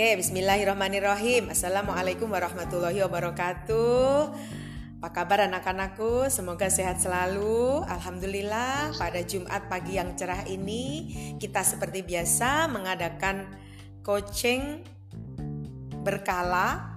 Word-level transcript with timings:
Oke, 0.00 0.16
bismillahirrahmanirrahim. 0.16 1.52
Assalamualaikum 1.52 2.32
warahmatullahi 2.32 3.04
wabarakatuh. 3.04 4.32
Apa 4.96 5.08
kabar 5.12 5.44
anak-anakku? 5.44 6.24
Semoga 6.32 6.72
sehat 6.72 7.04
selalu. 7.04 7.84
Alhamdulillah, 7.84 8.96
pada 8.96 9.20
Jumat 9.20 9.68
pagi 9.68 10.00
yang 10.00 10.16
cerah 10.16 10.48
ini 10.48 11.12
kita 11.36 11.60
seperti 11.60 12.00
biasa 12.00 12.72
mengadakan 12.72 13.44
coaching 14.00 14.88
berkala 16.00 16.96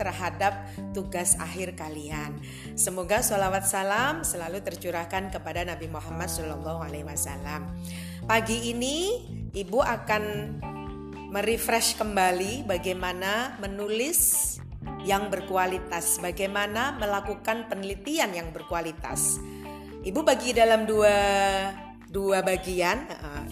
terhadap 0.00 0.72
tugas 0.96 1.36
akhir 1.36 1.76
kalian. 1.76 2.40
Semoga 2.80 3.20
sholawat 3.20 3.68
salam 3.68 4.24
selalu 4.24 4.64
tercurahkan 4.64 5.28
kepada 5.36 5.68
Nabi 5.68 5.92
Muhammad 5.92 6.32
SAW. 6.32 6.64
Pagi 8.24 8.72
ini 8.72 8.96
ibu 9.52 9.84
akan 9.84 10.24
merefresh 11.28 12.00
kembali 12.00 12.64
bagaimana 12.64 13.60
menulis 13.60 14.56
yang 15.04 15.28
berkualitas, 15.28 16.16
bagaimana 16.24 16.96
melakukan 16.96 17.68
penelitian 17.68 18.32
yang 18.32 18.48
berkualitas. 18.48 19.36
Ibu 20.00 20.24
bagi 20.24 20.56
dalam 20.56 20.88
dua 20.88 21.16
dua 22.08 22.40
bagian, 22.40 23.04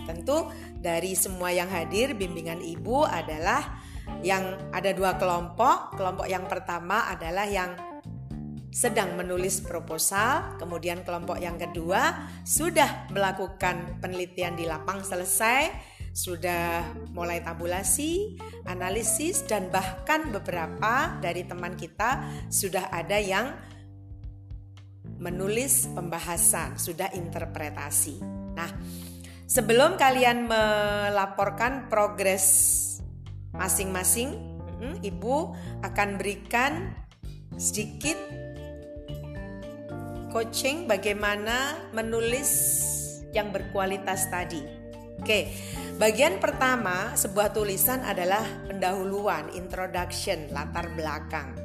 tentu 0.08 0.48
dari 0.80 1.12
semua 1.12 1.52
yang 1.52 1.68
hadir 1.68 2.16
bimbingan 2.16 2.64
ibu 2.64 3.04
adalah 3.04 3.76
yang 4.24 4.56
ada 4.72 4.96
dua 4.96 5.20
kelompok. 5.20 6.00
Kelompok 6.00 6.26
yang 6.32 6.48
pertama 6.48 7.12
adalah 7.12 7.44
yang 7.44 7.76
sedang 8.72 9.20
menulis 9.20 9.60
proposal, 9.60 10.56
kemudian 10.56 11.04
kelompok 11.04 11.36
yang 11.40 11.60
kedua 11.60 12.28
sudah 12.44 13.08
melakukan 13.12 14.00
penelitian 14.00 14.56
di 14.56 14.64
lapang 14.64 15.04
selesai 15.04 15.95
sudah 16.16 16.96
mulai 17.12 17.44
tabulasi, 17.44 18.40
analisis 18.64 19.44
dan 19.44 19.68
bahkan 19.68 20.32
beberapa 20.32 21.20
dari 21.20 21.44
teman 21.44 21.76
kita 21.76 22.24
sudah 22.48 22.88
ada 22.88 23.20
yang 23.20 23.52
menulis 25.20 25.92
pembahasan, 25.92 26.80
sudah 26.80 27.12
interpretasi. 27.12 28.24
Nah, 28.56 28.72
sebelum 29.44 30.00
kalian 30.00 30.48
melaporkan 30.48 31.92
progres 31.92 32.48
masing-masing, 33.52 34.56
Ibu 35.04 35.36
akan 35.84 36.08
berikan 36.16 36.92
sedikit 37.56 38.16
coaching 40.32 40.84
bagaimana 40.84 41.80
menulis 41.96 42.52
yang 43.32 43.52
berkualitas 43.52 44.28
tadi. 44.28 44.75
Oke, 45.16 45.48
bagian 45.96 46.38
pertama 46.38 47.16
sebuah 47.16 47.50
tulisan 47.56 48.04
adalah 48.04 48.44
pendahuluan, 48.68 49.50
introduction, 49.56 50.52
latar 50.52 50.92
belakang. 50.92 51.56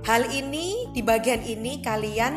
Hal 0.00 0.32
ini 0.32 0.88
di 0.96 1.04
bagian 1.04 1.44
ini 1.44 1.84
kalian 1.84 2.34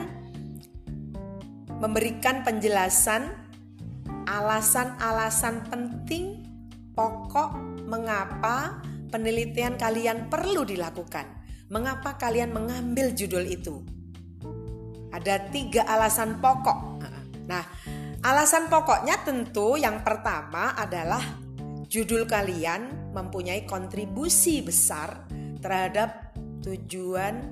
memberikan 1.79 2.43
penjelasan 2.43 3.31
alasan-alasan 4.27 5.71
penting 5.71 6.43
pokok 6.91 7.55
mengapa 7.87 8.83
penelitian 9.07 9.79
kalian 9.79 10.27
perlu 10.27 10.67
dilakukan. 10.67 11.25
Mengapa 11.71 12.19
kalian 12.19 12.51
mengambil 12.51 13.15
judul 13.15 13.47
itu? 13.47 13.81
Ada 15.15 15.49
tiga 15.53 15.87
alasan 15.87 16.43
pokok. 16.43 16.99
Nah, 17.47 17.63
Alasan 18.23 18.71
pokoknya 18.71 19.19
tentu 19.27 19.75
yang 19.75 19.99
pertama 19.99 20.71
adalah 20.79 21.19
judul 21.91 22.23
kalian 22.23 23.11
mempunyai 23.11 23.67
kontribusi 23.67 24.63
besar 24.63 25.27
terhadap 25.59 26.31
tujuan 26.63 27.43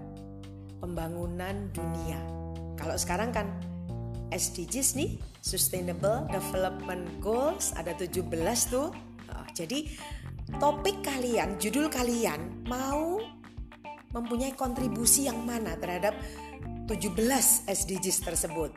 pembangunan 0.80 1.68
dunia. 1.76 2.24
Kalau 2.80 2.96
sekarang 2.96 3.36
kan 3.36 3.52
SDGs 4.32 4.96
nih, 4.96 5.20
Sustainable 5.44 6.24
Development 6.32 7.04
Goals 7.20 7.76
ada 7.76 7.92
17 7.92 8.32
tuh. 8.72 8.96
Oh, 9.28 9.48
jadi 9.52 9.92
topik 10.56 11.04
kalian, 11.04 11.60
judul 11.60 11.92
kalian 11.92 12.64
mau 12.72 13.20
mempunyai 14.16 14.56
kontribusi 14.56 15.28
yang 15.28 15.44
mana 15.44 15.76
terhadap 15.76 16.16
17 16.88 17.68
SDGs 17.68 18.24
tersebut. 18.24 18.72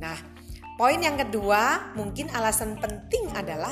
Nah, 0.00 0.31
Poin 0.82 0.98
yang 0.98 1.14
kedua, 1.14 1.94
mungkin 1.94 2.26
alasan 2.34 2.74
penting 2.74 3.30
adalah 3.38 3.70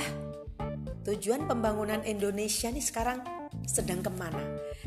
tujuan 1.02 1.42
pembangunan 1.42 2.06
Indonesia 2.06 2.70
nih 2.70 2.86
sekarang 2.86 3.18
sedang 3.66 3.98
ke 3.98 4.14
mana? 4.14 4.38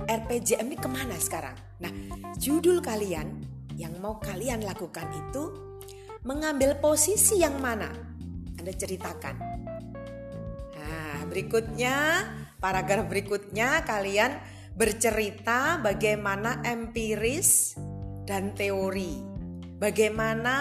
RPJM 0.08 0.72
ini 0.72 0.80
ke 0.80 0.88
mana 0.88 1.20
sekarang? 1.20 1.52
Nah, 1.84 1.92
judul 2.40 2.80
kalian 2.80 3.44
yang 3.76 4.00
mau 4.00 4.24
kalian 4.24 4.64
lakukan 4.64 5.04
itu 5.12 5.52
mengambil 6.24 6.80
posisi 6.80 7.44
yang 7.44 7.60
mana? 7.60 7.92
Anda 8.56 8.72
ceritakan. 8.72 9.36
Nah, 10.80 11.28
berikutnya, 11.28 12.24
paragraf 12.56 13.04
berikutnya 13.12 13.84
kalian 13.84 14.40
bercerita 14.80 15.76
bagaimana 15.84 16.64
empiris 16.64 17.76
dan 18.24 18.56
teori. 18.56 19.20
Bagaimana 19.76 20.56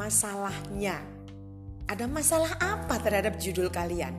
masalahnya. 0.00 0.96
Ada 1.84 2.08
masalah 2.08 2.56
apa 2.56 2.96
terhadap 3.04 3.36
judul 3.36 3.68
kalian? 3.68 4.16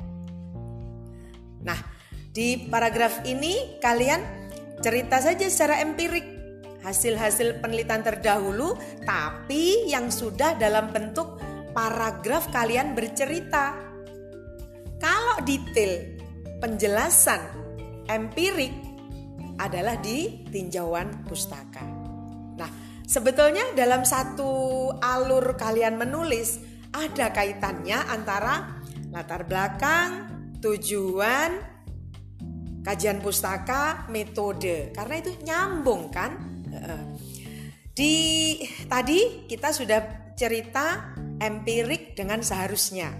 Nah, 1.65 1.81
di 2.29 2.69
paragraf 2.69 3.25
ini 3.25 3.81
kalian 3.81 4.21
cerita 4.85 5.17
saja 5.17 5.49
secara 5.49 5.81
empirik 5.81 6.21
hasil-hasil 6.85 7.65
penelitian 7.65 8.05
terdahulu, 8.05 8.77
tapi 9.01 9.89
yang 9.89 10.13
sudah 10.13 10.53
dalam 10.61 10.93
bentuk 10.93 11.41
paragraf 11.73 12.53
kalian 12.53 12.93
bercerita. 12.93 13.73
Kalau 15.01 15.41
detail 15.41 16.21
penjelasan 16.61 17.41
empirik 18.05 18.73
adalah 19.57 19.97
di 19.97 20.45
tinjauan 20.49 21.25
pustaka. 21.25 21.90
Sebetulnya 23.11 23.75
dalam 23.75 24.07
satu 24.07 24.87
alur 25.03 25.59
kalian 25.59 25.99
menulis 25.99 26.63
ada 26.95 27.35
kaitannya 27.35 27.99
antara 28.07 28.79
latar 29.11 29.43
belakang, 29.43 30.31
tujuan, 30.63 31.59
kajian 32.87 33.19
pustaka, 33.19 34.07
metode. 34.07 34.95
Karena 34.95 35.15
itu 35.19 35.35
nyambung 35.43 36.07
kan? 36.07 36.39
Di 37.91 38.15
tadi 38.87 39.43
kita 39.43 39.75
sudah 39.75 40.31
cerita 40.39 41.11
empirik 41.43 42.15
dengan 42.15 42.39
seharusnya. 42.39 43.11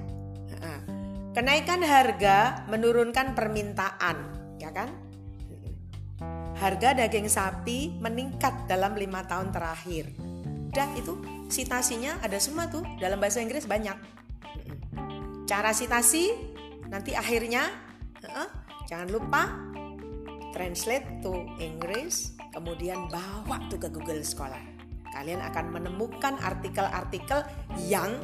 Kenaikan 1.36 1.84
harga 1.84 2.64
menurunkan 2.72 3.36
permintaan, 3.36 4.18
ya 4.56 4.72
kan? 4.72 5.11
Harga 6.62 6.94
daging 6.94 7.26
sapi 7.26 7.98
meningkat 7.98 8.70
dalam 8.70 8.94
lima 8.94 9.26
tahun 9.26 9.50
terakhir. 9.50 10.14
Dan 10.70 10.94
itu 10.94 11.18
sitasinya 11.50 12.22
ada 12.22 12.38
semua 12.38 12.70
tuh 12.70 12.86
dalam 13.02 13.18
bahasa 13.18 13.42
Inggris 13.42 13.66
banyak. 13.66 13.98
Cara 15.50 15.74
sitasi 15.74 16.30
nanti 16.94 17.18
akhirnya 17.18 17.66
uh, 18.30 18.50
jangan 18.86 19.10
lupa 19.10 19.50
translate 20.54 21.26
to 21.26 21.50
English 21.58 22.38
kemudian 22.54 23.10
bawa 23.10 23.58
tuh 23.66 23.82
ke 23.82 23.90
Google 23.90 24.22
Scholar. 24.22 24.62
Kalian 25.12 25.42
akan 25.44 25.76
menemukan 25.76 26.40
artikel-artikel 26.40 27.44
yang 27.90 28.16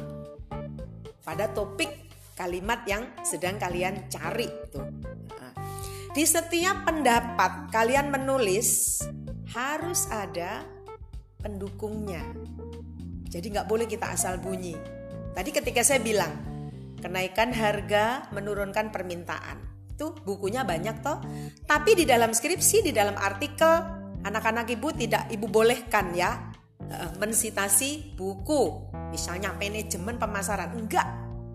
pada 1.20 1.50
topik 1.52 2.08
kalimat 2.32 2.86
yang 2.86 3.12
sedang 3.26 3.60
kalian 3.60 4.08
cari 4.08 4.48
tuh. 4.72 4.86
Di 6.08 6.24
setiap 6.24 6.88
pendapat 6.88 7.68
kalian 7.68 8.08
menulis 8.08 9.00
harus 9.52 10.08
ada 10.08 10.64
pendukungnya. 11.36 12.24
Jadi 13.28 13.52
nggak 13.52 13.68
boleh 13.68 13.84
kita 13.84 14.16
asal 14.16 14.40
bunyi. 14.40 14.72
Tadi 15.36 15.50
ketika 15.52 15.84
saya 15.84 16.00
bilang 16.00 16.32
kenaikan 17.04 17.52
harga 17.52 18.24
menurunkan 18.32 18.88
permintaan. 18.88 19.60
Itu 19.92 20.16
bukunya 20.24 20.64
banyak 20.64 20.96
toh. 21.04 21.20
Tapi 21.68 21.92
di 21.92 22.04
dalam 22.08 22.32
skripsi, 22.32 22.88
di 22.88 22.92
dalam 22.96 23.14
artikel 23.20 23.68
anak-anak 24.24 24.64
ibu 24.72 24.88
tidak 24.96 25.28
ibu 25.28 25.44
bolehkan 25.44 26.16
ya 26.16 26.56
eh, 26.88 27.12
mensitasi 27.20 28.16
buku. 28.16 28.88
Misalnya 29.12 29.52
manajemen 29.60 30.16
pemasaran. 30.16 30.72
Enggak. 30.72 31.08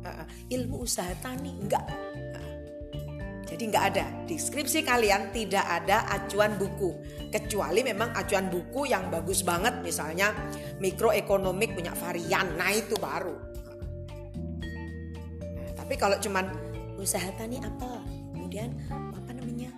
Eh, 0.06 0.54
ilmu 0.54 0.86
usaha 0.86 1.10
tani. 1.18 1.58
Enggak 1.58 2.13
jadi 3.64 3.72
nggak 3.80 3.88
ada. 3.96 4.06
Deskripsi 4.28 4.84
kalian 4.84 5.32
tidak 5.32 5.64
ada 5.64 6.04
acuan 6.12 6.60
buku. 6.60 7.00
Kecuali 7.32 7.80
memang 7.80 8.12
acuan 8.12 8.52
buku 8.52 8.92
yang 8.92 9.08
bagus 9.08 9.40
banget 9.40 9.80
misalnya 9.80 10.36
mikroekonomik 10.84 11.72
punya 11.72 11.96
varian, 11.96 12.60
nah 12.60 12.76
itu 12.76 13.00
baru. 13.00 13.32
Nah, 15.56 15.72
tapi 15.80 15.96
kalau 15.96 16.20
cuman 16.20 16.52
usaha 17.00 17.32
tani 17.40 17.64
apa? 17.64 18.04
Kemudian 18.36 18.76
apa 18.92 19.32
namanya? 19.32 19.72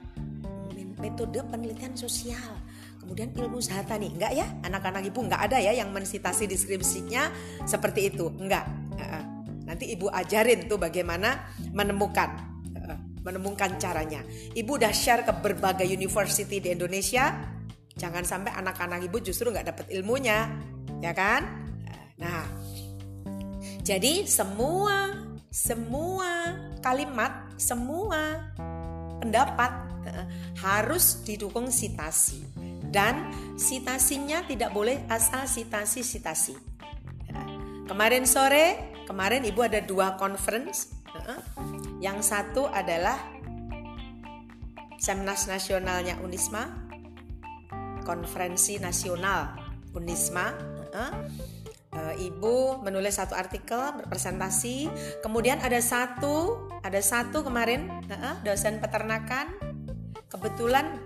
Metode 0.97 1.45
penelitian 1.45 1.93
sosial. 1.93 2.57
Kemudian 2.97 3.37
ilmu 3.37 3.61
sehata 3.61 4.01
nih 4.01 4.17
enggak 4.17 4.33
ya? 4.33 4.49
Anak-anak 4.65 5.05
ibu 5.05 5.21
enggak 5.21 5.45
ada 5.45 5.61
ya 5.61 5.77
yang 5.77 5.93
mensitasi 5.93 6.49
deskripsinya 6.49 7.29
seperti 7.69 8.09
itu. 8.09 8.33
Enggak 8.33 8.65
nanti 9.65 9.89
ibu 9.93 10.09
ajarin 10.13 10.69
tuh 10.69 10.77
bagaimana 10.77 11.49
menemukan 11.73 12.54
menemukan 13.25 13.81
caranya 13.81 14.21
ibu 14.53 14.77
udah 14.77 14.93
share 14.93 15.25
ke 15.25 15.33
berbagai 15.41 15.89
university 15.89 16.61
di 16.61 16.69
Indonesia 16.71 17.33
jangan 17.97 18.21
sampai 18.21 18.53
anak-anak 18.53 19.01
ibu 19.09 19.17
justru 19.19 19.49
nggak 19.49 19.73
dapat 19.73 19.85
ilmunya 19.89 20.45
ya 21.01 21.11
kan 21.11 21.65
nah 22.21 22.45
jadi 23.81 24.29
semua 24.29 25.25
semua 25.49 26.53
kalimat 26.85 27.49
semua 27.57 28.53
pendapat 29.19 29.71
harus 30.61 31.25
didukung 31.25 31.73
sitasi 31.73 32.45
dan 32.95 33.27
sitasinya 33.59 34.45
tidak 34.47 34.71
boleh 34.71 35.03
asal 35.11 35.43
sitasi-sitasi. 35.43 36.55
Kemarin 37.85 38.23
sore, 38.23 38.95
kemarin 39.03 39.43
Ibu 39.43 39.61
ada 39.67 39.83
dua 39.83 40.15
conference. 40.15 40.95
Yang 42.03 42.27
satu 42.27 42.67
adalah 42.69 43.17
Semnas 44.99 45.45
Nasionalnya 45.45 46.17
Unisma, 46.23 46.87
Konferensi 48.03 48.77
Nasional 48.79 49.55
Unisma. 49.95 50.55
Ibu 51.95 52.83
menulis 52.83 53.15
satu 53.19 53.35
artikel 53.35 53.79
berpresentasi. 54.03 54.87
Kemudian 55.23 55.59
ada 55.63 55.79
satu, 55.79 56.67
ada 56.83 56.99
satu 56.99 57.43
kemarin 57.43 57.87
dosen 58.43 58.83
peternakan. 58.83 59.55
Kebetulan 60.27 60.99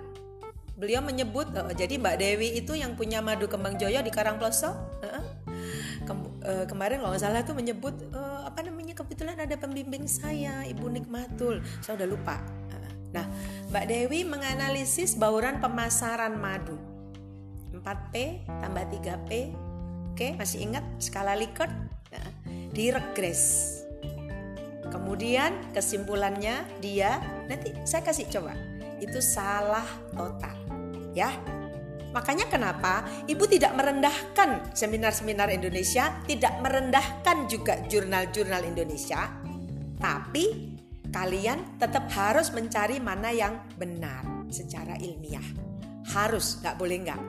beliau 0.73 1.05
menyebut 1.05 1.49
jadi 1.77 1.97
Mbak 2.01 2.15
Dewi 2.17 2.49
itu 2.57 2.73
yang 2.73 2.97
punya 2.97 3.21
madu 3.21 3.45
kembang 3.45 3.77
joyo 3.77 4.01
di 4.01 4.09
Karangploso 4.09 4.73
Kem, 6.09 6.25
uh, 6.25 6.65
kemarin 6.65 6.97
kalau 6.97 7.13
nggak 7.13 7.21
salah 7.21 7.45
tuh 7.45 7.53
menyebut 7.53 7.93
uh, 8.17 8.49
apa 8.49 8.65
namanya 8.65 8.97
kebetulan 8.97 9.37
ada 9.37 9.53
pembimbing 9.61 10.09
saya 10.09 10.65
Ibu 10.65 10.89
Nikmatul. 10.89 11.61
Saya 11.85 12.01
udah 12.01 12.09
lupa. 12.09 12.41
Nah 13.13 13.25
Mbak 13.69 13.85
Dewi 13.89 14.25
menganalisis 14.25 15.13
bauran 15.13 15.61
pemasaran 15.61 16.33
madu. 16.33 16.77
4P 17.77 18.43
tambah 18.49 18.83
3P 18.91 19.31
oke 20.11 20.27
masih 20.35 20.65
ingat 20.65 20.83
skala 20.97 21.37
Likert? 21.37 21.71
Uh, 22.09 22.33
di 22.73 22.89
regres 22.89 23.77
kemudian 24.89 25.53
kesimpulannya 25.71 26.65
dia 26.81 27.21
nanti 27.45 27.71
saya 27.85 28.01
kasih 28.01 28.25
coba. 28.33 28.57
Itu 28.99 29.21
salah 29.21 29.85
total. 30.11 30.57
Ya. 31.13 31.31
Makanya 32.09 32.49
kenapa 32.49 33.05
Ibu 33.29 33.45
tidak 33.45 33.77
merendahkan 33.77 34.73
seminar-seminar 34.73 35.53
Indonesia, 35.53 36.17
tidak 36.25 36.57
merendahkan 36.61 37.45
juga 37.45 37.77
jurnal-jurnal 37.85 38.65
Indonesia, 38.65 39.29
tapi 40.01 40.73
kalian 41.13 41.77
tetap 41.77 42.09
harus 42.13 42.49
mencari 42.49 42.97
mana 42.97 43.29
yang 43.29 43.61
benar 43.77 44.25
secara 44.49 44.97
ilmiah. 44.97 45.45
Harus, 46.09 46.57
nggak 46.65 46.77
boleh 46.81 46.97
nggak. 47.05 47.21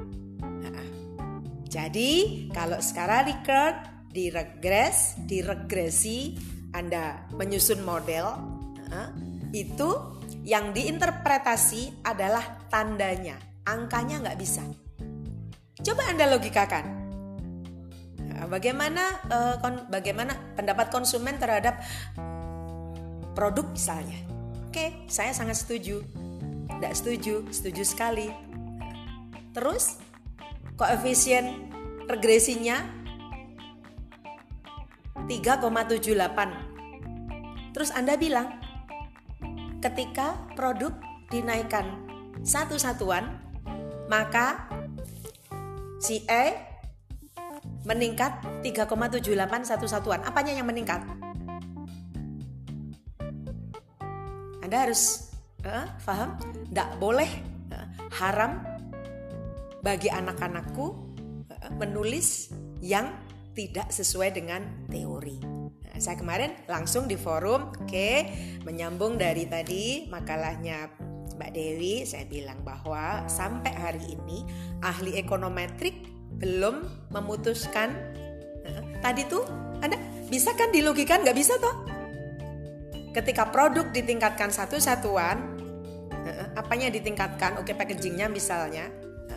Jadi 1.71 2.11
kalau 2.51 2.83
sekarang 2.83 3.31
record, 3.31 3.77
diregres, 4.11 5.23
diregresi, 5.23 6.35
Anda 6.75 7.31
menyusun 7.31 7.87
model, 7.87 8.27
itu 9.55 10.19
yang 10.43 10.75
diinterpretasi 10.75 12.03
adalah 12.03 12.67
tandanya 12.67 13.50
angkanya 13.65 14.21
nggak 14.25 14.39
bisa. 14.41 14.65
Coba 15.81 16.13
Anda 16.13 16.29
logikakan. 16.29 16.85
Nah, 18.21 18.45
bagaimana 18.49 19.21
uh, 19.29 19.57
kon, 19.61 19.87
bagaimana 19.89 20.37
pendapat 20.57 20.91
konsumen 20.93 21.39
terhadap 21.41 21.81
produk 23.33 23.65
misalnya? 23.73 24.17
Oke, 24.69 24.93
saya 25.09 25.33
sangat 25.33 25.57
setuju. 25.61 26.05
Tidak 26.71 26.95
setuju, 26.95 27.45
setuju 27.51 27.83
sekali. 27.85 28.31
Terus 29.51 29.99
koefisien 30.79 31.67
regresinya 32.07 32.79
3,78. 35.27 37.75
Terus 37.75 37.91
Anda 37.93 38.17
bilang 38.17 38.49
ketika 39.81 40.37
produk 40.55 40.93
dinaikkan 41.33 41.87
satu 42.45 42.79
satuan 42.81 43.41
maka 44.11 44.67
si 46.03 46.27
E 46.27 46.45
meningkat 47.87 48.43
3,78 48.67 49.71
satu 49.71 49.87
satuan. 49.87 50.21
Apanya 50.27 50.51
yang 50.51 50.67
meningkat? 50.67 50.99
Anda 54.61 54.77
harus 54.91 55.31
uh, 55.63 55.87
paham? 56.03 56.37
Tidak 56.43 56.99
boleh 56.99 57.31
uh, 57.71 57.87
haram 58.19 58.61
bagi 59.81 60.11
anak-anakku 60.11 60.87
uh, 61.47 61.71
menulis 61.79 62.51
yang 62.83 63.15
tidak 63.55 63.95
sesuai 63.95 64.35
dengan 64.35 64.91
teori. 64.91 65.39
Nah, 65.87 65.99
saya 65.99 66.19
kemarin 66.19 66.67
langsung 66.67 67.07
di 67.07 67.19
forum, 67.19 67.75
oke, 67.75 67.87
okay, 67.87 68.31
menyambung 68.63 69.19
dari 69.19 69.47
tadi 69.51 70.07
makalahnya 70.07 71.10
Mbak 71.37 71.51
Dewi, 71.55 72.03
saya 72.09 72.25
bilang 72.27 72.59
bahwa 72.63 73.27
sampai 73.29 73.75
hari 73.75 74.17
ini 74.17 74.47
ahli 74.81 75.19
ekonometrik 75.19 76.09
belum 76.41 76.89
memutuskan. 77.13 77.93
tadi 79.01 79.25
tuh 79.27 79.43
ada 79.81 79.97
bisa 80.29 80.53
kan 80.55 80.69
dilogikan 80.69 81.25
nggak 81.25 81.35
bisa 81.35 81.57
toh? 81.57 81.89
Ketika 83.11 83.49
produk 83.49 83.89
ditingkatkan 83.91 84.53
satu 84.53 84.79
satuan, 84.79 85.59
apanya 86.55 86.93
ditingkatkan? 86.93 87.59
Oke 87.59 87.75
packagingnya 87.75 88.31
misalnya, 88.31 88.87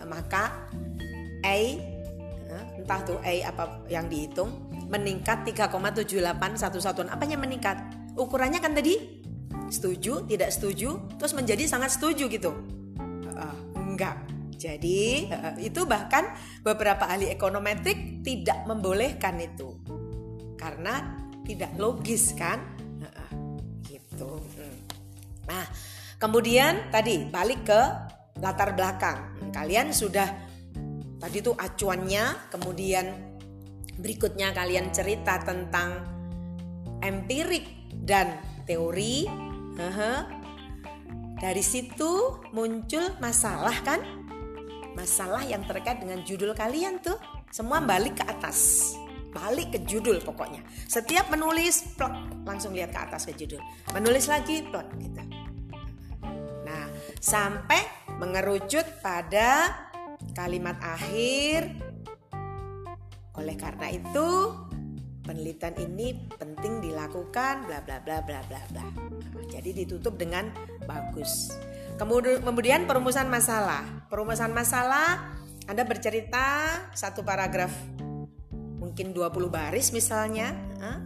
maka 0.05 0.69
A 1.41 1.57
entah 2.77 2.99
tuh 3.07 3.17
A 3.23 3.33
apa 3.47 3.87
yang 3.89 4.11
dihitung 4.11 4.69
meningkat 4.91 5.47
3,78 5.47 6.59
satu 6.59 6.77
satuan. 6.77 7.09
Apanya 7.09 7.39
meningkat? 7.39 7.79
Ukurannya 8.13 8.61
kan 8.61 8.77
tadi 8.77 9.22
setuju, 9.69 10.25
tidak 10.27 10.49
setuju, 10.51 10.97
terus 11.19 11.33
menjadi 11.35 11.63
sangat 11.67 11.95
setuju 11.95 12.27
gitu. 12.31 12.51
Uh, 13.29 13.57
enggak. 13.75 14.17
Jadi 14.55 15.27
uh, 15.27 15.59
itu 15.59 15.83
bahkan 15.83 16.31
beberapa 16.63 17.03
ahli 17.03 17.27
ekonometrik 17.27 18.23
tidak 18.23 18.63
membolehkan 18.63 19.35
itu 19.43 19.75
karena 20.55 21.19
tidak 21.43 21.75
logis 21.75 22.31
kan, 22.39 22.63
uh, 23.03 23.31
gitu. 23.83 24.39
Hmm. 24.39 24.77
Nah, 25.51 25.65
kemudian 26.15 26.87
tadi 26.87 27.27
balik 27.27 27.67
ke 27.67 27.81
latar 28.39 28.71
belakang. 28.71 29.51
Kalian 29.51 29.91
sudah 29.91 30.31
tadi 31.19 31.43
tuh 31.43 31.55
acuannya, 31.59 32.51
kemudian 32.51 33.05
berikutnya 33.99 34.55
kalian 34.55 34.89
cerita 34.89 35.43
tentang 35.43 36.01
empirik 37.03 37.91
dan 37.91 38.39
teori 38.63 39.27
Dari 41.43 41.63
situ 41.65 42.39
muncul 42.55 43.19
masalah 43.19 43.75
kan? 43.83 43.99
Masalah 44.93 45.43
yang 45.43 45.65
terkait 45.65 45.99
dengan 45.99 46.21
judul 46.21 46.53
kalian 46.53 47.01
tuh. 47.01 47.17
Semua 47.49 47.81
balik 47.81 48.21
ke 48.21 48.23
atas. 48.23 48.93
Balik 49.33 49.73
ke 49.73 49.79
judul 49.83 50.21
pokoknya. 50.21 50.61
Setiap 50.85 51.33
menulis, 51.33 51.97
plek, 51.97 52.13
langsung 52.45 52.77
lihat 52.77 52.93
ke 52.93 52.99
atas 53.01 53.25
ke 53.25 53.33
judul. 53.33 53.59
Menulis 53.91 54.29
lagi, 54.29 54.61
plek 54.61 54.87
gitu. 55.01 55.21
Nah, 56.63 56.85
sampai 57.17 57.81
mengerucut 58.21 58.85
pada 59.01 59.73
kalimat 60.37 60.77
akhir. 60.79 61.75
Oleh 63.33 63.57
karena 63.57 63.89
itu, 63.89 64.29
penelitian 65.23 65.75
ini 65.79 66.27
penting 66.35 66.83
dilakukan 66.83 67.65
bla 67.65 67.79
bla 67.81 68.03
bla 68.03 68.19
bla 68.21 68.39
bla 68.45 68.61
bla. 68.71 68.85
Jadi 69.47 69.83
ditutup 69.83 70.19
dengan 70.19 70.51
bagus. 70.83 71.55
Kemudian 71.95 72.83
perumusan 72.85 73.31
masalah. 73.31 74.07
Perumusan 74.11 74.51
masalah 74.51 75.35
Anda 75.65 75.87
bercerita 75.87 76.75
satu 76.91 77.23
paragraf 77.23 77.71
mungkin 78.83 79.15
20 79.15 79.47
baris 79.47 79.95
misalnya 79.95 80.51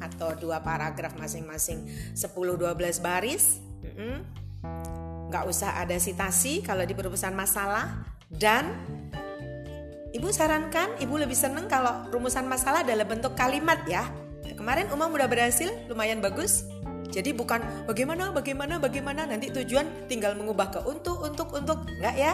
atau 0.02 0.34
dua 0.34 0.66
paragraf 0.66 1.14
masing-masing 1.16 1.86
10-12 2.18 3.06
baris. 3.06 3.62
Nggak 5.28 5.44
usah 5.46 5.78
ada 5.78 6.00
sitasi 6.00 6.66
kalau 6.66 6.88
di 6.88 6.96
perumusan 6.98 7.36
masalah 7.38 8.08
dan 8.32 8.74
Ibu 10.18 10.34
sarankan, 10.34 10.98
ibu 10.98 11.14
lebih 11.14 11.38
seneng 11.38 11.70
kalau 11.70 12.10
rumusan 12.10 12.50
masalah 12.50 12.82
dalam 12.82 13.06
bentuk 13.06 13.38
kalimat 13.38 13.86
ya. 13.86 14.02
Kemarin 14.58 14.90
Umam 14.90 15.14
udah 15.14 15.30
berhasil, 15.30 15.70
lumayan 15.86 16.26
bagus. 16.26 16.66
Jadi 17.14 17.38
bukan 17.38 17.62
bagaimana, 17.86 18.34
bagaimana, 18.34 18.82
bagaimana 18.82 19.30
nanti 19.30 19.54
tujuan 19.54 20.10
tinggal 20.10 20.34
mengubah 20.34 20.74
ke 20.74 20.80
untuk, 20.90 21.22
untuk, 21.22 21.54
untuk, 21.54 21.86
enggak 22.02 22.18
ya? 22.18 22.34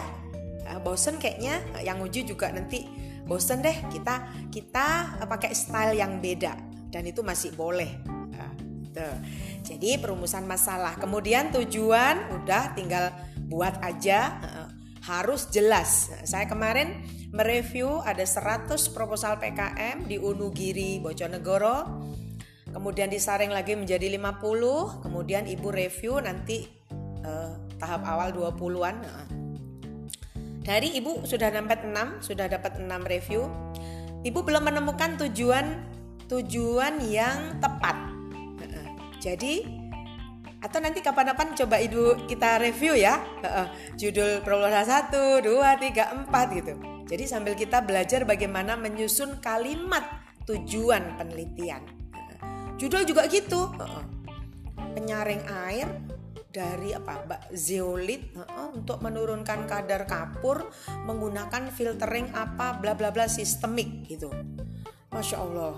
Nah, 0.64 0.80
bosen 0.80 1.20
kayaknya 1.20 1.60
yang 1.84 2.00
uji 2.00 2.24
juga 2.24 2.48
nanti 2.48 2.88
bosen 3.28 3.60
deh 3.60 3.76
kita 3.92 4.32
kita 4.48 5.20
pakai 5.28 5.52
style 5.52 6.00
yang 6.00 6.24
beda 6.24 6.56
dan 6.88 7.04
itu 7.04 7.20
masih 7.20 7.52
boleh. 7.52 8.00
Nah, 8.32 8.52
tuh. 8.96 9.16
Jadi 9.60 10.00
perumusan 10.00 10.48
masalah. 10.48 10.96
Kemudian 10.96 11.52
tujuan 11.52 12.32
udah 12.32 12.72
tinggal 12.72 13.12
buat 13.44 13.76
aja 13.84 14.40
harus 15.04 15.52
jelas. 15.52 16.08
Saya 16.24 16.48
kemarin 16.48 17.04
mereview 17.34 17.98
ada 18.06 18.22
100 18.22 18.70
proposal 18.94 19.42
PKM 19.42 20.06
di 20.06 20.22
Unugiri 20.22 21.02
Bojonegoro 21.02 22.06
kemudian 22.74 23.06
disaring 23.06 23.54
lagi 23.54 23.78
menjadi 23.78 24.10
50, 24.18 25.06
kemudian 25.06 25.46
ibu 25.46 25.70
review 25.70 26.18
nanti 26.18 26.66
uh, 27.22 27.54
tahap 27.78 28.02
awal 28.02 28.34
20-an. 28.34 28.96
Nah. 28.98 29.26
Dari 30.66 30.98
ibu 30.98 31.22
sudah 31.22 31.54
dapat 31.54 31.86
6, 31.86 32.26
sudah 32.26 32.50
dapat 32.50 32.82
6 32.82 32.90
review. 33.06 33.46
Ibu 34.26 34.42
belum 34.42 34.66
menemukan 34.66 35.14
tujuan 35.22 35.86
tujuan 36.26 36.98
yang 37.06 37.62
tepat. 37.62 37.94
Jadi 39.20 39.84
atau 40.64 40.80
nanti 40.80 41.04
kapan-kapan 41.04 41.52
coba 41.52 41.76
ibu 41.80 42.16
kita 42.26 42.58
review 42.58 42.96
ya. 42.96 43.20
Judul 44.00 44.40
proposal 44.40 44.82
1, 44.82 45.44
2, 45.44 45.44
3, 45.44 46.26
4 46.32 46.58
gitu. 46.58 46.93
Jadi 47.04 47.24
sambil 47.28 47.52
kita 47.52 47.84
belajar 47.84 48.24
bagaimana 48.24 48.80
menyusun 48.80 49.40
kalimat 49.44 50.04
tujuan 50.48 51.20
penelitian. 51.20 51.84
Judul 52.80 53.04
juga 53.04 53.28
gitu. 53.28 53.70
Penyaring 54.74 55.44
air 55.68 55.88
dari 56.48 56.96
apa? 56.96 57.26
Zeolit 57.52 58.34
untuk 58.72 59.04
menurunkan 59.04 59.68
kadar 59.68 60.08
kapur 60.08 60.70
menggunakan 61.04 61.70
filtering 61.70 62.32
apa 62.32 62.78
bla 62.80 62.96
bla 62.96 63.12
bla 63.12 63.28
sistemik 63.28 64.08
gitu. 64.08 64.32
Masya 65.12 65.36
Allah. 65.38 65.74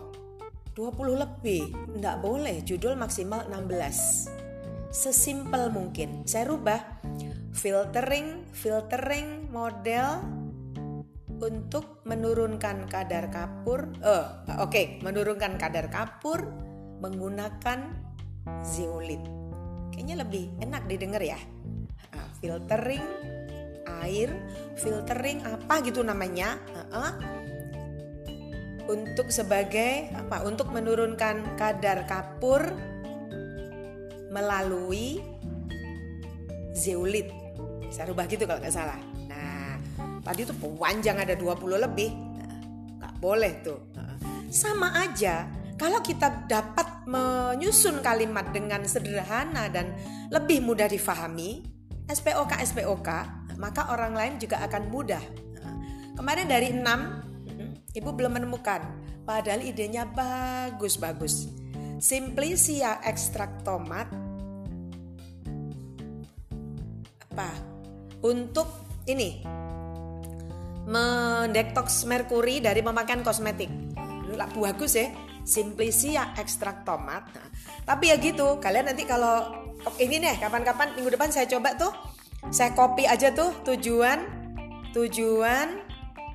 20 0.77 1.17
lebih. 1.17 1.73
Nggak 1.97 2.17
boleh. 2.21 2.61
Judul 2.61 2.95
maksimal 3.01 3.49
16 3.49 4.29
sesimpel 4.93 5.69
mungkin. 5.73 6.25
Saya 6.29 6.49
rubah. 6.53 6.81
Filtering 7.57 8.53
filtering 8.53 9.49
model 9.49 10.21
untuk 11.41 12.01
menurunkan 12.09 12.89
kadar 12.89 13.29
kapur 13.29 13.93
uh, 14.01 14.45
oke 14.57 14.73
okay, 14.73 14.85
menurunkan 15.05 15.61
kadar 15.61 15.93
kapur 15.93 16.49
menggunakan 17.01 17.93
zeolit. 18.65 19.21
Kayaknya 19.93 20.17
lebih 20.25 20.45
enak 20.61 20.83
didengar 20.89 21.23
ya. 21.25 21.41
Nah, 22.13 22.29
filtering 22.41 23.05
air, 24.03 24.31
filtering 24.79 25.45
apa 25.45 25.81
gitu 25.85 26.01
namanya. 26.05 26.61
Uh-uh. 26.73 27.13
Untuk 28.87 29.35
sebagai 29.35 30.15
apa? 30.15 30.47
Untuk 30.47 30.71
menurunkan 30.71 31.59
kadar 31.59 32.07
kapur 32.07 32.71
melalui 34.31 35.19
zeolit. 36.77 37.33
Saya 37.91 38.13
rubah 38.13 38.29
gitu 38.31 38.45
kalau 38.47 38.63
nggak 38.63 38.75
salah. 38.75 39.16
Tadi 40.27 40.43
tuh 40.43 40.59
panjang 40.59 41.23
ada 41.23 41.39
20 41.39 41.87
lebih. 41.87 42.11
Nah, 42.11 42.59
nggak 42.99 43.15
boleh 43.23 43.53
tuh. 43.63 43.79
Sama 44.51 44.91
aja 44.99 45.47
kalau 45.79 46.03
kita 46.03 46.49
dapat 46.51 47.07
menyusun 47.07 48.03
kalimat 48.03 48.51
dengan 48.51 48.83
sederhana 48.89 49.71
dan 49.71 49.95
lebih 50.35 50.65
mudah 50.65 50.91
difahami, 50.91 51.63
SPOK 52.11 52.59
SPOK, 52.59 53.09
maka 53.61 53.93
orang 53.95 54.17
lain 54.17 54.35
juga 54.43 54.65
akan 54.67 54.89
mudah. 54.91 55.23
Kemarin 56.17 56.49
dari 56.49 56.73
enam, 56.73 57.23
ibu 57.93 58.11
belum 58.11 58.41
menemukan, 58.41 58.83
padahal 59.29 59.63
idenya 59.63 60.09
bagus-bagus. 60.09 61.53
Simplicia 62.01 62.99
ekstrak 63.05 63.61
tomat 63.63 64.09
apa? 67.37 67.53
Untuk 68.25 68.65
ini 69.05 69.45
mendetoks 70.87 72.07
merkuri 72.07 72.63
dari 72.63 72.81
memakan 72.81 73.27
kosmetik. 73.27 73.69
Bagus 74.57 74.99
ya 74.99 75.11
Simplicia 75.47 76.35
ekstrak 76.35 76.83
tomat. 76.83 77.23
Nah, 77.31 77.49
tapi 77.87 78.11
ya 78.11 78.19
gitu, 78.19 78.59
kalian 78.59 78.91
nanti 78.91 79.07
kalau 79.07 79.47
ini 80.03 80.19
nih 80.19 80.43
kapan-kapan 80.43 80.99
minggu 80.99 81.15
depan 81.15 81.31
saya 81.31 81.47
coba 81.47 81.79
tuh 81.79 81.95
saya 82.51 82.75
copy 82.75 83.07
aja 83.07 83.31
tuh 83.31 83.55
tujuan 83.63 84.27
tujuan 84.91 85.87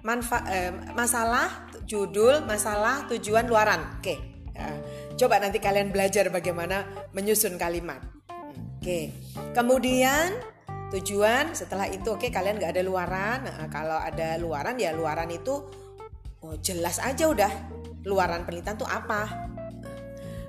manfaat 0.08 0.46
eh, 0.48 0.72
masalah 0.96 1.68
judul 1.84 2.48
masalah 2.48 3.04
tujuan 3.12 3.52
luaran. 3.52 4.00
Oke. 4.00 4.16
Ya. 4.56 4.80
Coba 5.20 5.44
nanti 5.44 5.60
kalian 5.60 5.92
belajar 5.92 6.32
bagaimana 6.32 6.88
menyusun 7.12 7.60
kalimat. 7.60 8.00
Oke. 8.80 9.12
Kemudian 9.52 10.51
tujuan 10.92 11.56
setelah 11.56 11.88
itu 11.88 12.12
oke 12.12 12.28
kalian 12.28 12.60
nggak 12.60 12.76
ada 12.76 12.84
luaran. 12.84 13.40
Nah, 13.48 13.68
kalau 13.72 13.96
ada 13.96 14.36
luaran 14.38 14.76
ya 14.76 14.92
luaran 14.92 15.32
itu 15.32 15.64
oh 16.44 16.56
jelas 16.60 17.00
aja 17.00 17.32
udah 17.32 17.52
luaran 18.04 18.44
penelitian 18.44 18.76
tuh 18.82 18.90
apa 18.90 19.52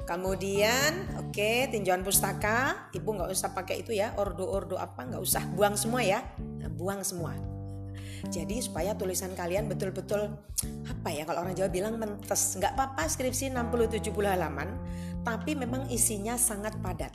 Kemudian, 0.03 1.15
oke, 1.15 1.31
okay, 1.31 1.71
tinjauan 1.71 2.03
pustaka, 2.03 2.91
ibu 2.91 3.07
nggak 3.15 3.31
usah 3.31 3.55
pakai 3.55 3.87
itu 3.87 3.95
ya, 3.95 4.13
ordo-ordo 4.19 4.75
apa 4.75 5.07
nggak 5.07 5.23
usah, 5.23 5.47
buang 5.55 5.79
semua 5.79 6.03
ya, 6.03 6.27
nah, 6.59 6.67
buang 6.67 7.07
semua. 7.07 7.33
Jadi 8.27 8.59
supaya 8.61 8.99
tulisan 8.99 9.35
kalian 9.35 9.71
betul-betul 9.71 10.31
apa 10.87 11.09
ya 11.11 11.27
kalau 11.27 11.47
orang 11.47 11.55
Jawa 11.55 11.71
bilang 11.71 11.95
mentes, 11.97 12.59
nggak 12.59 12.75
apa-apa 12.75 13.07
skripsi 13.07 13.55
60-70 13.55 14.13
halaman, 14.27 14.75
tapi 15.23 15.55
memang 15.55 15.87
isinya 15.87 16.35
sangat 16.35 16.75
padat. 16.83 17.15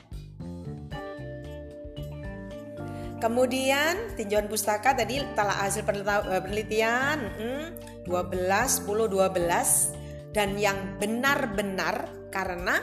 Kemudian 3.18 4.14
tinjauan 4.14 4.46
pustaka 4.46 4.94
tadi 4.94 5.18
telah 5.34 5.66
hasil 5.66 5.82
penelitian 5.82 7.18
hmm, 7.34 7.66
12 8.06 8.06
10 8.06 8.86
12 8.86 10.30
dan 10.30 10.54
yang 10.54 10.78
benar-benar 11.02 12.06
karena 12.30 12.78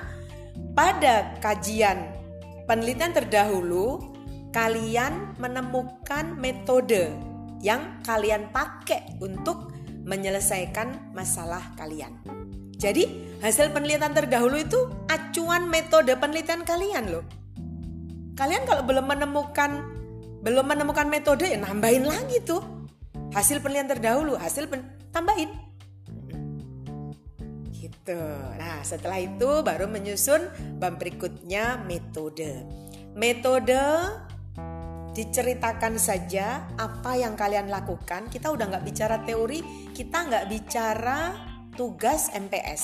pada 0.76 1.40
kajian 1.40 2.12
penelitian 2.68 3.16
terdahulu 3.16 4.12
kalian 4.52 5.36
menemukan 5.40 6.36
metode 6.36 7.16
yang 7.64 8.04
kalian 8.04 8.52
pakai 8.52 9.20
untuk 9.24 9.72
menyelesaikan 10.06 11.16
masalah 11.16 11.74
kalian. 11.80 12.14
Jadi, 12.76 13.08
hasil 13.40 13.72
penelitian 13.72 14.12
terdahulu 14.14 14.60
itu 14.60 14.80
acuan 15.08 15.72
metode 15.72 16.12
penelitian 16.20 16.62
kalian 16.68 17.08
loh. 17.10 17.26
Kalian 18.36 18.68
kalau 18.68 18.84
belum 18.84 19.08
menemukan 19.08 19.95
belum 20.46 20.70
menemukan 20.70 21.10
metode 21.10 21.50
ya 21.50 21.58
nambahin 21.58 22.06
lagi 22.06 22.38
tuh. 22.46 22.62
Hasil 23.34 23.60
penelitian 23.66 23.90
terdahulu, 23.90 24.38
hasil 24.38 24.70
pen, 24.70 24.86
tambahin 25.10 25.50
Gitu. 28.06 28.22
Nah, 28.62 28.86
setelah 28.86 29.18
itu 29.18 29.66
baru 29.66 29.90
menyusun 29.90 30.46
bab 30.78 31.02
berikutnya 31.02 31.82
metode. 31.90 32.62
Metode 33.18 33.82
diceritakan 35.18 35.98
saja 35.98 36.70
apa 36.78 37.18
yang 37.18 37.34
kalian 37.34 37.74
lakukan. 37.74 38.30
Kita 38.30 38.54
udah 38.54 38.70
nggak 38.70 38.86
bicara 38.86 39.26
teori, 39.26 39.90
kita 39.98 40.18
nggak 40.22 40.46
bicara 40.54 41.34
tugas 41.74 42.30
MPS, 42.30 42.84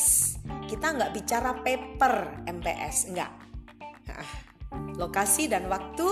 kita 0.65 0.89
nggak 0.89 1.11
bicara 1.13 1.53
paper 1.61 2.41
MPS, 2.49 3.13
enggak. 3.13 3.31
Nah, 4.09 4.29
lokasi 4.97 5.51
dan 5.53 5.69
waktu 5.69 6.07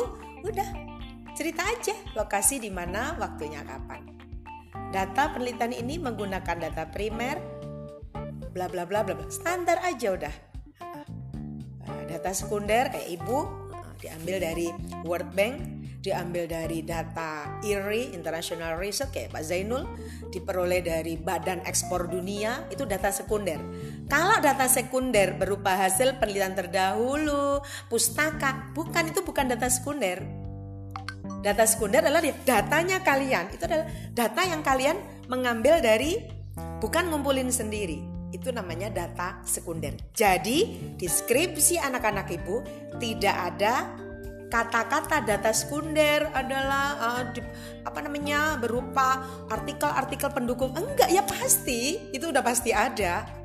udah 0.46 0.99
cerita 1.39 1.63
aja 1.63 1.96
lokasi 2.19 2.60
di 2.60 2.67
mana, 2.67 3.15
waktunya 3.15 3.63
kapan. 3.63 4.03
Data 4.91 5.31
penelitian 5.31 5.72
ini 5.72 5.96
menggunakan 5.96 6.67
data 6.67 6.91
primer, 6.91 7.39
bla 8.51 8.67
bla 8.67 8.84
bla 8.84 9.08
bla 9.08 9.15
standar 9.31 9.79
aja 9.88 10.19
udah. 10.19 10.36
Nah, 11.88 12.03
data 12.12 12.36
sekunder 12.36 12.91
kayak 12.91 13.08
ibu 13.08 13.48
diambil 14.03 14.43
dari 14.43 14.67
World 15.08 15.31
Bank 15.31 15.55
diambil 16.00 16.48
dari 16.48 16.84
data 16.84 17.60
IRI 17.63 18.15
International 18.15 18.79
Research 18.79 19.12
kayak 19.12 19.36
Pak 19.36 19.43
Zainul 19.43 19.84
diperoleh 20.31 20.79
dari 20.79 21.19
Badan 21.19 21.63
Ekspor 21.63 22.08
Dunia 22.08 22.67
itu 22.72 22.84
data 22.84 23.12
sekunder. 23.12 23.60
Kalau 24.12 24.39
data 24.43 24.67
sekunder 24.67 25.36
berupa 25.36 25.75
hasil 25.75 26.19
penelitian 26.19 26.55
terdahulu 26.55 27.63
pustaka 27.88 28.72
bukan 28.75 29.12
itu 29.12 29.24
bukan 29.24 29.51
data 29.51 29.67
sekunder 29.67 30.38
data 31.39 31.63
sekunder 31.63 32.03
adalah 32.03 32.24
datanya 32.43 33.00
kalian. 33.03 33.51
Itu 33.51 33.63
adalah 33.65 33.88
data 34.12 34.41
yang 34.43 34.62
kalian 34.62 34.98
mengambil 35.31 35.79
dari 35.79 36.19
bukan 36.84 37.12
ngumpulin 37.12 37.51
sendiri. 37.51 38.03
Itu 38.29 38.53
namanya 38.53 38.93
data 38.93 39.41
sekunder. 39.41 39.98
Jadi, 40.13 40.77
deskripsi 41.01 41.81
anak-anak 41.81 42.29
Ibu 42.29 42.55
tidak 43.01 43.36
ada 43.36 43.74
kata-kata 44.50 45.22
data 45.25 45.53
sekunder 45.53 46.25
adalah 46.34 46.86
uh, 46.98 47.24
di, 47.29 47.41
apa 47.86 48.01
namanya 48.01 48.58
berupa 48.58 49.22
artikel-artikel 49.50 50.29
pendukung. 50.34 50.74
Enggak 50.77 51.10
ya 51.10 51.25
pasti. 51.25 52.10
Itu 52.13 52.29
udah 52.29 52.41
pasti 52.46 52.74
ada 52.74 53.38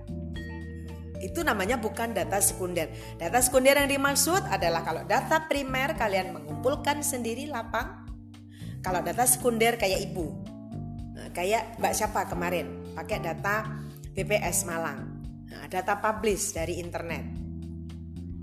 itu 1.25 1.41
namanya 1.41 1.81
bukan 1.81 2.13
data 2.13 2.37
sekunder. 2.45 2.93
Data 3.17 3.41
sekunder 3.41 3.81
yang 3.81 3.89
dimaksud 3.89 4.45
adalah 4.45 4.85
kalau 4.85 5.09
data 5.09 5.49
primer 5.49 5.97
kalian 5.97 6.37
mengumpulkan 6.37 7.01
sendiri 7.01 7.49
lapang. 7.49 8.05
Kalau 8.85 9.01
data 9.01 9.25
sekunder 9.25 9.81
kayak 9.81 10.13
ibu, 10.13 10.29
nah, 11.17 11.33
kayak 11.33 11.81
Mbak 11.81 11.95
siapa 11.97 12.29
kemarin 12.29 12.93
pakai 12.93 13.17
data 13.25 13.81
BPS 14.13 14.69
Malang, 14.69 15.25
nah, 15.49 15.65
data 15.73 15.97
publish 15.97 16.53
dari 16.53 16.77
internet 16.77 17.25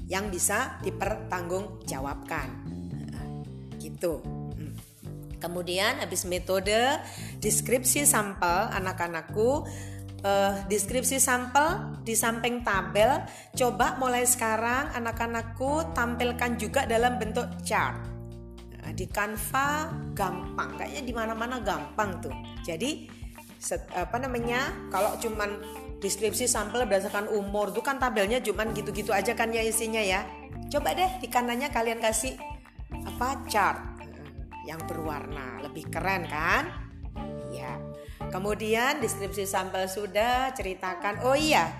yang 0.09 0.33
bisa 0.33 0.81
dipertanggungjawabkan, 0.81 2.47
nah, 3.13 3.27
gitu. 3.77 4.25
Hmm. 4.57 4.73
Kemudian 5.37 6.01
habis 6.01 6.25
metode 6.25 6.97
deskripsi 7.37 8.09
sampel 8.09 8.73
anak-anakku 8.73 9.69
uh, 10.25 10.53
deskripsi 10.65 11.17
sampel 11.17 11.97
di 12.01 12.17
samping 12.17 12.65
tabel. 12.65 13.21
Coba 13.53 13.97
mulai 13.97 14.25
sekarang 14.25 14.93
anak-anakku 14.95 15.93
tampilkan 15.93 16.57
juga 16.57 16.85
dalam 16.85 17.17
bentuk 17.21 17.45
chart. 17.65 17.97
Nah, 18.81 18.91
di 18.97 19.05
Canva 19.05 19.93
gampang, 20.17 20.73
kayaknya 20.77 21.01
di 21.05 21.13
mana-mana 21.13 21.61
gampang 21.61 22.17
tuh. 22.17 22.33
Jadi 22.65 23.05
set, 23.61 23.85
apa 23.93 24.17
namanya? 24.17 24.89
Kalau 24.89 25.17
cuman 25.21 25.61
deskripsi 26.01 26.49
sampel 26.49 26.89
berdasarkan 26.89 27.29
umur 27.29 27.69
tuh 27.69 27.85
kan 27.85 28.01
tabelnya 28.01 28.41
cuman 28.41 28.73
gitu-gitu 28.73 29.13
aja 29.13 29.37
kan 29.37 29.53
ya 29.53 29.61
isinya 29.61 30.01
ya. 30.01 30.25
Coba 30.73 30.97
deh 30.97 31.21
di 31.21 31.29
kanannya 31.29 31.69
kalian 31.69 32.01
kasih 32.01 32.41
apa 33.05 33.45
chart 33.45 33.79
yang 34.65 34.81
berwarna 34.89 35.61
lebih 35.61 35.89
keren 35.93 36.25
kan? 36.25 36.69
Ya. 37.53 37.90
Kemudian 38.29 39.01
deskripsi 39.01 39.49
sampel 39.49 39.89
sudah 39.89 40.53
ceritakan. 40.53 41.25
Oh 41.25 41.33
iya, 41.33 41.71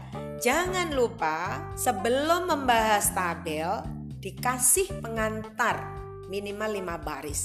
jangan 0.42 0.96
lupa 0.96 1.70
sebelum 1.78 2.50
membahas 2.50 3.14
tabel 3.14 3.84
dikasih 4.18 5.04
pengantar 5.04 5.86
minimal 6.32 6.72
5 6.74 7.06
baris. 7.06 7.42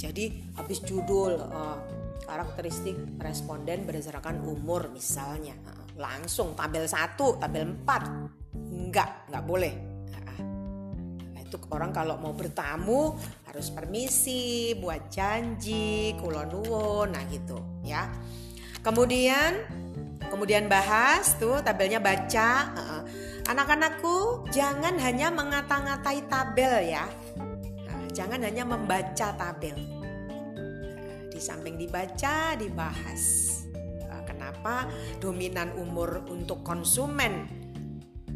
Jadi 0.00 0.56
habis 0.56 0.80
judul 0.80 1.36
uh, 1.36 1.78
karakteristik 2.24 2.96
responden 3.20 3.84
berdasarkan 3.84 4.40
umur 4.42 4.88
misalnya. 4.90 5.54
langsung 6.00 6.56
tabel 6.56 6.88
1, 6.88 7.12
tabel 7.44 7.76
4. 7.84 8.56
Enggak, 8.72 9.28
enggak 9.28 9.44
boleh 9.44 9.89
itu 11.50 11.58
orang 11.74 11.90
kalau 11.90 12.14
mau 12.22 12.30
bertamu 12.30 13.18
harus 13.50 13.74
permisi, 13.74 14.78
buat 14.78 15.10
janji, 15.10 16.14
kulon 16.22 17.10
nah 17.10 17.26
gitu 17.26 17.58
ya. 17.82 18.06
Kemudian 18.86 19.66
kemudian 20.30 20.70
bahas 20.70 21.34
tuh 21.42 21.58
tabelnya 21.66 21.98
baca. 21.98 22.70
Anak-anakku 23.50 24.46
jangan 24.54 24.94
hanya 25.02 25.34
mengata-ngatai 25.34 26.30
tabel 26.30 26.94
ya. 26.94 27.10
Nah, 27.90 28.06
jangan 28.14 28.46
hanya 28.46 28.62
membaca 28.62 29.34
tabel. 29.34 29.74
Nah, 29.74 31.26
di 31.34 31.40
samping 31.42 31.74
dibaca, 31.74 32.54
dibahas. 32.54 33.22
Nah, 34.06 34.22
kenapa 34.22 34.86
dominan 35.18 35.74
umur 35.74 36.22
untuk 36.30 36.62
konsumen 36.62 37.50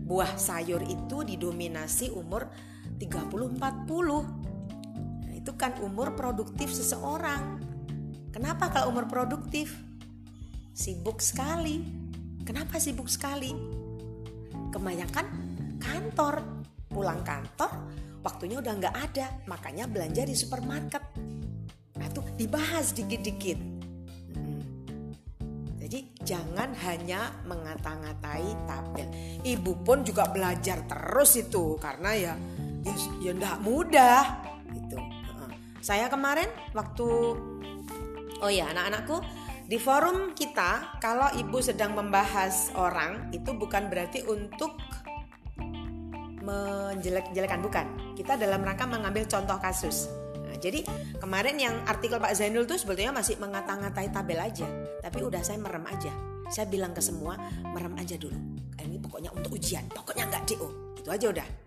buah 0.05 0.35
sayur 0.35 0.83
itu 0.83 1.23
didominasi 1.23 2.11
umur 2.11 2.51
30-40 3.05 3.61
nah, 5.21 5.35
itu 5.37 5.53
kan 5.57 5.77
umur 5.85 6.17
produktif 6.17 6.73
seseorang. 6.73 7.61
Kenapa 8.33 8.73
kalau 8.73 8.91
umur 8.91 9.07
produktif? 9.07 9.77
Sibuk 10.75 11.23
sekali. 11.23 11.85
Kenapa 12.43 12.83
sibuk 12.83 13.07
sekali? 13.07 13.55
Kebanyakan 14.75 15.27
kantor. 15.79 16.43
Pulang 16.91 17.23
kantor 17.23 17.71
waktunya 18.25 18.59
udah 18.59 18.73
nggak 18.75 18.97
ada. 19.13 19.27
Makanya 19.47 19.85
belanja 19.87 20.25
di 20.25 20.35
supermarket. 20.35 21.05
Nah 22.01 22.07
itu 22.09 22.21
dibahas 22.41 22.97
dikit-dikit. 22.97 23.61
Jadi 25.85 26.01
jangan 26.25 26.75
hanya 26.89 27.31
mengata-ngatai 27.45 28.49
tabel. 28.67 29.09
Ibu 29.45 29.85
pun 29.85 30.03
juga 30.03 30.27
belajar 30.33 30.83
terus 30.89 31.39
itu. 31.39 31.77
Karena 31.79 32.11
ya 32.17 32.35
ya 32.85 32.95
ya 33.21 33.31
enggak 33.33 33.57
mudah. 33.65 34.23
Gitu. 34.71 34.97
Saya 35.81 36.09
kemarin 36.09 36.49
waktu 36.73 37.09
oh 38.41 38.51
ya 38.53 38.69
anak-anakku 38.73 39.21
di 39.65 39.81
forum 39.81 40.37
kita 40.37 41.01
kalau 41.01 41.33
ibu 41.41 41.57
sedang 41.65 41.97
membahas 41.97 42.69
orang 42.77 43.33
itu 43.33 43.57
bukan 43.57 43.89
berarti 43.89 44.21
untuk 44.29 44.77
menjelek-jelekan 46.45 47.65
bukan. 47.65 47.87
Kita 48.13 48.37
dalam 48.37 48.61
rangka 48.61 48.85
mengambil 48.85 49.25
contoh 49.25 49.57
kasus. 49.57 50.13
Nah, 50.45 50.61
jadi 50.61 50.85
kemarin 51.17 51.57
yang 51.57 51.75
artikel 51.89 52.21
Pak 52.21 52.37
Zainul 52.37 52.69
tuh 52.69 52.77
sebetulnya 52.77 53.17
masih 53.17 53.41
mengata-ngatai 53.41 54.13
tabel 54.13 54.37
aja. 54.37 54.69
Tapi 55.01 55.25
udah 55.25 55.41
saya 55.41 55.57
merem 55.57 55.89
aja. 55.89 56.13
Saya 56.53 56.69
bilang 56.69 56.93
ke 56.93 57.01
semua 57.01 57.41
merem 57.65 57.97
aja 57.97 58.21
dulu. 58.21 58.37
Ini 58.77 59.01
pokoknya 59.01 59.33
untuk 59.33 59.57
ujian. 59.57 59.89
Pokoknya 59.89 60.29
nggak 60.29 60.45
do 60.53 60.69
itu 61.01 61.09
aja 61.09 61.29
udah 61.33 61.64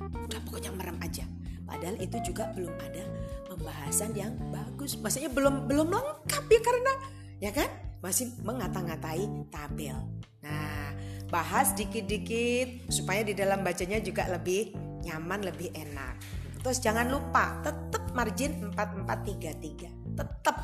udah 0.00 0.40
pokoknya 0.46 0.70
merem 0.74 0.98
aja. 1.02 1.24
Padahal 1.62 1.96
itu 2.02 2.16
juga 2.32 2.50
belum 2.52 2.74
ada 2.78 3.04
pembahasan 3.48 4.12
yang 4.16 4.34
bagus. 4.52 4.98
Maksudnya 4.98 5.30
belum 5.32 5.70
belum 5.70 5.88
lengkap 5.88 6.44
ya 6.50 6.60
karena 6.60 6.92
ya 7.38 7.50
kan? 7.54 7.68
Masih 8.02 8.34
mengata-ngatai 8.42 9.24
tabel. 9.48 9.96
Nah 10.42 10.92
bahas 11.32 11.72
dikit-dikit 11.72 12.92
supaya 12.92 13.24
di 13.24 13.32
dalam 13.32 13.64
bacanya 13.64 14.02
juga 14.02 14.28
lebih 14.28 14.74
nyaman 15.06 15.48
lebih 15.48 15.72
enak. 15.72 16.18
Terus 16.62 16.78
jangan 16.78 17.10
lupa 17.10 17.58
tetap 17.64 18.02
margin 18.12 18.70
4433 18.76 20.02
tetap 20.16 20.56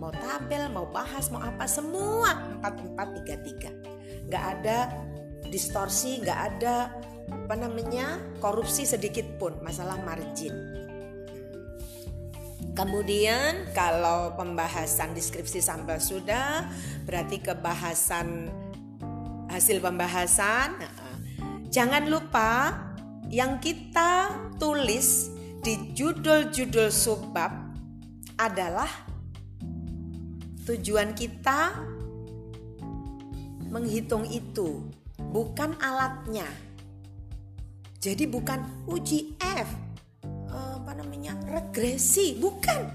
mau 0.00 0.12
tabel 0.12 0.72
mau 0.72 0.88
bahas 0.88 1.28
mau 1.28 1.42
apa 1.42 1.68
semua 1.68 2.32
4433 2.64 4.28
nggak 4.28 4.44
ada 4.58 4.78
distorsi 5.48 6.20
nggak 6.24 6.40
ada 6.54 6.92
apa 7.28 7.54
namanya 7.56 8.20
korupsi 8.40 8.84
sedikit 8.84 9.24
pun 9.40 9.56
masalah 9.64 9.96
margin. 10.04 10.52
Kemudian 12.76 13.74
kalau 13.74 14.38
pembahasan 14.38 15.10
deskripsi 15.10 15.58
sampel 15.58 15.98
sudah 15.98 16.68
berarti 17.08 17.42
kebahasan 17.42 18.46
hasil 19.50 19.82
pembahasan. 19.82 20.78
Jangan 21.68 22.06
lupa 22.06 22.76
yang 23.28 23.58
kita 23.58 24.30
tulis 24.56 25.28
di 25.60 25.92
judul-judul 25.92 26.88
subbab 26.88 27.50
adalah 28.38 28.88
tujuan 30.64 31.12
kita 31.12 31.76
menghitung 33.68 34.24
itu, 34.28 34.86
bukan 35.18 35.76
alatnya. 35.82 36.67
Jadi 37.98 38.30
bukan 38.30 38.86
uji 38.86 39.34
F, 39.42 39.68
eh, 40.22 40.74
apa 40.78 40.92
namanya 40.94 41.34
regresi, 41.50 42.38
bukan. 42.38 42.86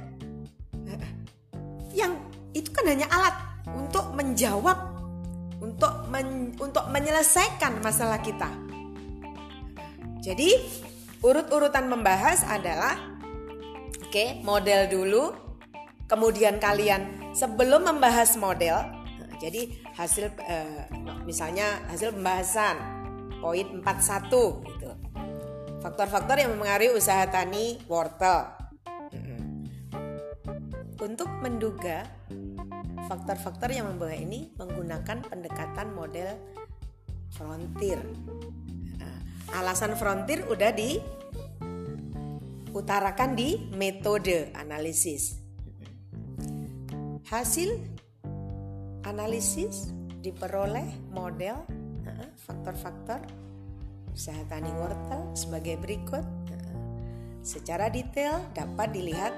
Yang 1.92 2.14
itu 2.56 2.70
kan 2.72 2.86
hanya 2.88 3.08
alat 3.12 3.36
untuk 3.68 4.16
menjawab, 4.16 4.80
untuk 5.60 6.08
men, 6.08 6.56
untuk 6.56 6.88
menyelesaikan 6.88 7.84
masalah 7.84 8.24
kita. 8.24 8.48
Jadi 10.24 10.56
urut-urutan 11.20 11.92
membahas 11.92 12.48
adalah, 12.48 12.96
oke 14.00 14.08
okay, 14.08 14.40
model 14.40 14.88
dulu, 14.88 15.24
kemudian 16.08 16.64
kalian 16.64 17.36
sebelum 17.36 17.92
membahas 17.92 18.40
model, 18.40 18.80
jadi 19.44 19.68
hasil 20.00 20.32
eh, 20.48 20.88
misalnya 21.28 21.84
hasil 21.92 22.16
pembahasan 22.16 22.80
poin 23.44 23.68
41 23.84 23.84
gitu. 24.64 24.73
Faktor-faktor 25.84 26.40
yang 26.40 26.56
mempengaruhi 26.56 26.96
usaha 26.96 27.28
tani 27.28 27.76
wortel. 27.92 28.48
Untuk 31.04 31.28
menduga 31.44 32.08
faktor-faktor 33.12 33.76
yang 33.76 33.92
membawa 33.92 34.16
ini 34.16 34.56
menggunakan 34.56 35.20
pendekatan 35.28 35.92
model 35.92 36.40
frontier. 37.36 38.00
Nah, 38.96 39.20
alasan 39.60 40.00
frontier 40.00 40.48
udah 40.48 40.72
di 40.72 41.04
utarakan 42.72 43.36
di 43.36 43.68
metode 43.76 44.56
analisis. 44.56 45.36
Hasil 47.28 47.76
analisis 49.04 49.92
diperoleh 50.24 51.12
model 51.12 51.60
faktor-faktor 52.48 53.43
usaha 54.14 54.40
tani 54.46 54.70
wortel 54.78 55.34
sebagai 55.34 55.82
berikut. 55.82 56.24
Secara 57.44 57.92
detail 57.92 58.40
dapat 58.56 58.96
dilihat 58.96 59.36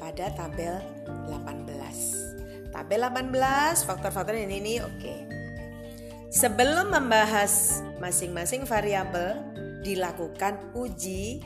pada 0.00 0.32
tabel 0.32 0.80
18. 1.28 2.72
Tabel 2.72 3.00
18 3.04 3.84
faktor-faktor 3.84 4.32
ini 4.38 4.56
ini 4.62 4.74
oke. 4.80 5.14
Sebelum 6.32 6.88
membahas 6.88 7.84
masing-masing 8.00 8.64
variabel 8.64 9.36
dilakukan 9.84 10.72
uji 10.72 11.44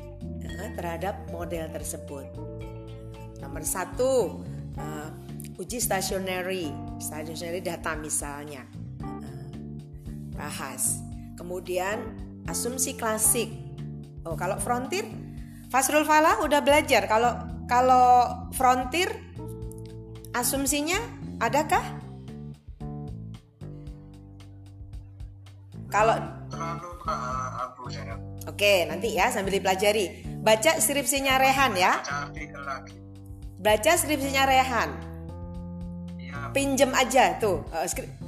terhadap 0.78 1.26
model 1.34 1.66
tersebut. 1.74 2.30
Nomor 3.42 3.66
satu, 3.66 4.44
uh, 4.78 5.08
uji 5.58 5.82
stationary, 5.82 6.70
stationary 7.02 7.58
data 7.64 7.98
misalnya, 7.98 8.62
uh, 9.02 9.50
bahas. 10.38 11.02
Kemudian 11.34 12.25
asumsi 12.46 12.94
klasik. 12.94 13.50
Oh, 14.26 14.34
kalau 14.34 14.58
frontier, 14.58 15.06
Fasrul 15.70 16.06
Fala 16.06 16.42
udah 16.42 16.62
belajar. 16.62 17.06
Kalau 17.06 17.34
kalau 17.66 18.46
frontier, 18.54 19.10
asumsinya 20.34 20.98
adakah? 21.42 21.82
Kalau 25.90 26.18
Oke, 28.46 28.86
nanti 28.86 29.14
ya 29.14 29.30
sambil 29.30 29.58
dipelajari. 29.58 30.26
Baca 30.42 30.78
skripsinya 30.78 31.38
Rehan 31.38 31.74
ya. 31.74 31.98
Baca 33.58 33.92
skripsinya 33.98 34.46
Rehan. 34.46 34.90
Iya. 36.18 36.38
Pinjem 36.54 36.94
aja 36.94 37.38
tuh. 37.42 37.66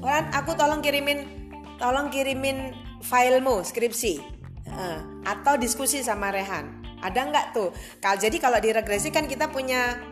Rehan, 0.03 0.31
aku 0.35 0.59
tolong 0.59 0.83
kirimin 0.83 1.51
tolong 1.79 2.11
kirimin 2.11 2.75
filemu 3.03 3.63
skripsi 3.63 4.21
atau 5.25 5.59
diskusi 5.59 6.03
sama 6.05 6.31
Rehan. 6.31 6.83
Ada 6.99 7.21
nggak 7.31 7.47
tuh? 7.55 7.71
Kalau 8.03 8.19
jadi 8.19 8.37
kalau 8.43 8.59
di 8.59 8.75
regresi 8.75 9.15
kan 9.15 9.31
kita 9.31 9.51
punya 9.55 10.03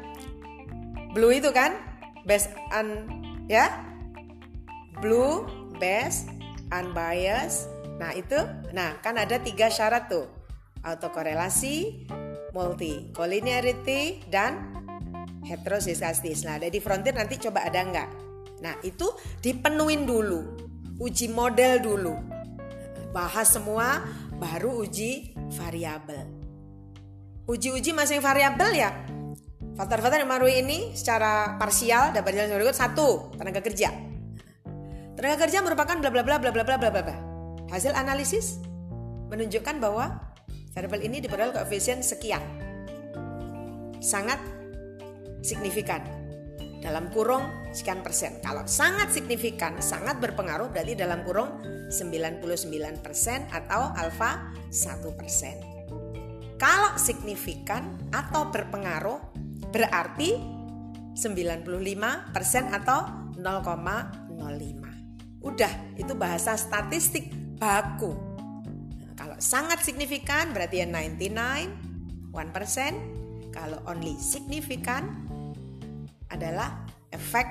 blue 1.10 1.34
itu 1.34 1.50
kan, 1.50 1.74
best 2.22 2.50
un 2.70 3.10
ya, 3.50 3.70
blue, 5.02 5.46
best, 5.82 6.30
unbiased. 6.70 7.66
Nah 7.96 8.12
itu, 8.14 8.36
nah 8.70 8.98
kan 9.02 9.18
ada 9.18 9.40
tiga 9.40 9.66
syarat 9.66 10.06
tuh, 10.06 10.28
autokorelasi, 10.84 12.06
multi 12.54 13.10
collinearity 13.16 14.28
dan 14.30 14.76
heterosisastis. 15.42 16.46
Nah 16.46 16.60
di 16.62 16.78
frontier 16.78 17.16
nanti 17.16 17.40
coba 17.40 17.66
ada 17.66 17.82
nggak? 17.82 18.08
Nah 18.62 18.78
itu 18.86 19.10
dipenuhin 19.42 20.06
dulu, 20.06 20.54
uji 21.00 21.32
model 21.32 21.82
dulu, 21.82 22.14
bahas 23.14 23.50
semua, 23.52 24.02
baru 24.38 24.86
uji 24.86 25.34
variabel. 25.54 26.26
Uji-uji 27.46 27.94
masing 27.94 28.18
variabel 28.18 28.74
ya. 28.74 28.90
Faktor-faktor 29.78 30.24
yang 30.24 30.32
baru 30.32 30.48
ini 30.50 30.96
secara 30.96 31.54
parsial 31.60 32.10
dapat 32.10 32.34
dijelaskan 32.34 32.58
berikut 32.58 32.76
satu 32.76 33.08
tenaga 33.36 33.60
kerja. 33.62 33.92
Tenaga 35.14 35.36
kerja 35.46 35.62
merupakan 35.62 35.96
bla 36.00 36.10
bla 36.10 36.22
bla 36.26 36.36
bla 36.42 36.50
bla 36.50 36.64
bla 36.64 36.76
bla 36.76 36.90
bla. 36.90 37.16
Hasil 37.70 37.94
analisis 37.94 38.58
menunjukkan 39.30 39.78
bahwa 39.78 40.18
variabel 40.74 41.06
ini 41.06 41.22
diperoleh 41.22 41.54
koefisien 41.54 42.02
sekian. 42.02 42.42
Sangat 44.02 44.42
signifikan 45.44 46.25
dalam 46.86 47.10
kurung 47.10 47.66
sekian 47.74 48.06
persen. 48.06 48.38
Kalau 48.38 48.62
sangat 48.70 49.10
signifikan, 49.10 49.82
sangat 49.82 50.22
berpengaruh 50.22 50.70
berarti 50.70 50.94
dalam 50.94 51.26
kurung 51.26 51.58
99 51.90 52.46
persen 53.02 53.50
atau 53.50 53.90
alfa 53.98 54.54
1 54.70 55.02
persen. 55.18 55.58
Kalau 56.54 56.94
signifikan 56.94 57.98
atau 58.14 58.54
berpengaruh 58.54 59.18
berarti 59.74 60.38
95% 61.18 62.30
atau 62.70 63.34
0,05. 63.34 65.42
Udah, 65.42 65.72
itu 65.98 66.14
bahasa 66.14 66.54
statistik 66.54 67.34
baku. 67.58 68.14
Nah, 69.02 69.12
kalau 69.18 69.36
sangat 69.42 69.82
signifikan 69.82 70.54
berarti 70.54 70.80
ya 70.80 70.86
99, 70.86 72.30
1%. 72.30 73.26
Kalau 73.56 73.80
only 73.88 74.12
signifikan 74.20 75.24
adalah 76.30 76.86
efek 77.10 77.46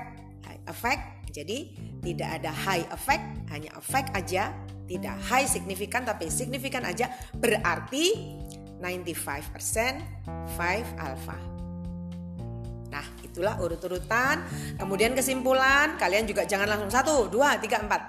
high. 0.66 1.02
Jadi 1.32 1.76
tidak 2.00 2.40
ada 2.40 2.48
high 2.48 2.86
effect, 2.96 3.24
hanya 3.52 3.70
efek 3.76 4.08
aja, 4.16 4.56
tidak 4.88 5.16
high 5.28 5.44
signifikan 5.44 6.06
tapi 6.06 6.32
signifikan 6.32 6.86
aja 6.86 7.12
berarti 7.36 8.32
95% 8.80 10.32
5 10.56 10.96
alpha. 10.96 11.38
Nah, 12.88 13.04
itulah 13.20 13.60
urut-urutan. 13.60 14.40
Kemudian 14.80 15.12
kesimpulan, 15.12 16.00
kalian 16.00 16.24
juga 16.24 16.48
jangan 16.48 16.72
langsung 16.72 16.88
satu, 16.88 17.28
dua, 17.28 17.60
tiga, 17.60 17.84
empat. 17.84 18.00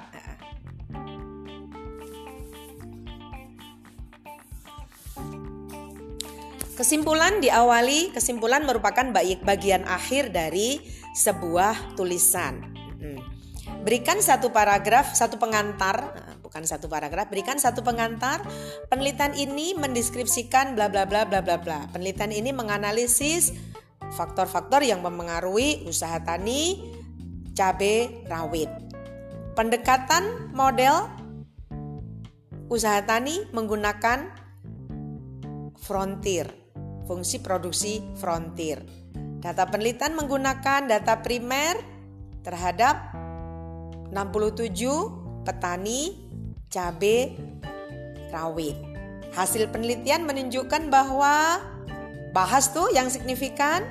Kesimpulan 6.78 7.42
diawali, 7.42 8.14
kesimpulan 8.14 8.62
merupakan 8.62 9.10
bagian 9.42 9.82
akhir 9.90 10.30
dari 10.30 10.78
sebuah 11.18 11.98
tulisan. 11.98 12.62
Hmm. 13.02 13.18
Berikan 13.82 14.22
satu 14.22 14.54
paragraf, 14.54 15.18
satu 15.18 15.42
pengantar 15.42 16.14
bukan 16.46 16.64
satu 16.64 16.86
paragraf, 16.86 17.34
berikan 17.34 17.58
satu 17.58 17.82
pengantar. 17.82 18.46
Penelitian 18.94 19.34
ini 19.34 19.74
mendeskripsikan 19.74 20.78
bla 20.78 20.86
bla 20.86 21.10
bla 21.10 21.26
bla 21.26 21.42
bla 21.42 21.58
bla. 21.58 21.90
Penelitian 21.90 22.30
ini 22.30 22.54
menganalisis 22.54 23.58
faktor-faktor 24.14 24.86
yang 24.86 25.02
mempengaruhi 25.02 25.84
usaha 25.90 26.22
tani 26.22 26.94
cabai 27.58 28.24
rawit. 28.30 28.70
Pendekatan 29.58 30.54
model 30.54 31.10
usaha 32.70 33.02
tani 33.02 33.50
menggunakan 33.50 34.30
frontier, 35.78 36.48
fungsi 37.08 37.40
produksi 37.40 38.04
frontier. 38.20 38.84
Data 39.40 39.64
penelitian 39.66 40.14
menggunakan 40.20 40.92
data 40.92 41.24
primer 41.24 41.80
terhadap 42.44 43.16
67 44.12 45.48
petani 45.48 46.28
cabai 46.68 47.36
rawit. 48.32 48.76
Hasil 49.32 49.72
penelitian 49.72 50.28
menunjukkan 50.28 50.92
bahwa 50.92 51.64
bahas 52.36 52.72
tuh 52.76 52.92
yang 52.92 53.08
signifikan, 53.08 53.86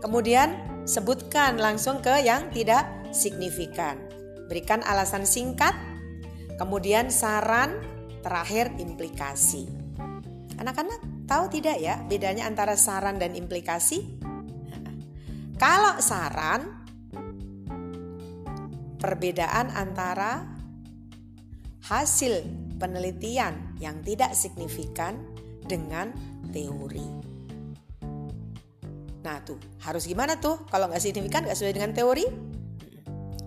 kemudian 0.00 0.56
sebutkan 0.88 1.60
langsung 1.60 2.00
ke 2.00 2.24
yang 2.24 2.48
tidak 2.54 2.88
signifikan. 3.10 3.98
Berikan 4.46 4.82
alasan 4.86 5.26
singkat, 5.26 5.74
kemudian 6.56 7.10
saran, 7.10 7.82
terakhir 8.22 8.70
implikasi. 8.78 9.66
Anak-anak 10.60 11.09
tahu 11.30 11.46
tidak 11.46 11.78
ya 11.78 12.02
bedanya 12.10 12.50
antara 12.50 12.74
saran 12.74 13.22
dan 13.22 13.38
implikasi? 13.38 14.18
Kalau 15.54 16.02
saran, 16.02 16.82
perbedaan 18.98 19.70
antara 19.70 20.42
hasil 21.86 22.42
penelitian 22.82 23.78
yang 23.78 24.02
tidak 24.02 24.34
signifikan 24.34 25.22
dengan 25.62 26.10
teori. 26.50 27.06
Nah 29.20 29.36
tuh 29.46 29.60
harus 29.86 30.10
gimana 30.10 30.40
tuh 30.42 30.66
kalau 30.66 30.90
nggak 30.90 30.98
signifikan 30.98 31.46
nggak 31.46 31.54
sesuai 31.54 31.76
dengan 31.78 31.92
teori? 31.94 32.26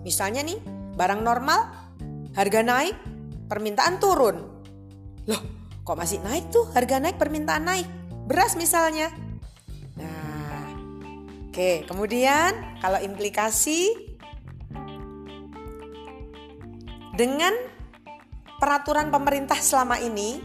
Misalnya 0.00 0.40
nih 0.40 0.56
barang 0.96 1.20
normal 1.20 1.60
harga 2.32 2.60
naik 2.64 2.96
permintaan 3.50 4.00
turun. 4.00 4.36
Loh 5.28 5.63
kok 5.84 6.00
masih 6.00 6.18
naik 6.24 6.48
tuh 6.48 6.64
harga 6.72 6.96
naik 6.98 7.20
permintaan 7.20 7.64
naik? 7.68 7.86
Beras 8.24 8.56
misalnya. 8.56 9.12
Nah 10.00 10.72
oke 11.52 11.84
kemudian 11.84 12.80
kalau 12.80 12.98
implikasi 13.04 13.92
dengan 17.14 17.54
peraturan 18.58 19.12
pemerintah 19.12 19.60
selama 19.60 20.00
ini 20.02 20.40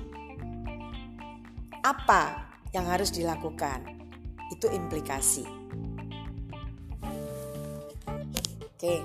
apa 1.81 2.51
yang 2.75 2.85
harus 2.85 3.09
dilakukan? 3.09 3.81
Itu 4.53 4.69
implikasi. 4.69 5.45
Oke, 8.79 8.95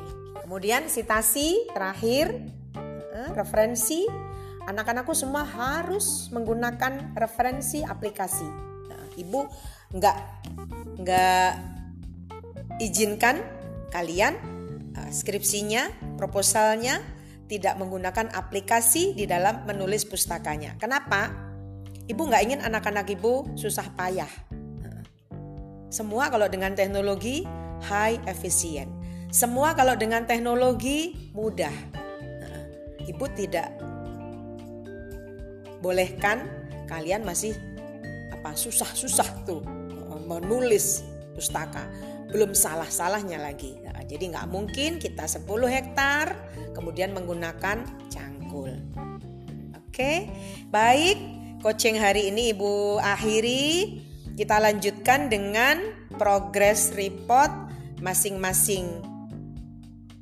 kemudian 0.46 0.86
sitasi 0.86 1.66
terakhir, 1.74 2.30
eh, 2.78 3.30
referensi. 3.34 4.06
Anak-anakku 4.64 5.12
semua 5.12 5.44
harus 5.44 6.32
menggunakan 6.32 7.12
referensi 7.12 7.84
aplikasi. 7.84 8.48
Nah, 8.88 9.04
ibu 9.20 9.44
nggak 9.92 10.16
nggak 11.04 11.50
izinkan 12.80 13.44
kalian 13.92 14.34
uh, 14.96 15.10
skripsinya 15.12 16.16
proposalnya, 16.16 16.98
tidak 17.46 17.76
menggunakan 17.76 18.32
aplikasi 18.32 19.12
di 19.12 19.28
dalam 19.28 19.68
menulis 19.68 20.08
pustakanya. 20.08 20.80
Kenapa? 20.80 21.28
Ibu 22.04 22.20
nggak 22.20 22.42
ingin 22.44 22.60
anak-anak 22.64 23.08
ibu 23.12 23.44
susah 23.56 23.92
payah. 23.96 24.28
Semua 25.94 26.26
kalau 26.26 26.50
dengan 26.50 26.74
teknologi 26.74 27.46
high 27.86 28.18
efficient. 28.26 28.90
Semua 29.30 29.78
kalau 29.78 29.94
dengan 29.94 30.26
teknologi 30.26 31.30
mudah. 31.30 31.70
Ibu 33.06 33.24
tidak 33.38 33.83
bolehkan 35.84 36.48
kalian 36.88 37.28
masih 37.28 37.52
apa 38.32 38.56
susah-susah 38.56 39.44
tuh 39.44 39.60
menulis 40.24 41.04
pustaka. 41.36 41.84
Belum 42.32 42.56
salah-salahnya 42.56 43.36
lagi. 43.38 43.76
Nah, 43.84 44.00
jadi 44.08 44.32
nggak 44.32 44.48
mungkin 44.48 44.96
kita 44.96 45.28
10 45.28 45.44
hektar 45.68 46.32
kemudian 46.72 47.12
menggunakan 47.12 47.84
cangkul. 48.08 48.72
Oke, 49.76 50.26
baik. 50.72 51.20
Coaching 51.62 52.00
hari 52.00 52.32
ini 52.32 52.50
Ibu 52.56 52.98
akhiri. 52.98 54.00
Kita 54.34 54.58
lanjutkan 54.58 55.30
dengan 55.30 55.78
progress 56.18 56.90
report 56.96 57.52
masing-masing 58.02 58.98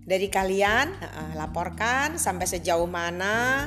dari 0.05 0.29
kalian. 0.29 0.93
laporkan 1.33 2.21
sampai 2.21 2.45
sejauh 2.45 2.87
mana 2.87 3.67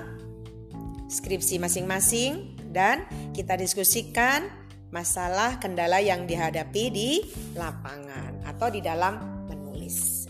skripsi 1.15 1.63
masing-masing 1.63 2.59
dan 2.75 3.07
kita 3.31 3.55
diskusikan 3.55 4.51
masalah 4.91 5.55
kendala 5.63 6.03
yang 6.03 6.27
dihadapi 6.27 6.83
di 6.91 7.11
lapangan 7.55 8.43
atau 8.43 8.67
di 8.67 8.83
dalam 8.83 9.47
menulis. 9.47 10.27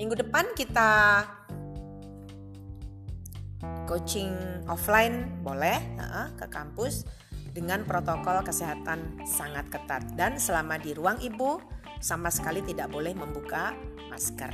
Minggu 0.00 0.16
depan 0.24 0.48
kita 0.56 1.24
coaching 3.84 4.64
offline 4.64 5.44
boleh 5.44 5.76
ke 6.40 6.48
kampus 6.48 7.04
dengan 7.54 7.86
protokol 7.86 8.42
kesehatan 8.42 9.22
sangat 9.28 9.68
ketat 9.70 10.02
dan 10.18 10.40
selama 10.40 10.80
di 10.80 10.96
ruang 10.96 11.20
ibu 11.22 11.62
sama 12.02 12.28
sekali 12.28 12.60
tidak 12.66 12.90
boleh 12.90 13.14
membuka 13.14 13.72
masker. 14.10 14.52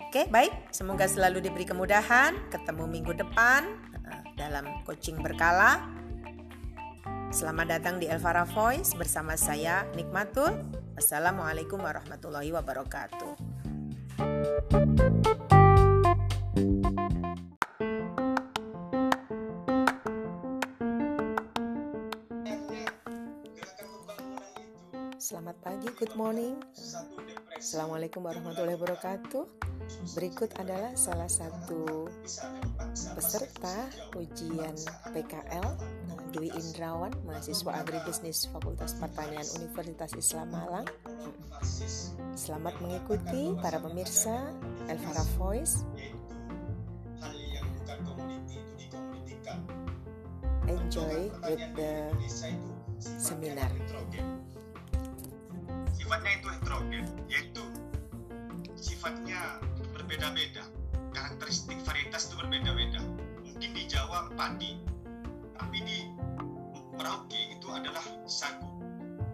Oke, 0.00 0.30
baik. 0.30 0.70
Semoga 0.70 1.10
selalu 1.10 1.42
diberi 1.42 1.66
kemudahan. 1.66 2.38
Ketemu 2.46 2.86
minggu 2.86 3.18
depan 3.18 3.93
dalam 4.34 4.82
coaching 4.82 5.18
berkala. 5.22 5.78
Selamat 7.34 7.78
datang 7.78 7.98
di 7.98 8.06
Elvara 8.06 8.46
Voice 8.46 8.94
bersama 8.94 9.34
saya 9.34 9.86
Nikmatul. 9.98 10.54
Assalamualaikum 10.94 11.82
warahmatullahi 11.82 12.54
wabarakatuh. 12.54 13.34
Selamat 25.18 25.56
pagi, 25.64 25.88
good 25.98 26.14
morning. 26.14 26.54
Assalamualaikum 27.58 28.22
warahmatullahi 28.22 28.78
wabarakatuh. 28.78 29.42
Berikut 30.14 30.54
adalah 30.62 30.94
salah 30.94 31.26
satu 31.26 32.06
peserta 32.94 33.90
ujian 34.14 34.78
PKL 35.10 35.68
Dwi 36.30 36.50
Indrawan, 36.54 37.10
mahasiswa 37.26 37.82
agribisnis 37.82 38.46
Fakultas 38.54 38.94
Pertanian 38.94 39.46
Universitas 39.58 40.14
Islam 40.14 40.54
Malang. 40.54 40.86
Selamat 42.38 42.74
mengikuti 42.78 43.54
para 43.58 43.82
pemirsa 43.82 44.50
Elvara 44.86 45.26
Voice. 45.38 45.82
Enjoy 50.70 51.30
with 51.50 51.62
the 51.74 52.10
seminar. 52.98 53.70
Sifatnya 55.94 56.30
itu 56.38 56.46
heterogen, 56.50 57.04
yaitu 57.26 57.62
sifatnya 58.78 59.58
berbeda-beda. 59.94 60.62
Karakteristik 61.14 61.78
varietas 61.86 62.26
itu 62.26 62.34
berbeda-beda. 62.42 62.83
Jawa 64.14 64.30
padi, 64.38 64.78
tapi 65.58 65.82
di 65.82 66.06
Merauke 66.94 67.50
itu 67.50 67.66
adalah 67.66 68.06
sagu. 68.30 68.70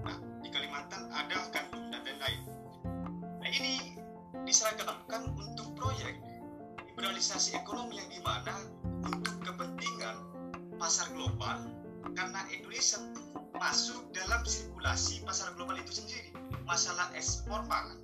Nah, 0.09 0.17
di 0.41 0.49
Kalimantan 0.49 1.05
ada 1.13 1.37
gandum 1.53 1.93
dan 1.93 2.01
lain-lain. 2.01 2.41
Nah, 3.45 3.51
ini 3.61 4.01
diseragamkan 4.49 5.37
untuk 5.37 5.77
proyek 5.77 6.17
liberalisasi 6.89 7.61
ekonomi 7.61 8.01
yang 8.01 8.09
di 8.09 8.25
mana 8.25 8.57
untuk 9.05 9.37
kepentingan 9.45 10.17
pasar 10.81 11.13
global 11.13 11.61
karena 12.17 12.41
Indonesia 12.49 13.05
masuk 13.61 14.01
dalam 14.17 14.41
sirkulasi 14.49 15.21
pasar 15.29 15.53
global 15.61 15.77
itu 15.77 15.93
sendiri 16.01 16.33
masalah 16.65 17.13
ekspor 17.13 17.61
pangan 17.69 18.01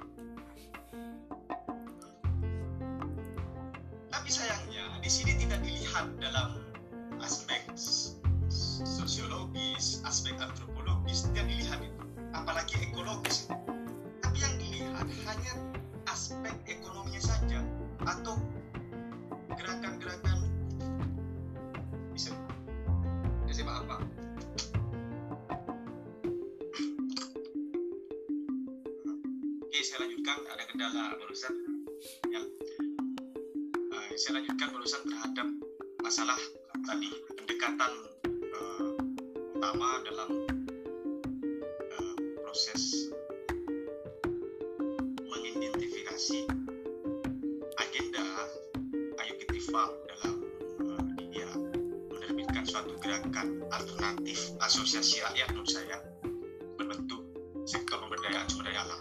tapi 4.13 4.29
sayangnya 4.29 4.93
di 5.01 5.09
sini 5.09 5.41
tidak 5.41 5.65
dilihat 5.65 6.05
dalam 6.21 6.66
aspek 7.23 7.63
sosiologis, 8.83 10.03
aspek 10.05 10.35
antropologis 10.41 11.29
tidak 11.31 11.47
dilihat 11.49 11.81
itu, 11.83 12.03
apalagi 12.35 12.75
ekologis. 12.91 13.49
Tapi 14.21 14.39
yang 14.43 14.55
dilihat 14.61 15.09
hanya 15.29 15.53
aspek 16.11 16.55
ekonominya 16.67 17.23
saja 17.23 17.61
atau 18.05 18.37
gerakan-gerakan 19.57 20.39
bisa 22.13 22.33
bisa 23.47 23.63
apa? 23.65 23.97
Oke, 29.65 29.79
saya 29.85 29.99
lanjutkan. 30.09 30.39
Ada 30.51 30.65
kendala 30.73 31.03
barusan 31.21 31.55
yang 32.33 32.45
uh, 33.93 34.11
saya 34.17 34.41
lanjutkan 34.41 34.69
barusan 34.73 35.03
terhadap 35.05 35.49
masalah 36.01 36.39
tadi 36.85 37.09
pendekatan 37.41 37.93
utama 39.57 40.05
dalam 40.05 40.31
uh, 41.97 42.15
proses 42.45 43.09
mengidentifikasi 45.25 46.45
agenda 47.81 48.27
Ayo 49.25 49.33
Kitifam 49.41 49.91
dalam 50.05 50.35
uh, 50.85 51.01
dia 51.33 51.49
menerbitkan 52.13 52.69
suatu 52.69 52.93
gerakan 53.01 53.65
alternatif 53.73 54.53
asosiasi 54.61 55.25
rakyat 55.25 55.49
menurut 55.57 55.71
saya 55.73 55.97
berbentuk 56.77 57.25
sektor 57.65 57.97
pemberdayaan 58.05 58.49
sumber 58.53 58.69
daya 58.69 58.85
alam. 58.85 59.01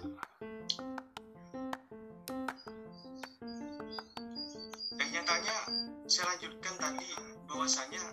Saya 6.05 6.38
lanjutkan 6.38 6.77
tadi 6.79 7.35
bahwasanya 7.65 8.06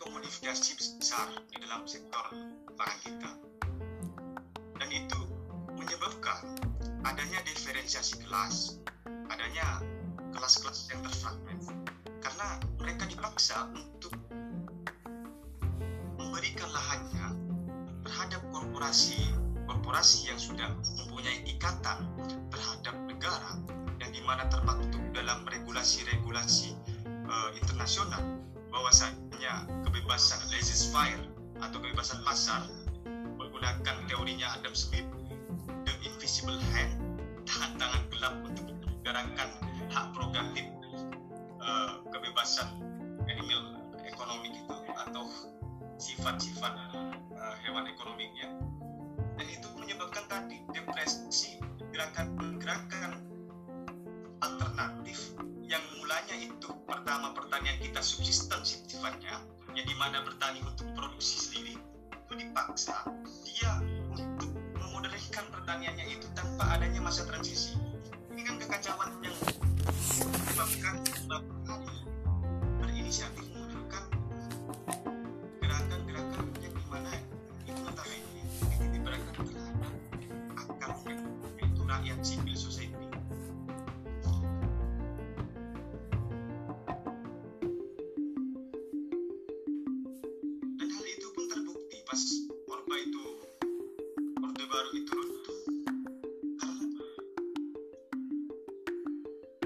komodifikasi 0.00 0.80
besar 0.80 1.28
di 1.52 1.60
dalam 1.60 1.84
sektor 1.84 2.24
pangan 2.72 2.98
kita. 3.04 3.30
Dan 4.80 4.88
itu 4.88 5.20
menyebabkan 5.76 6.40
adanya 7.04 7.36
diferensiasi 7.44 8.24
kelas, 8.24 8.80
adanya 9.28 9.84
kelas-kelas 10.32 10.88
yang 10.88 11.04
terfragmen. 11.04 11.84
Karena 12.24 12.56
mereka 12.80 13.04
dipaksa 13.04 13.68
untuk 13.76 14.16
memberikan 16.16 16.72
lahannya 16.72 17.28
terhadap 18.08 18.40
korporasi 18.56 19.20
korporasi 19.68 20.32
yang 20.32 20.40
sudah 20.40 20.72
mempunyai 21.04 21.44
ikatan 21.44 22.08
terhadap 22.48 22.96
negara 23.04 23.52
yang 24.00 24.16
di 24.16 24.24
mana 24.24 24.48
termaktub 24.48 25.04
dalam 25.12 25.44
regulasi-regulasi 25.44 26.72
uh, 27.28 27.52
internasional 27.60 28.43
bahwasanya 28.74 29.70
kebebasan 29.86 30.42
laissez-faire 30.50 31.22
atau 31.62 31.78
kebebasan 31.78 32.18
pasar 32.26 32.66
menggunakan 33.38 33.96
teorinya 34.10 34.50
Adam 34.58 34.74
Smith 34.74 35.06
the 35.86 35.94
invisible 36.02 36.58
hand 36.74 36.98
tangan-tangan 37.46 38.02
gelap 38.10 38.34
untuk 38.42 38.66
menggerakkan 38.82 39.48
hak 39.94 40.06
prerogatif 40.10 40.66
uh, 41.62 42.02
kebebasan 42.10 42.66
animal 43.30 43.78
ekonomi 44.02 44.58
itu 44.58 44.76
atau 45.06 45.30
sifat-sifat 46.02 46.74
uh, 47.38 47.54
hewan 47.62 47.86
ekonominya 47.86 48.50
dan 49.38 49.46
itu 49.46 49.70
menyebabkan 49.78 50.26
tadi 50.26 50.58
depresi 50.74 51.62
gerakan-gerakan 51.94 53.22
alternatif 54.42 55.38
yang 55.68 55.82
mulanya 55.96 56.36
itu 56.36 56.68
pertama 56.84 57.32
pertanian 57.32 57.76
kita 57.80 58.00
subsisten 58.04 58.60
sifatnya. 58.64 59.40
Yang 59.74 59.86
di 59.90 59.96
mana 59.98 60.22
bertani 60.22 60.62
untuk 60.62 60.86
produksi 60.94 61.50
sendiri 61.50 61.74
itu 62.14 62.32
dipaksa. 62.38 63.10
Dia 63.42 63.82
untuk 64.12 64.52
memodernkan 64.78 65.44
pertaniannya 65.50 66.06
itu 66.14 66.26
tanpa 66.36 66.78
adanya 66.78 67.00
masa 67.02 67.26
transisi. 67.26 67.74
Ini 68.34 68.42
kan 68.46 68.54
kekacauan 68.62 69.10
yang 69.24 69.34
menyebabkan 70.14 70.94
beberapa 71.26 71.92
berinisiatif 72.78 73.44
menunjukkan 73.52 74.04
gerakan-gerakan 75.58 76.44
yang 76.62 76.74
di 76.74 76.84
mana 76.86 77.10
itu 77.66 77.80
notabene 77.82 78.42
ini 78.78 78.98
beratkan 79.02 79.34
terhadap 79.42 79.92
akar 80.54 80.90
itu 81.58 81.82
rakyat 81.82 82.18
civil 82.22 82.56
society 82.56 83.03
Baru 94.74 94.90
itu 94.90 95.18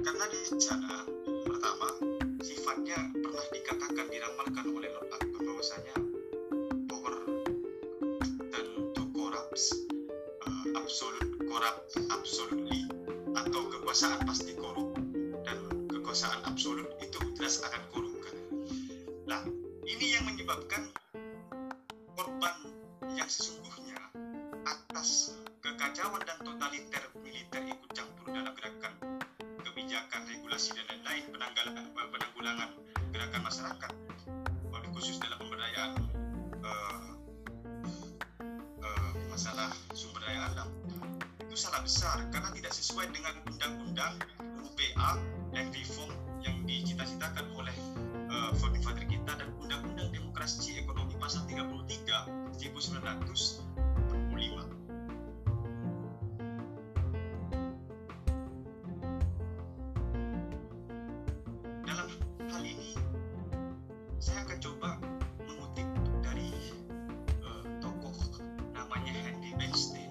karena 0.05 0.25
di 0.29 0.41
sana 0.61 1.09
pertama 1.49 1.89
sifatnya 2.45 3.09
pernah 3.17 3.47
dikatakan 3.49 4.05
diramalkan 4.13 4.69
oleh 4.69 4.93
Acton 5.09 5.33
bahwasanya 5.49 5.97
power 6.93 7.25
dan 8.53 8.67
to 8.93 9.09
corrupts 9.17 9.73
uh, 10.45 10.77
absolute 10.77 11.41
corrupt 11.41 11.89
absolutely 12.13 12.85
atau 13.33 13.65
kekuasaan 13.65 14.21
pasti 14.29 14.61
korup 14.61 14.93
dan 15.41 15.89
kekuasaan 15.89 16.45
absolut 16.45 16.85
itu 17.01 17.17
jelas 17.41 17.65
akan 17.65 17.81
korup. 17.97 18.13
Kan 18.29 18.37
nah 19.25 19.41
ini 19.89 20.21
yang 20.21 20.29
menyebabkan 20.29 20.93
korban 22.13 22.57
yang 23.17 23.25
sesungguhnya 23.25 23.88
atas 24.69 25.33
kekacauan 25.65 26.21
dan 26.29 26.37
totaliter 26.45 27.01
militer 27.25 27.65
ikut 27.65 27.91
campur 27.97 28.29
dalam 28.29 28.53
gerakan 28.53 28.93
kebijakan, 29.65 30.21
regulasi 30.29 30.77
dan 30.77 30.85
lain-lain 30.93 31.25
penanggulangan, 31.33 31.85
penanggulangan 31.97 32.71
gerakan 33.09 33.43
masyarakat. 33.49 33.93
Lebih 34.69 34.91
khusus 34.93 35.17
dalam 35.17 35.41
pemberdayaan 35.41 35.93
uh, 36.61 37.01
uh, 38.85 39.11
masalah 39.33 39.73
sumber 39.97 40.21
daya 40.29 40.53
alam. 40.53 40.69
Itu 41.49 41.57
salah 41.57 41.81
besar 41.81 42.21
karena 42.29 42.53
tidak 42.53 42.73
sesuai 42.77 43.09
dengan 43.09 43.35
undang-undang 43.49 44.15
UPA 44.61 45.11
dan 45.57 45.73
reform 45.73 46.13
yang 46.45 46.61
dicita-citakan 46.69 47.49
oleh 47.57 47.77
uh, 48.29 48.53
kita 49.09 49.33
dan 49.33 49.49
undang-undang 49.57 50.13
demokrasi 50.13 50.77
ekonomi 50.85 51.17
pasal 51.17 51.49
33 51.49 52.53
1945 52.61 53.68
hal 62.49 62.65
ini 62.65 62.97
saya 64.17 64.41
akan 64.49 64.59
coba 64.59 64.91
mengutip 65.45 65.89
dari 66.25 66.49
uh, 67.45 67.65
tokoh 67.85 68.17
namanya 68.73 69.13
Henry 69.13 69.53
Bernstein 69.61 70.09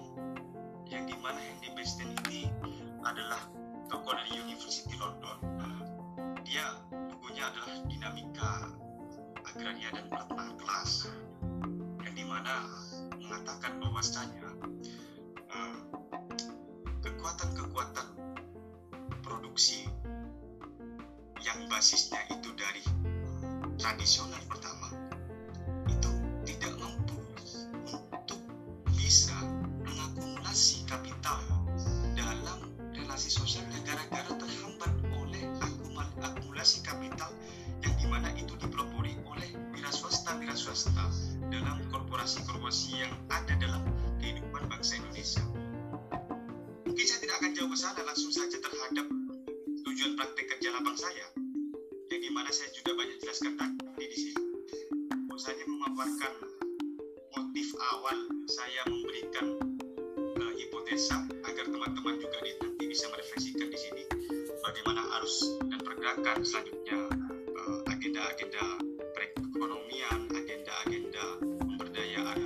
yang 0.86 1.04
di 1.04 1.18
mana 1.18 1.38
Henry 1.42 1.74
Bernstein 1.74 2.14
ini 2.30 2.46
adalah 3.02 3.42
tokoh 3.90 4.14
dari 4.14 4.38
University 4.38 4.94
London. 4.96 5.38
Dia 6.48 6.64
bukunya 7.12 7.44
adalah 7.44 7.76
dinamika 7.84 8.52
agraria 9.44 9.92
dan 9.92 10.08
pertengahan 10.08 10.54
kelas 10.56 10.92
yang 12.06 12.14
di 12.16 12.24
mana 12.24 12.54
mengatakan 13.20 13.76
bahwasanya 13.82 14.48
uh, 15.52 15.76
kekuatan-kekuatan 17.04 18.08
produksi 19.20 19.84
yang 21.44 21.68
basisnya 21.70 22.18
itu 22.30 22.50
dari 22.56 22.82
tradisional 23.78 24.42
pertama 24.50 24.87
saya 53.08 53.24
jelaskan 53.24 53.56
tadi 53.56 54.04
di 54.04 54.18
sini. 54.20 54.44
Saya 55.40 55.64
memaparkan 55.64 56.32
motif 57.32 57.72
awal 57.80 58.20
saya 58.44 58.84
memberikan 58.84 59.56
uh, 60.36 60.52
hipotesa 60.52 61.16
agar 61.48 61.64
teman-teman 61.72 62.20
juga 62.20 62.36
nanti 62.44 62.84
bisa 62.84 63.08
merefleksikan 63.08 63.72
di 63.72 63.78
sini 63.80 64.04
bagaimana 64.60 65.00
arus 65.16 65.56
dan 65.72 65.80
pergerakan 65.80 66.44
selanjutnya 66.44 67.00
uh, 67.56 67.80
agenda-agenda 67.88 68.76
perekonomian, 69.16 70.28
agenda-agenda 70.28 71.24
pemberdayaan 71.64 72.40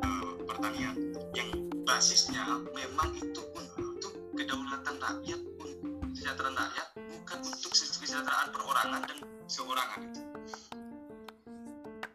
uh, 0.00 0.32
pertanian 0.48 0.96
yang 1.36 1.50
basisnya 1.84 2.48
memang 2.72 3.20
itu 3.20 3.42
untuk 3.52 4.16
kedaulatan 4.32 4.96
rakyat, 4.96 5.40
untuk 5.60 6.08
kesejahteraan 6.16 6.56
rakyat, 6.56 6.88
bukan 6.96 7.38
untuk 7.44 7.70
kesejahteraan 7.76 8.48
perorangan 8.48 9.04
dan 9.04 9.20
seorangan 9.50 10.00
itu. 10.06 10.22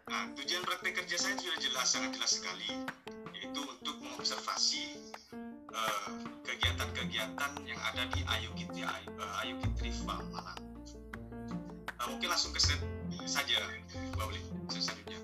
Nah, 0.08 0.32
tujuan 0.40 0.64
praktek 0.64 1.04
kerja 1.04 1.16
saya 1.20 1.36
sudah 1.36 1.60
jelas, 1.60 1.88
sangat 1.92 2.16
jelas 2.16 2.32
sekali, 2.40 2.72
yaitu 3.36 3.60
untuk 3.60 4.00
mengobservasi 4.00 4.96
eh, 5.76 6.10
kegiatan-kegiatan 6.48 7.52
yang 7.68 7.80
ada 7.84 8.08
di 8.16 8.24
Ayu 8.32 8.50
Kitri, 8.56 8.88
uh, 8.88 9.42
Ayu 9.44 9.60
Kitri 9.60 9.92
Malang. 10.08 10.32
Nah, 12.00 12.06
mungkin 12.08 12.32
langsung 12.32 12.56
ke 12.56 12.60
slide 12.64 12.86
saja, 13.28 13.60
Mbak 14.16 14.26
Uli, 14.32 14.42
selanjutnya. 14.72 15.20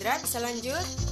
Indra 0.00 0.16
bisa 0.16 0.40
lanjut? 0.40 1.09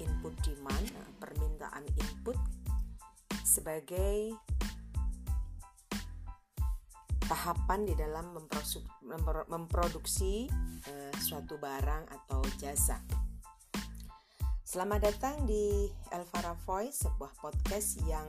Input 0.00 0.34
demand, 0.44 0.86
eh, 0.90 1.10
permintaan 1.20 1.84
input 1.96 2.36
sebagai 3.46 4.34
tahapan 7.26 7.82
di 7.82 7.94
dalam 7.98 8.38
memproduksi 9.50 10.46
uh, 10.86 11.14
suatu 11.18 11.58
barang 11.58 12.06
atau 12.06 12.38
jasa. 12.62 13.02
Selamat 14.66 15.10
datang 15.10 15.46
di 15.46 15.90
Elvara 16.14 16.54
Voice, 16.66 17.06
sebuah 17.06 17.34
podcast 17.38 18.02
yang 18.06 18.26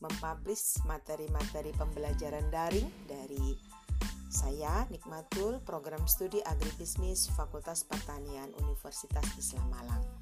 mempublish 0.00 0.80
materi-materi 0.88 1.72
pembelajaran 1.76 2.48
daring 2.48 2.88
dari 3.04 3.56
saya 4.30 4.86
Nikmatul, 4.88 5.60
program 5.66 6.06
studi 6.06 6.38
agribisnis 6.46 7.28
Fakultas 7.34 7.82
Pertanian 7.84 8.52
Universitas 8.62 9.26
Islam 9.36 9.66
Malang. 9.68 10.19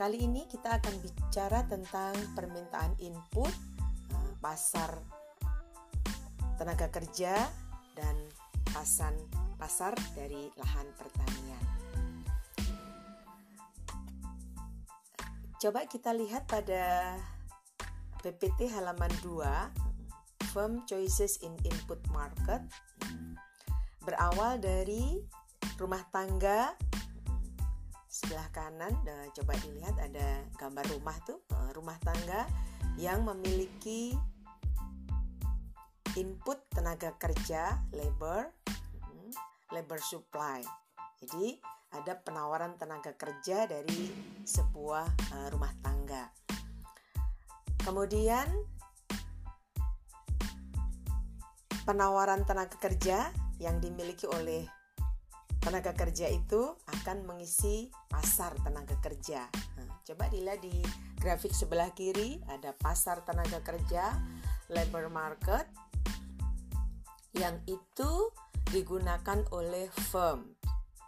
Kali 0.00 0.16
ini 0.16 0.48
kita 0.48 0.80
akan 0.80 0.96
bicara 1.04 1.60
tentang 1.68 2.16
permintaan 2.32 2.96
input, 3.04 3.52
eh, 4.16 4.32
pasar 4.40 4.96
tenaga 6.56 6.88
kerja 6.88 7.36
dan 7.92 8.16
pasan 8.72 9.12
pasar 9.60 9.92
dari 10.16 10.48
lahan 10.56 10.88
pertanian. 10.96 11.64
Coba 15.60 15.84
kita 15.84 16.16
lihat 16.16 16.48
pada 16.48 17.20
PPT 18.24 18.72
halaman 18.72 19.12
2 19.20 19.68
Firm 20.56 20.80
Choices 20.88 21.44
in 21.44 21.52
Input 21.60 22.00
Market 22.08 22.64
berawal 24.00 24.56
dari 24.64 25.20
rumah 25.76 26.00
tangga 26.08 26.72
sebelah 28.10 28.50
kanan 28.50 28.90
nah, 29.06 29.22
coba 29.38 29.54
dilihat 29.62 29.94
ada 30.02 30.42
gambar 30.58 30.82
rumah 30.90 31.14
tuh 31.22 31.38
eh, 31.54 31.70
rumah 31.78 31.94
tangga 32.02 32.42
yang 32.98 33.22
memiliki 33.22 34.18
input 36.18 36.58
tenaga 36.74 37.14
kerja 37.22 37.78
labor 37.94 38.50
hmm, 38.74 39.30
labor 39.70 40.02
supply. 40.02 40.58
Jadi 41.22 41.62
ada 41.94 42.18
penawaran 42.18 42.74
tenaga 42.74 43.14
kerja 43.14 43.70
dari 43.70 44.10
sebuah 44.42 45.06
uh, 45.06 45.48
rumah 45.54 45.70
tangga. 45.82 46.30
Kemudian 47.82 48.46
penawaran 51.86 52.42
tenaga 52.42 52.74
kerja 52.78 53.30
yang 53.62 53.78
dimiliki 53.78 54.26
oleh 54.30 54.79
tenaga 55.60 55.92
kerja 55.92 56.26
itu 56.32 56.72
akan 56.88 57.28
mengisi 57.28 57.92
pasar 58.08 58.56
tenaga 58.64 58.96
kerja. 59.04 59.44
Nah, 59.76 60.00
coba 60.08 60.32
dilihat 60.32 60.64
di 60.64 60.80
grafik 61.20 61.52
sebelah 61.52 61.92
kiri 61.92 62.40
ada 62.48 62.72
pasar 62.72 63.20
tenaga 63.28 63.60
kerja, 63.60 64.16
labor 64.72 65.12
market, 65.12 65.68
yang 67.36 67.60
itu 67.68 68.32
digunakan 68.72 69.44
oleh 69.52 69.92
firm, 70.10 70.56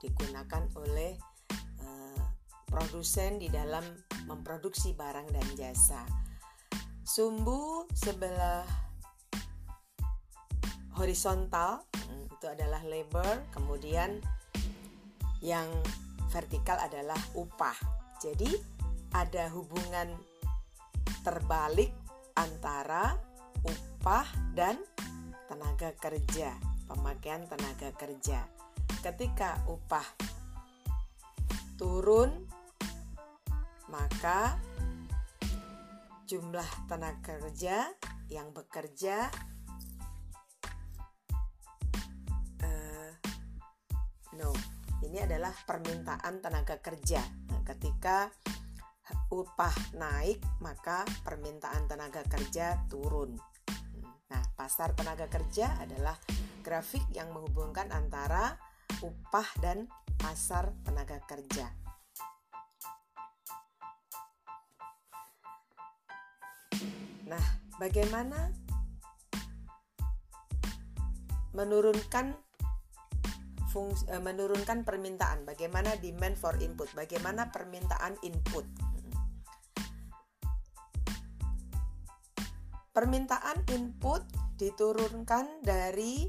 digunakan 0.04 0.68
oleh 0.76 1.16
uh, 1.80 2.22
produsen 2.68 3.40
di 3.40 3.48
dalam 3.48 3.82
memproduksi 4.28 4.92
barang 4.92 5.32
dan 5.32 5.48
jasa. 5.56 6.04
Sumbu 7.02 7.88
sebelah 7.96 8.62
horizontal 11.00 11.88
hmm, 11.88 12.28
itu 12.30 12.46
adalah 12.46 12.84
labor, 12.84 13.42
kemudian 13.50 14.20
yang 15.42 15.68
vertikal 16.30 16.78
adalah 16.78 17.18
upah. 17.34 17.76
Jadi 18.22 18.48
ada 19.12 19.50
hubungan 19.52 20.14
terbalik 21.26 21.92
antara 22.38 23.18
upah 23.66 24.24
dan 24.56 24.80
tenaga 25.50 25.92
kerja, 25.98 26.56
pemakaian 26.88 27.44
tenaga 27.50 27.92
kerja. 27.92 28.46
Ketika 29.02 29.66
upah 29.68 30.06
turun, 31.76 32.46
maka 33.90 34.56
jumlah 36.24 36.70
tenaga 36.88 37.36
kerja 37.36 37.92
yang 38.32 38.48
bekerja 38.56 39.28
uh, 42.64 43.10
no, 44.40 44.56
ini 45.02 45.18
adalah 45.18 45.50
permintaan 45.52 46.38
tenaga 46.38 46.78
kerja. 46.78 47.20
Nah, 47.50 47.60
ketika 47.66 48.30
upah 49.28 49.74
naik, 49.98 50.38
maka 50.62 51.02
permintaan 51.26 51.90
tenaga 51.90 52.22
kerja 52.24 52.78
turun. 52.86 53.34
Nah, 54.30 54.42
pasar 54.56 54.94
tenaga 54.94 55.26
kerja 55.28 55.76
adalah 55.82 56.16
grafik 56.62 57.02
yang 57.12 57.34
menghubungkan 57.34 57.90
antara 57.90 58.56
upah 59.02 59.48
dan 59.58 59.90
pasar 60.16 60.70
tenaga 60.86 61.18
kerja. 61.26 61.66
Nah, 67.26 67.44
bagaimana 67.80 68.52
menurunkan 71.52 72.32
fungsi, 73.72 74.04
uh, 74.12 74.20
menurunkan 74.20 74.84
permintaan? 74.84 75.48
Bagaimana 75.48 75.96
demand 75.96 76.36
for 76.36 76.52
input? 76.60 76.92
Bagaimana 76.92 77.48
permintaan 77.48 78.20
input? 78.20 78.68
Permintaan 82.92 83.64
input 83.72 84.20
diturunkan 84.60 85.64
dari 85.64 86.28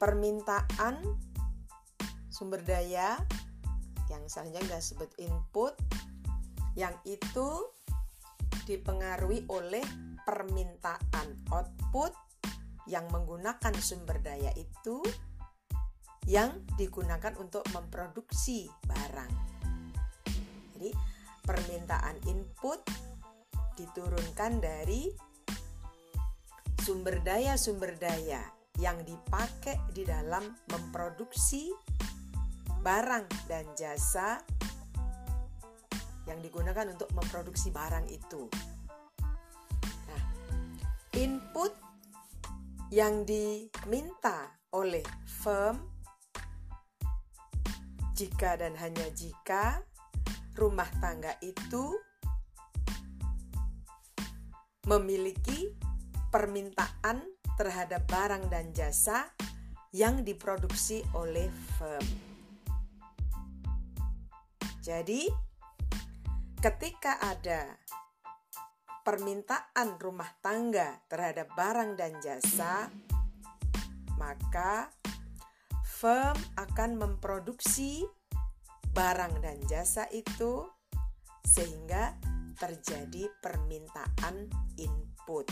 permintaan 0.00 0.96
sumber 2.32 2.64
daya 2.64 3.20
yang 4.08 4.24
selanjutnya 4.26 4.64
kita 4.64 4.80
sebut 4.80 5.10
input 5.20 5.76
yang 6.72 6.96
itu 7.04 7.68
dipengaruhi 8.64 9.44
oleh 9.52 9.84
permintaan 10.24 11.28
output 11.52 12.16
yang 12.90 13.06
menggunakan 13.14 13.74
sumber 13.78 14.18
daya 14.18 14.50
itu 14.58 15.04
yang 16.30 16.62
digunakan 16.78 17.34
untuk 17.38 17.66
memproduksi 17.74 18.70
barang. 18.86 19.32
Jadi, 20.78 20.90
permintaan 21.42 22.16
input 22.30 22.78
diturunkan 23.74 24.62
dari 24.62 25.10
sumber 26.82 27.22
daya-sumber 27.22 27.94
daya 27.98 28.42
yang 28.80 28.98
dipakai 29.06 29.78
di 29.92 30.02
dalam 30.02 30.42
memproduksi 30.70 31.70
barang 32.82 33.26
dan 33.46 33.62
jasa 33.78 34.42
yang 36.26 36.38
digunakan 36.42 36.86
untuk 36.90 37.10
memproduksi 37.14 37.70
barang 37.70 38.06
itu. 38.10 38.46
Nah, 40.10 40.22
input 41.18 41.70
yang 42.90 43.22
diminta 43.26 44.50
oleh 44.74 45.04
firm 45.26 45.91
jika 48.22 48.54
dan 48.54 48.78
hanya 48.78 49.02
jika 49.18 49.82
rumah 50.54 50.86
tangga 51.02 51.34
itu 51.42 51.90
memiliki 54.86 55.74
permintaan 56.30 57.26
terhadap 57.58 58.06
barang 58.06 58.46
dan 58.46 58.70
jasa 58.70 59.26
yang 59.90 60.22
diproduksi 60.22 61.02
oleh 61.18 61.50
firm. 61.74 62.06
Jadi, 64.86 65.26
ketika 66.62 67.18
ada 67.26 67.74
permintaan 69.02 69.98
rumah 69.98 70.30
tangga 70.38 71.02
terhadap 71.10 71.50
barang 71.58 71.98
dan 71.98 72.22
jasa, 72.22 72.86
maka 74.14 74.94
firm 76.02 76.34
akan 76.58 76.98
memproduksi 76.98 78.02
barang 78.90 79.38
dan 79.38 79.54
jasa 79.70 80.10
itu 80.10 80.66
sehingga 81.46 82.18
terjadi 82.58 83.30
permintaan 83.38 84.50
input. 84.82 85.46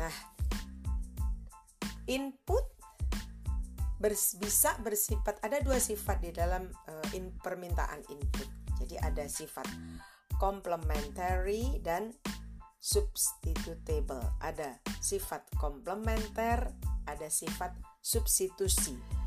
Nah, 0.00 0.14
input 2.08 2.64
bers 4.00 4.40
bisa 4.40 4.80
bersifat 4.80 5.36
ada 5.44 5.60
dua 5.60 5.76
sifat 5.76 6.24
di 6.24 6.32
dalam 6.32 6.72
uh, 6.88 7.06
in, 7.12 7.36
permintaan 7.36 8.00
input. 8.08 8.48
Jadi 8.80 8.96
ada 8.96 9.28
sifat 9.28 9.68
complementary 10.38 11.80
dan 11.82 12.14
substitutable. 12.82 14.22
Ada 14.42 14.78
sifat 15.00 15.46
komplementer, 15.58 16.70
ada 17.06 17.28
sifat 17.30 17.74
substitusi. 18.02 19.22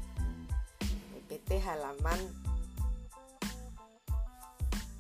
PPT 1.25 1.57
halaman 1.57 2.21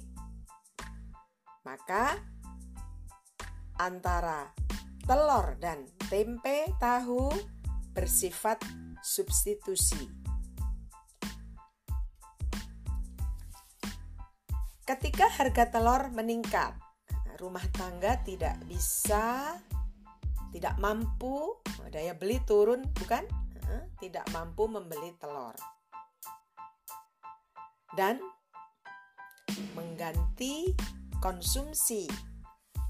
maka 1.65 2.21
antara 3.81 4.53
telur 5.03 5.57
dan 5.57 5.89
tempe 6.07 6.69
tahu 6.77 7.33
bersifat 7.91 8.61
substitusi. 9.01 10.05
Ketika 14.83 15.31
harga 15.39 15.71
telur 15.71 16.11
meningkat, 16.11 16.75
rumah 17.39 17.63
tangga 17.71 18.19
tidak 18.21 18.59
bisa, 18.67 19.55
tidak 20.51 20.75
mampu, 20.75 21.55
daya 21.87 22.11
beli 22.13 22.37
turun, 22.43 22.83
bukan? 22.99 23.23
Tidak 23.99 24.25
mampu 24.33 24.67
membeli 24.67 25.13
telur 25.17 25.55
dan 27.93 28.17
mengganti 29.77 30.73
konsumsi 31.21 32.09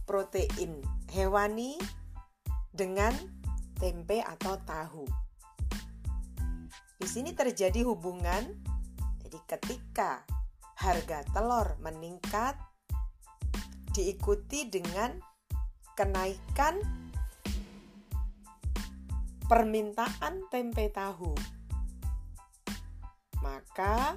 protein 0.08 0.80
hewani 1.12 1.76
dengan 2.72 3.12
tempe 3.78 4.24
atau 4.24 4.56
tahu. 4.64 5.06
Di 6.98 7.08
sini 7.08 7.36
terjadi 7.36 7.84
hubungan 7.84 8.48
jadi 9.28 9.40
ketika 9.44 10.24
harga 10.80 11.28
telur 11.36 11.76
meningkat 11.84 12.56
diikuti 13.92 14.72
dengan 14.72 15.20
kenaikan 15.94 17.03
permintaan 19.48 20.48
tempe 20.48 20.88
tahu. 20.90 21.36
Maka 23.44 24.16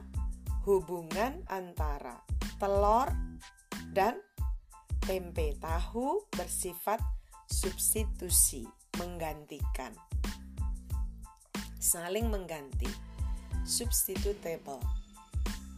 hubungan 0.66 1.42
antara 1.50 2.22
telur 2.62 3.10
dan 3.90 4.18
tempe 5.02 5.54
tahu 5.58 6.26
bersifat 6.34 7.02
substitusi, 7.46 8.66
menggantikan. 8.98 9.94
Saling 11.78 12.26
mengganti. 12.30 12.90
Substitutable. 13.62 14.82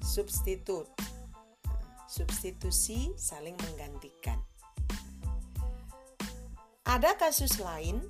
Substitut. 0.00 0.88
Substitusi 2.08 3.12
saling 3.20 3.56
menggantikan. 3.60 4.40
Ada 6.88 7.20
kasus 7.20 7.60
lain 7.60 8.00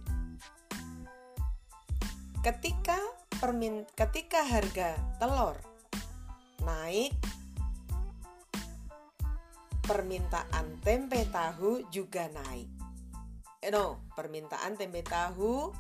ketika 2.43 2.99
permin 3.39 3.83
ketika 3.99 4.47
harga 4.47 4.95
telur 5.19 5.59
naik 6.63 7.15
permintaan 9.89 10.85
tempe 10.85 11.25
tahu 11.33 11.89
juga 11.89 12.29
naik. 12.29 12.69
Eh, 13.65 13.73
no, 13.73 14.05
permintaan 14.13 14.77
tempe 14.77 15.01
tahu 15.01 15.73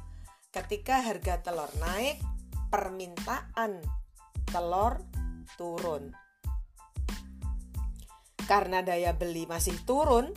ketika 0.48 1.04
harga 1.04 1.44
telur 1.44 1.68
naik, 1.76 2.16
permintaan 2.72 3.84
telur 4.48 5.04
turun. 5.60 6.16
Karena 8.48 8.80
daya 8.80 9.12
beli 9.12 9.44
masih 9.44 9.76
turun, 9.84 10.32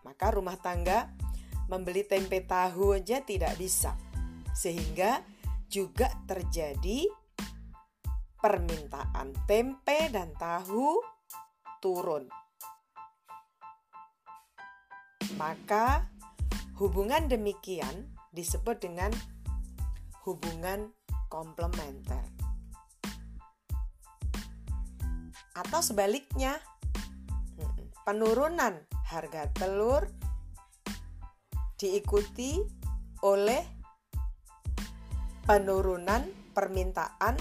maka 0.00 0.32
rumah 0.32 0.56
tangga 0.56 1.12
membeli 1.68 2.00
tempe 2.08 2.40
tahu 2.48 2.96
aja 2.96 3.20
tidak 3.20 3.60
bisa. 3.60 3.92
Sehingga 4.54 5.20
juga 5.66 6.08
terjadi 6.30 7.04
permintaan 8.38 9.34
tempe 9.50 10.12
dan 10.14 10.30
tahu 10.38 11.02
turun. 11.82 12.30
Maka 15.34 16.06
hubungan 16.78 17.26
demikian 17.26 18.14
disebut 18.30 18.78
dengan 18.78 19.10
hubungan 20.22 20.94
komplementer. 21.26 22.22
Atau 25.54 25.80
sebaliknya, 25.82 26.58
penurunan 28.04 28.84
harga 29.08 29.48
telur 29.56 30.04
diikuti 31.80 32.60
oleh 33.24 33.73
penurunan 35.44 36.24
permintaan 36.56 37.36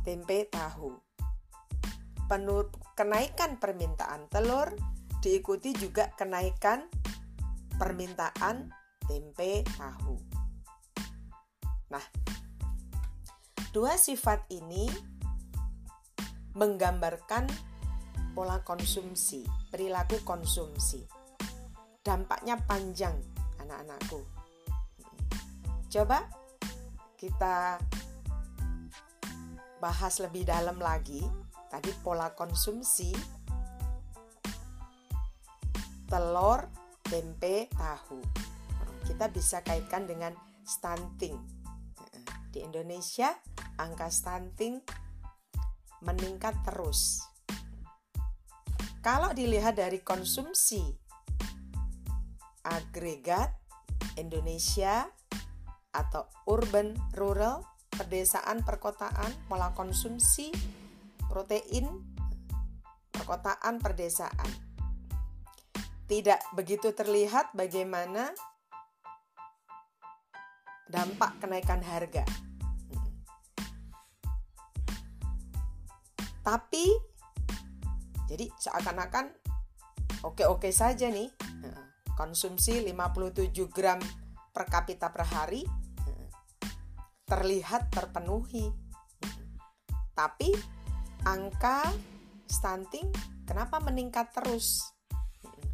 tempe 0.00 0.48
tahu. 0.48 0.96
Penur 2.24 2.72
kenaikan 2.96 3.60
permintaan 3.60 4.32
telur 4.32 4.72
diikuti 5.20 5.76
juga 5.76 6.08
kenaikan 6.16 6.88
permintaan 7.76 8.72
tempe 9.04 9.60
tahu. 9.76 10.16
Nah, 11.92 12.04
dua 13.76 14.00
sifat 14.00 14.48
ini 14.48 14.88
menggambarkan 16.56 17.44
pola 18.32 18.64
konsumsi, 18.64 19.44
perilaku 19.68 20.24
konsumsi. 20.24 21.04
Dampaknya 22.00 22.56
panjang, 22.64 23.20
anak-anakku. 23.60 24.24
Coba 25.92 26.37
kita 27.18 27.82
bahas 29.82 30.14
lebih 30.22 30.46
dalam 30.46 30.78
lagi, 30.78 31.26
tadi 31.66 31.90
pola 32.06 32.30
konsumsi 32.30 33.10
telur 36.06 36.62
tempe, 37.02 37.66
tahu. 37.74 38.22
Kita 39.02 39.26
bisa 39.34 39.60
kaitkan 39.66 40.06
dengan 40.06 40.32
stunting. 40.62 41.34
Di 42.54 42.62
Indonesia, 42.64 43.34
angka 43.76 44.08
stunting 44.08 44.78
meningkat 46.06 46.54
terus. 46.64 47.26
Kalau 49.02 49.34
dilihat 49.34 49.74
dari 49.74 50.00
konsumsi 50.06 50.80
agregat 52.62 53.52
Indonesia 54.20 55.08
atau 55.98 56.30
urban 56.46 56.94
rural, 57.18 57.66
pedesaan 57.90 58.62
perkotaan, 58.62 59.34
pola 59.50 59.74
konsumsi 59.74 60.54
protein 61.26 61.90
perkotaan 63.10 63.82
perdesaan. 63.82 64.70
Tidak 66.08 66.54
begitu 66.56 66.94
terlihat 66.94 67.52
bagaimana 67.52 68.32
dampak 70.88 71.36
kenaikan 71.42 71.84
harga. 71.84 72.24
Tapi 76.40 76.86
jadi 78.24 78.48
seakan-akan 78.56 79.28
oke-oke 80.24 80.72
saja 80.72 81.12
nih 81.12 81.28
konsumsi 82.16 82.80
57 82.80 83.52
gram 83.68 84.00
per 84.48 84.64
kapita 84.64 85.12
per 85.12 85.28
hari 85.28 85.87
terlihat 87.28 87.92
terpenuhi. 87.92 88.72
Tapi 90.16 90.50
angka 91.28 91.86
stunting 92.48 93.12
kenapa 93.44 93.78
meningkat 93.78 94.32
terus? 94.32 94.82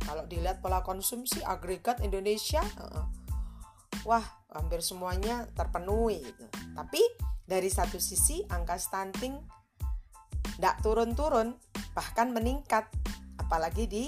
Kalau 0.05 0.29
dilihat 0.29 0.61
pola 0.61 0.85
konsumsi 0.85 1.41
agregat 1.41 2.05
Indonesia, 2.05 2.61
wah 4.05 4.27
hampir 4.53 4.85
semuanya 4.85 5.49
terpenuhi. 5.57 6.21
Tapi 6.77 7.01
dari 7.49 7.73
satu 7.73 7.97
sisi 7.97 8.45
angka 8.53 8.77
stunting 8.77 9.41
tidak 10.61 10.77
turun-turun, 10.85 11.57
bahkan 11.97 12.37
meningkat. 12.37 12.85
Apalagi 13.41 13.89
di 13.89 14.05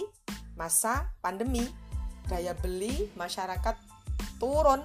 masa 0.54 1.16
pandemi, 1.24 1.64
daya 2.28 2.52
beli 2.52 3.08
masyarakat 3.16 3.76
turun 4.36 4.84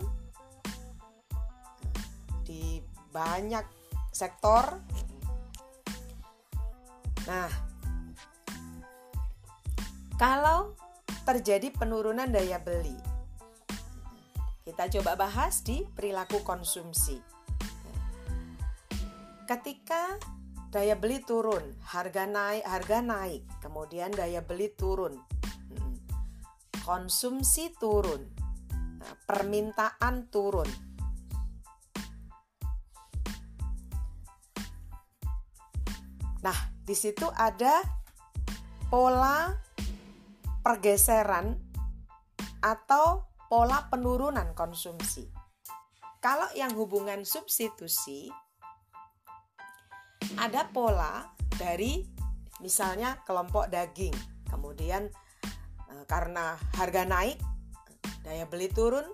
banyak 3.12 3.64
sektor. 4.12 4.80
Nah, 7.28 7.52
kalau 10.20 10.76
terjadi 11.24 11.72
penurunan 11.72 12.28
daya 12.28 12.58
beli, 12.58 12.98
kita 14.66 14.88
coba 15.00 15.28
bahas 15.28 15.62
di 15.62 15.84
perilaku 15.84 16.42
konsumsi. 16.42 17.20
Ketika 19.46 20.16
daya 20.72 20.96
beli 20.96 21.20
turun, 21.28 21.76
harga 21.84 22.24
naik, 22.24 22.64
harga 22.64 23.04
naik, 23.04 23.44
kemudian 23.60 24.16
daya 24.16 24.40
beli 24.40 24.72
turun, 24.72 25.20
hmm. 25.20 25.96
konsumsi 26.88 27.76
turun, 27.76 28.24
nah, 28.72 29.16
permintaan 29.28 30.32
turun. 30.32 30.91
Nah, 36.42 36.58
di 36.82 36.98
situ 36.98 37.30
ada 37.30 37.82
pola 38.90 39.54
pergeseran 40.62 41.54
atau 42.62 43.26
pola 43.50 43.90
penurunan 43.90 44.54
konsumsi. 44.54 45.26
Kalau 46.22 46.46
yang 46.54 46.78
hubungan 46.78 47.26
substitusi, 47.26 48.30
ada 50.38 50.70
pola 50.70 51.26
dari 51.58 52.06
misalnya 52.62 53.18
kelompok 53.26 53.74
daging. 53.74 54.14
Kemudian 54.46 55.10
eh, 55.90 56.04
karena 56.06 56.58
harga 56.78 57.06
naik, 57.06 57.42
daya 58.22 58.46
beli 58.46 58.70
turun, 58.70 59.10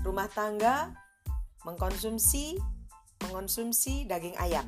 rumah 0.00 0.28
tangga 0.32 0.92
mengkonsumsi 1.66 2.56
mengonsumsi 3.26 4.06
daging 4.06 4.38
ayam. 4.38 4.64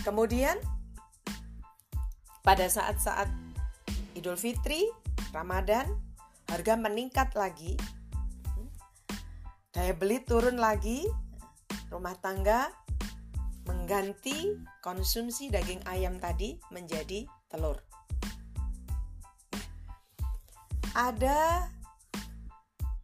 Kemudian 0.00 0.56
pada 2.40 2.64
saat-saat 2.66 3.28
Idul 4.16 4.40
Fitri, 4.40 4.88
Ramadan, 5.30 5.86
harga 6.48 6.74
meningkat 6.74 7.36
lagi. 7.36 7.76
Daya 9.70 9.94
beli 9.94 10.24
turun 10.24 10.58
lagi. 10.58 11.06
Rumah 11.90 12.16
tangga 12.22 12.70
mengganti 13.66 14.58
konsumsi 14.82 15.50
daging 15.50 15.82
ayam 15.86 16.18
tadi 16.18 16.58
menjadi 16.74 17.26
telur. 17.50 17.78
Ada 20.94 21.70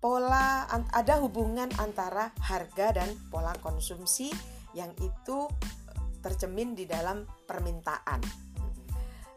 pola 0.02 0.66
ada 0.70 1.14
hubungan 1.22 1.70
antara 1.78 2.34
harga 2.42 2.98
dan 2.98 3.14
pola 3.30 3.54
konsumsi 3.62 4.30
yang 4.74 4.90
itu 5.02 5.46
tercemin 6.26 6.74
di 6.74 6.90
dalam 6.90 7.22
permintaan. 7.22 8.18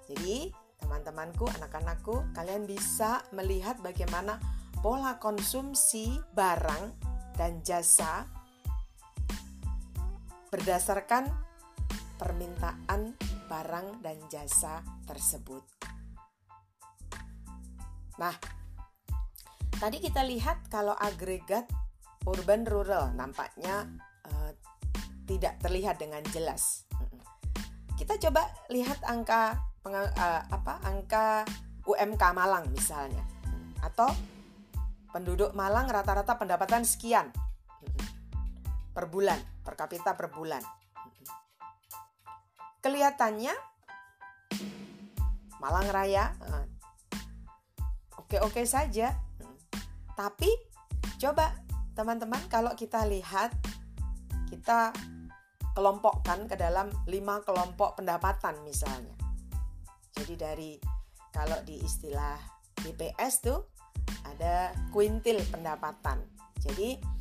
Jadi, 0.09 0.49
teman-temanku, 0.81 1.45
anak-anakku, 1.61 2.33
kalian 2.33 2.65
bisa 2.65 3.21
melihat 3.29 3.77
bagaimana 3.85 4.41
pola 4.81 5.21
konsumsi 5.21 6.17
barang 6.33 6.97
dan 7.37 7.61
jasa 7.61 8.25
berdasarkan 10.49 11.29
permintaan 12.17 13.13
barang 13.45 14.01
dan 14.01 14.17
jasa 14.33 14.81
tersebut. 15.05 15.61
Nah, 18.17 18.33
tadi 19.77 20.01
kita 20.01 20.25
lihat 20.25 20.73
kalau 20.73 20.97
agregat 20.97 21.69
urban 22.25 22.65
rural 22.65 23.13
nampaknya 23.13 24.08
tidak 25.29 25.61
terlihat 25.61 26.01
dengan 26.01 26.25
jelas. 26.33 26.89
Kita 27.93 28.17
coba 28.17 28.49
lihat 28.73 28.97
angka 29.05 29.61
uh, 29.85 30.41
apa 30.49 30.81
angka 30.81 31.45
UMK 31.85 32.23
Malang 32.33 32.65
misalnya 32.73 33.21
atau 33.85 34.09
penduduk 35.13 35.53
Malang 35.53 35.85
rata-rata 35.85 36.33
pendapatan 36.33 36.81
sekian 36.81 37.29
per 38.89 39.05
bulan, 39.05 39.37
per 39.61 39.77
kapita 39.77 40.17
per 40.17 40.33
bulan. 40.33 40.65
Kelihatannya 42.81 43.53
Malang 45.59 45.87
Raya 45.91 46.31
eh, 46.39 46.65
oke-oke 48.17 48.63
saja. 48.63 49.13
Tapi 50.15 50.51
coba 51.19 51.51
teman-teman 51.95 52.39
kalau 52.47 52.71
kita 52.75 53.03
lihat 53.03 53.51
kita 54.49 54.95
kelompokkan 55.73 56.49
ke 56.49 56.55
dalam 56.57 56.89
lima 57.05 57.41
kelompok 57.45 57.99
pendapatan 57.99 58.57
misalnya. 58.65 59.15
Jadi 60.15 60.33
dari 60.35 60.71
kalau 61.29 61.61
di 61.63 61.79
istilah 61.79 62.35
BPS 62.79 63.33
tuh 63.45 63.59
ada 64.25 64.73
kuintil 64.91 65.39
pendapatan. 65.53 66.25
Jadi 66.59 67.19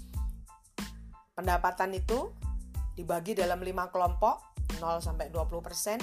Pendapatan 1.39 1.95
itu 1.95 2.35
dibagi 2.99 3.31
dalam 3.31 3.63
5 3.63 3.95
kelompok 3.95 4.59
0 4.83 4.99
sampai 4.99 5.31
20 5.31 5.63
persen 5.63 6.03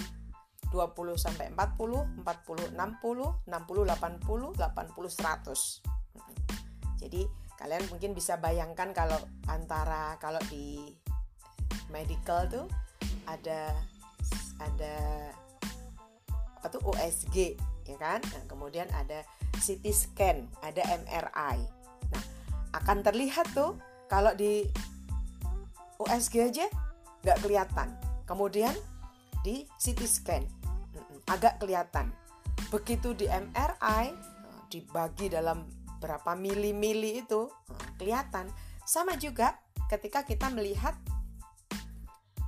20 0.71 0.95
sampai 1.19 1.51
40, 1.51 2.23
40 2.23 2.71
60, 2.71 2.71
60 2.71 3.43
80, 3.43 4.55
80 4.55 5.11
100. 5.11 7.03
Jadi 7.03 7.21
kalian 7.59 7.83
mungkin 7.91 8.15
bisa 8.15 8.39
bayangkan 8.39 8.95
kalau 8.95 9.19
antara 9.51 10.15
kalau 10.23 10.39
di 10.47 10.95
medical 11.89 12.47
tuh 12.49 12.65
ada 13.25 13.73
ada 14.61 14.95
apa 16.59 16.67
tuh 16.71 16.81
USG 16.85 17.57
ya 17.85 17.97
kan? 18.01 18.19
Nah, 18.33 18.43
kemudian 18.49 18.89
ada 18.93 19.21
CT 19.61 19.85
scan, 19.93 20.49
ada 20.65 20.81
MRI. 21.05 21.57
Nah, 22.09 22.23
akan 22.73 23.05
terlihat 23.05 23.45
tuh 23.53 23.77
kalau 24.09 24.33
di 24.33 24.65
USG 26.01 26.35
aja 26.49 26.65
nggak 27.23 27.39
kelihatan. 27.45 27.93
Kemudian 28.25 28.73
di 29.45 29.69
CT 29.77 30.01
scan 30.09 30.43
agak 31.29 31.61
kelihatan. 31.61 32.09
Begitu 32.73 33.13
di 33.13 33.29
MRI 33.29 34.09
eh, 34.09 34.13
dibagi 34.69 35.29
dalam 35.29 35.65
berapa 36.01 36.33
mili-mili 36.33 37.21
itu 37.21 37.49
eh, 37.69 37.89
kelihatan. 38.01 38.49
Sama 38.85 39.17
juga 39.17 39.57
ketika 39.89 40.25
kita 40.25 40.49
melihat 40.49 40.97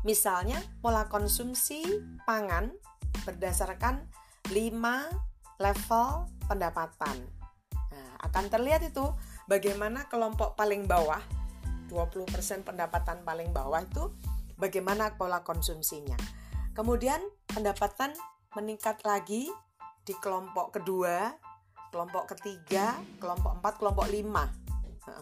misalnya 0.03 0.61
pola 0.83 1.07
konsumsi 1.09 1.81
pangan 2.27 2.69
berdasarkan 3.25 4.05
5 4.51 5.57
level 5.57 6.07
pendapatan. 6.45 7.17
Nah, 7.73 8.11
akan 8.29 8.45
terlihat 8.47 8.85
itu 8.85 9.03
bagaimana 9.49 10.05
kelompok 10.05 10.53
paling 10.53 10.85
bawah 10.85 11.19
20% 11.89 12.67
pendapatan 12.67 13.23
paling 13.23 13.49
bawah 13.55 13.81
itu 13.81 14.11
bagaimana 14.59 15.15
pola 15.15 15.41
konsumsinya. 15.41 16.17
Kemudian 16.75 17.19
pendapatan 17.49 18.13
meningkat 18.53 19.01
lagi 19.01 19.49
di 20.05 20.13
kelompok 20.21 20.77
kedua, 20.79 21.33
kelompok 21.89 22.37
ketiga, 22.37 22.95
kelompok 23.17 23.59
empat, 23.59 23.73
kelompok 23.81 24.07
lima 24.13 24.45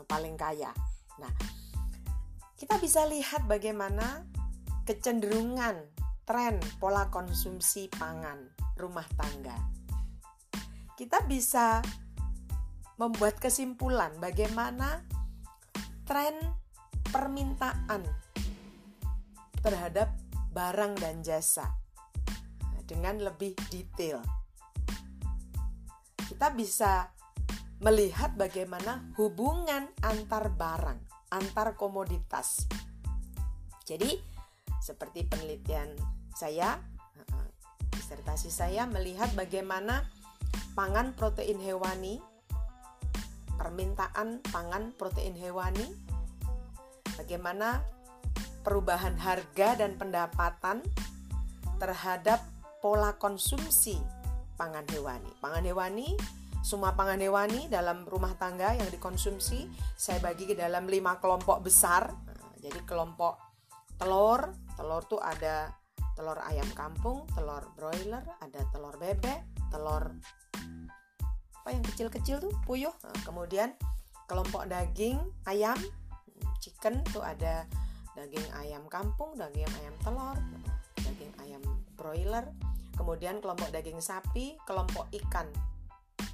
paling 0.10 0.36
kaya. 0.36 0.74
Nah, 1.22 1.32
kita 2.58 2.82
bisa 2.82 3.06
lihat 3.06 3.46
bagaimana 3.46 4.26
kecenderungan 4.86 5.82
tren 6.30 6.62
pola 6.78 7.10
konsumsi 7.10 7.90
pangan 7.90 8.54
rumah 8.78 9.06
tangga. 9.18 9.58
Kita 10.94 11.26
bisa 11.26 11.82
membuat 12.96 13.42
kesimpulan 13.42 14.16
bagaimana 14.22 15.04
tren 16.08 16.38
permintaan 17.10 18.06
terhadap 19.60 20.14
barang 20.54 20.94
dan 21.02 21.26
jasa 21.26 21.66
dengan 22.86 23.18
lebih 23.18 23.58
detail. 23.74 24.22
Kita 26.16 26.54
bisa 26.54 27.10
melihat 27.82 28.38
bagaimana 28.38 29.10
hubungan 29.18 29.90
antar 30.06 30.54
barang, 30.54 31.00
antar 31.34 31.74
komoditas. 31.74 32.70
Jadi, 33.86 34.35
seperti 34.86 35.26
penelitian 35.26 35.98
saya, 36.38 36.78
disertasi 37.90 38.54
saya 38.54 38.86
melihat 38.86 39.34
bagaimana 39.34 40.06
pangan 40.78 41.18
protein 41.18 41.58
hewani, 41.58 42.22
permintaan 43.58 44.46
pangan 44.54 44.94
protein 44.94 45.34
hewani, 45.34 45.90
bagaimana 47.18 47.82
perubahan 48.62 49.18
harga 49.18 49.82
dan 49.82 49.98
pendapatan 49.98 50.86
terhadap 51.82 52.46
pola 52.78 53.18
konsumsi 53.18 53.98
pangan 54.54 54.86
hewani. 54.94 55.34
Pangan 55.42 55.66
hewani, 55.66 56.14
semua 56.62 56.94
pangan 56.94 57.18
hewani 57.18 57.66
dalam 57.74 58.06
rumah 58.06 58.38
tangga 58.38 58.78
yang 58.78 58.90
dikonsumsi 58.94 59.66
saya 59.98 60.22
bagi 60.22 60.46
ke 60.46 60.54
dalam 60.54 60.86
lima 60.86 61.18
kelompok 61.18 61.66
besar. 61.66 62.14
Jadi 62.62 62.86
kelompok 62.86 63.38
telur, 63.98 64.65
telur 64.76 65.04
tuh 65.08 65.20
ada 65.20 65.72
telur 66.16 66.40
ayam 66.48 66.68
kampung, 66.76 67.28
telur 67.36 67.64
broiler, 67.76 68.24
ada 68.40 68.62
telur 68.72 68.96
bebek, 68.96 69.44
telur 69.72 70.16
apa 71.66 71.70
yang 71.74 71.84
kecil-kecil 71.84 72.38
tuh 72.40 72.54
puyuh. 72.64 72.94
Nah, 72.94 73.20
kemudian 73.26 73.74
kelompok 74.30 74.70
daging 74.70 75.18
ayam, 75.50 75.76
chicken 76.62 77.02
tuh 77.10 77.26
ada 77.26 77.68
daging 78.16 78.46
ayam 78.56 78.88
kampung, 78.88 79.36
daging 79.36 79.68
ayam 79.82 79.96
telur, 80.06 80.38
daging 81.04 81.34
ayam 81.44 81.64
broiler, 82.00 82.48
kemudian 82.96 83.44
kelompok 83.44 83.74
daging 83.76 84.00
sapi, 84.00 84.56
kelompok 84.64 85.12
ikan 85.12 85.52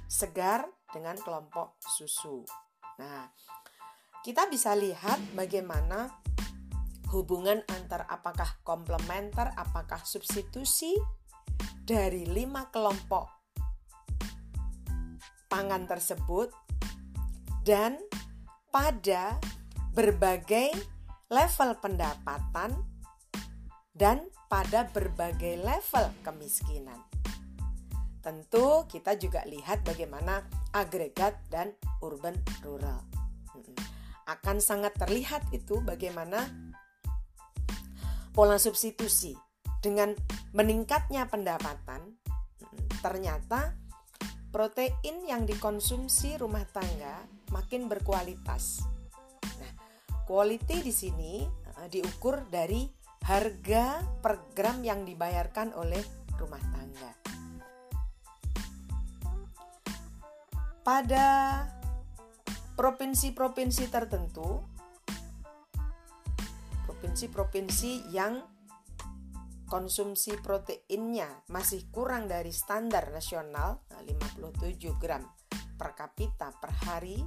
segar 0.06 0.68
dengan 0.92 1.16
kelompok 1.18 1.80
susu. 1.80 2.44
Nah, 3.00 3.26
kita 4.22 4.46
bisa 4.46 4.76
lihat 4.76 5.18
bagaimana 5.34 6.12
hubungan 7.12 7.60
antar 7.68 8.08
apakah 8.08 8.58
komplementer, 8.64 9.52
apakah 9.54 10.00
substitusi 10.02 10.96
dari 11.84 12.24
lima 12.24 12.72
kelompok 12.72 13.28
pangan 15.52 15.84
tersebut 15.84 16.48
dan 17.62 18.00
pada 18.72 19.36
berbagai 19.92 20.72
level 21.28 21.76
pendapatan, 21.80 22.72
dan 23.92 24.24
pada 24.48 24.88
berbagai 24.88 25.60
level 25.60 26.08
kemiskinan. 26.24 26.96
Tentu 28.24 28.88
kita 28.88 29.16
juga 29.20 29.44
lihat 29.44 29.84
bagaimana 29.84 30.44
agregat 30.72 31.36
dan 31.52 31.76
urban 32.00 32.36
rural. 32.64 33.00
Akan 34.24 34.62
sangat 34.62 34.94
terlihat 34.96 35.44
itu 35.52 35.82
bagaimana 35.82 36.71
pola 38.32 38.56
substitusi 38.56 39.36
dengan 39.84 40.16
meningkatnya 40.56 41.28
pendapatan 41.28 42.16
ternyata 43.04 43.76
protein 44.52 45.24
yang 45.28 45.44
dikonsumsi 45.44 46.40
rumah 46.40 46.64
tangga 46.68 47.24
makin 47.52 47.88
berkualitas 47.88 48.92
Quality 50.22 50.86
di 50.86 50.94
sini 50.94 51.42
uh, 51.44 51.90
diukur 51.90 52.46
dari 52.46 52.86
harga 53.26 54.00
per 54.22 54.54
gram 54.54 54.78
yang 54.86 55.02
dibayarkan 55.02 55.74
oleh 55.74 56.00
rumah 56.38 56.62
tangga. 56.72 57.12
Pada 60.82 61.26
provinsi-provinsi 62.74 63.90
tertentu, 63.90 64.62
provinsi-provinsi 67.02 68.14
yang 68.14 68.38
konsumsi 69.66 70.38
proteinnya 70.38 71.26
masih 71.50 71.90
kurang 71.90 72.30
dari 72.30 72.54
standar 72.54 73.10
nasional 73.10 73.82
57 74.06 75.02
gram 75.02 75.26
per 75.74 75.98
kapita 75.98 76.54
per 76.62 76.70
hari 76.86 77.18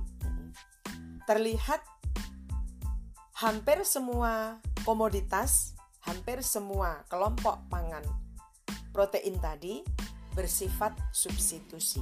terlihat 1.28 1.84
hampir 3.44 3.84
semua 3.84 4.64
komoditas, 4.88 5.76
hampir 6.08 6.40
semua 6.40 7.04
kelompok 7.12 7.68
pangan 7.68 8.08
protein 8.96 9.36
tadi 9.44 9.84
bersifat 10.40 10.96
substitusi. 11.12 12.00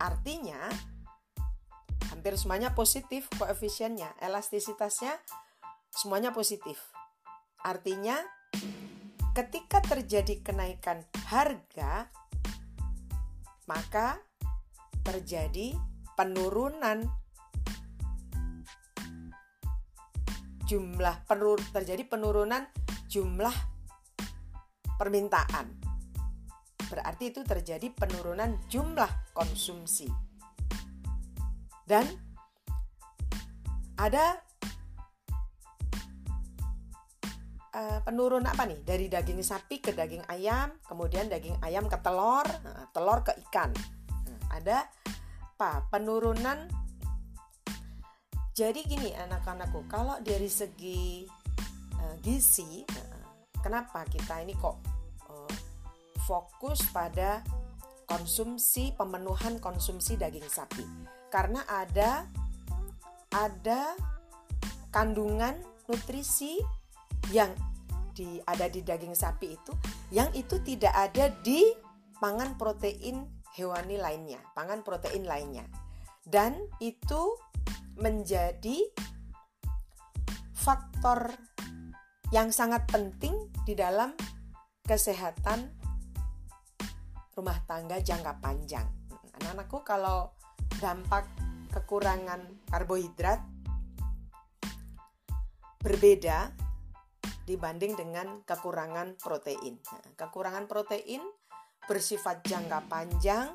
Artinya, 0.00 0.72
hampir 2.08 2.32
semuanya 2.40 2.72
positif 2.72 3.28
koefisiennya, 3.36 4.16
elastisitasnya 4.24 5.20
semuanya 5.96 6.36
positif. 6.36 6.76
Artinya, 7.64 8.20
ketika 9.32 9.80
terjadi 9.80 10.44
kenaikan 10.44 11.00
harga, 11.32 12.12
maka 13.64 14.20
terjadi 15.00 15.72
penurunan 16.12 17.08
jumlah 20.66 21.16
penur 21.24 21.62
terjadi 21.72 22.04
penurunan 22.04 22.68
jumlah 23.08 23.54
permintaan. 25.00 25.66
Berarti 26.86 27.34
itu 27.34 27.40
terjadi 27.42 27.88
penurunan 27.96 28.60
jumlah 28.68 29.32
konsumsi. 29.34 30.06
Dan 31.86 32.06
ada 33.96 34.45
penurunan 38.04 38.48
apa 38.48 38.64
nih? 38.64 38.80
Dari 38.80 39.06
daging 39.12 39.40
sapi 39.44 39.84
ke 39.84 39.92
daging 39.92 40.24
ayam, 40.32 40.72
kemudian 40.88 41.28
daging 41.28 41.60
ayam 41.60 41.86
ke 41.86 41.98
telur, 42.00 42.44
nah, 42.44 42.88
telur 42.90 43.20
ke 43.20 43.36
ikan. 43.48 43.70
Nah, 44.26 44.40
ada 44.56 44.88
apa? 45.56 45.84
Penurunan 45.92 46.68
jadi 48.56 48.80
gini 48.88 49.12
anak-anakku, 49.12 49.84
kalau 49.84 50.16
dari 50.24 50.48
segi 50.48 51.28
uh, 52.00 52.16
gizi, 52.24 52.88
kenapa 53.60 54.08
kita 54.08 54.40
ini 54.40 54.56
kok 54.56 54.80
fokus 56.26 56.82
pada 56.90 57.44
konsumsi 58.08 58.90
pemenuhan 58.96 59.60
konsumsi 59.62 60.16
daging 60.16 60.48
sapi? 60.48 60.82
Karena 61.28 61.62
ada 61.68 62.24
ada 63.30 63.92
kandungan 64.88 65.60
nutrisi 65.84 66.56
yang 67.34 67.50
di 68.16 68.40
ada 68.48 68.70
di 68.70 68.80
daging 68.80 69.12
sapi 69.12 69.52
itu 69.52 69.72
yang 70.08 70.32
itu 70.32 70.56
tidak 70.64 70.94
ada 70.94 71.28
di 71.44 71.60
pangan 72.16 72.56
protein 72.56 73.28
hewani 73.56 73.96
lainnya, 73.96 74.40
pangan 74.52 74.84
protein 74.84 75.24
lainnya. 75.24 75.64
Dan 76.26 76.58
itu 76.82 77.38
menjadi 77.96 78.82
faktor 80.52 81.32
yang 82.34 82.50
sangat 82.50 82.84
penting 82.90 83.48
di 83.64 83.72
dalam 83.78 84.12
kesehatan 84.82 85.72
rumah 87.36 87.58
tangga 87.64 88.02
jangka 88.02 88.42
panjang. 88.42 88.88
Anak-anakku 89.40 89.84
kalau 89.84 90.34
dampak 90.80 91.28
kekurangan 91.70 92.66
karbohidrat 92.68 93.40
berbeda 95.80 96.65
dibanding 97.46 97.94
dengan 97.94 98.42
kekurangan 98.42 99.14
protein. 99.22 99.78
Nah, 99.78 100.02
kekurangan 100.18 100.66
protein 100.66 101.22
bersifat 101.86 102.42
jangka 102.42 102.90
panjang, 102.90 103.54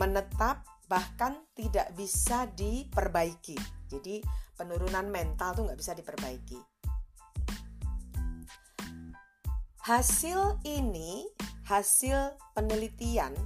menetap, 0.00 0.64
bahkan 0.88 1.44
tidak 1.52 1.92
bisa 1.92 2.48
diperbaiki. 2.56 3.60
Jadi 3.86 4.24
penurunan 4.56 5.06
mental 5.12 5.52
tuh 5.52 5.68
nggak 5.68 5.78
bisa 5.78 5.92
diperbaiki. 5.92 6.58
Hasil 9.86 10.58
ini, 10.66 11.28
hasil 11.70 12.34
penelitian 12.56 13.36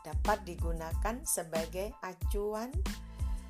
dapat 0.00 0.40
digunakan 0.48 1.20
sebagai 1.28 1.92
acuan 2.00 2.72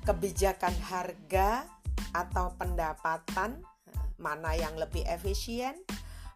kebijakan 0.03 0.75
harga 0.91 1.63
atau 2.11 2.51
pendapatan 2.59 3.63
mana 4.21 4.53
yang 4.53 4.77
lebih 4.77 5.01
efisien, 5.09 5.73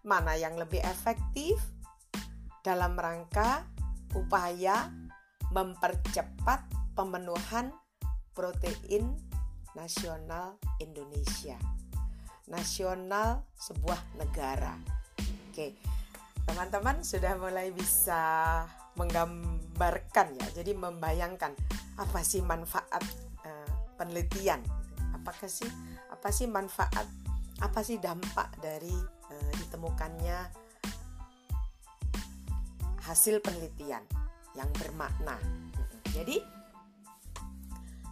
mana 0.02 0.34
yang 0.34 0.58
lebih 0.58 0.82
efektif 0.82 1.62
dalam 2.66 2.98
rangka 2.98 3.70
upaya 4.18 4.90
mempercepat 5.54 6.66
pemenuhan 6.98 7.70
protein 8.34 9.14
nasional 9.78 10.58
Indonesia. 10.82 11.56
Nasional 12.50 13.46
sebuah 13.54 14.02
negara. 14.18 14.74
Oke. 15.50 15.78
Teman-teman 16.46 17.02
sudah 17.02 17.38
mulai 17.38 17.74
bisa 17.74 18.62
menggambarkan 18.98 20.38
ya. 20.38 20.48
Jadi 20.62 20.78
membayangkan 20.78 21.54
apa 21.98 22.20
sih 22.22 22.42
manfaat 22.46 23.02
uh, 23.42 23.70
penelitian? 23.98 24.62
Apakah 25.18 25.50
sih 25.50 25.68
apa 26.14 26.30
sih 26.30 26.46
manfaat 26.46 27.25
apa 27.64 27.80
sih 27.84 28.02
dampak 28.02 28.60
dari 28.60 28.96
uh, 29.32 29.52
ditemukannya 29.64 30.40
hasil 33.06 33.40
penelitian 33.40 34.02
yang 34.58 34.68
bermakna. 34.76 35.38
Jadi 36.16 36.42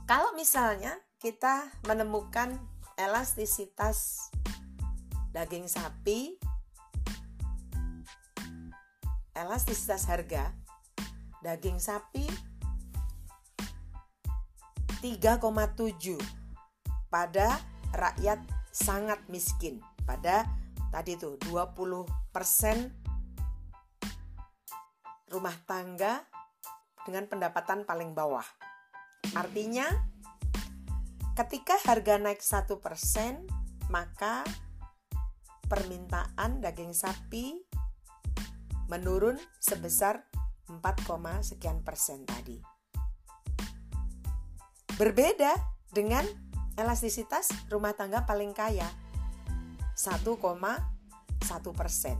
kalau 0.06 0.36
misalnya 0.36 0.94
kita 1.18 1.72
menemukan 1.88 2.60
elastisitas 3.00 4.30
daging 5.34 5.66
sapi, 5.66 6.38
elastisitas 9.34 10.06
harga 10.06 10.54
daging 11.42 11.82
sapi 11.82 12.28
3,7 15.04 16.16
pada 17.12 17.60
rakyat 17.92 18.40
sangat 18.74 19.22
miskin 19.30 19.78
pada 20.02 20.50
tadi 20.90 21.14
tuh 21.14 21.38
20% 21.46 22.10
rumah 25.30 25.54
tangga 25.70 26.26
dengan 27.06 27.30
pendapatan 27.30 27.86
paling 27.86 28.18
bawah. 28.18 28.46
Artinya 29.38 29.86
ketika 31.38 31.78
harga 31.86 32.18
naik 32.18 32.42
1%, 32.42 32.70
maka 33.94 34.46
permintaan 35.70 36.62
daging 36.62 36.94
sapi 36.94 37.58
menurun 38.90 39.38
sebesar 39.58 40.26
4, 40.70 40.82
sekian 41.42 41.82
persen 41.82 42.26
tadi. 42.26 42.62
Berbeda 44.94 45.58
dengan 45.90 46.53
elastisitas 46.78 47.50
rumah 47.70 47.94
tangga 47.94 48.26
paling 48.26 48.54
kaya 48.54 48.88
1,1 49.94 50.42
persen. 51.74 52.18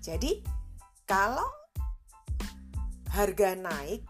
Jadi 0.00 0.42
kalau 1.06 1.46
harga 3.10 3.54
naik 3.58 4.06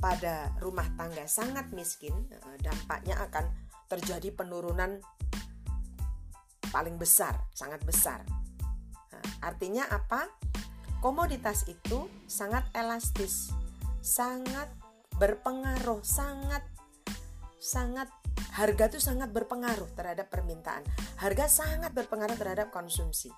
pada 0.00 0.56
rumah 0.64 0.88
tangga 0.96 1.28
sangat 1.28 1.68
miskin, 1.76 2.14
eh, 2.32 2.56
dampaknya 2.64 3.20
akan 3.20 3.52
terjadi 3.90 4.32
penurunan 4.32 5.02
paling 6.72 6.96
besar, 6.96 7.36
sangat 7.52 7.82
besar. 7.84 8.22
Nah, 9.10 9.24
artinya 9.44 9.84
apa? 9.90 10.30
Komoditas 11.02 11.66
itu 11.68 12.08
sangat 12.28 12.64
elastis, 12.76 13.50
sangat 14.00 14.68
berpengaruh, 15.16 16.00
sangat 16.04 16.64
sangat 17.60 18.08
harga 18.56 18.96
itu 18.96 18.98
sangat 18.98 19.28
berpengaruh 19.30 19.92
terhadap 19.92 20.32
permintaan. 20.32 20.82
Harga 21.20 21.46
sangat 21.46 21.92
berpengaruh 21.92 22.34
terhadap 22.40 22.72
konsumsi. 22.72 23.28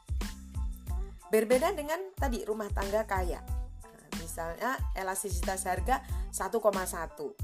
Berbeda 1.29 1.75
dengan 1.75 1.99
tadi 2.14 2.47
rumah 2.47 2.70
tangga 2.70 3.03
kaya. 3.03 3.43
Nah, 3.83 4.09
misalnya 4.23 4.79
elastisitas 4.95 5.66
harga 5.66 6.07
1,1. 6.31 7.35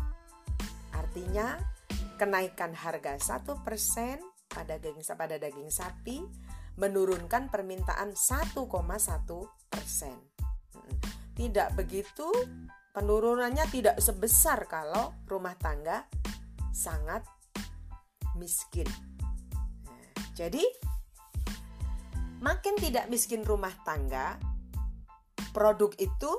Artinya 0.94 1.58
kenaikan 2.14 2.72
harga 2.78 3.18
1% 3.18 3.58
pada 4.48 4.74
daging 4.78 5.04
pada 5.04 5.36
daging 5.36 5.70
sapi 5.70 6.22
menurunkan 6.78 7.50
permintaan 7.50 8.14
1,1 8.14 8.54
persen. 9.66 10.16
Tidak 11.34 11.68
begitu, 11.74 12.26
penurunannya 12.94 13.66
tidak 13.70 13.98
sebesar 14.02 14.66
kalau 14.66 15.14
rumah 15.26 15.54
tangga 15.54 16.06
sangat 16.72 17.24
miskin. 18.38 18.86
Nah, 19.84 20.26
jadi, 20.34 20.62
makin 22.38 22.74
tidak 22.78 23.10
miskin 23.10 23.42
rumah 23.42 23.72
tangga, 23.82 24.38
produk 25.50 25.90
itu 25.98 26.32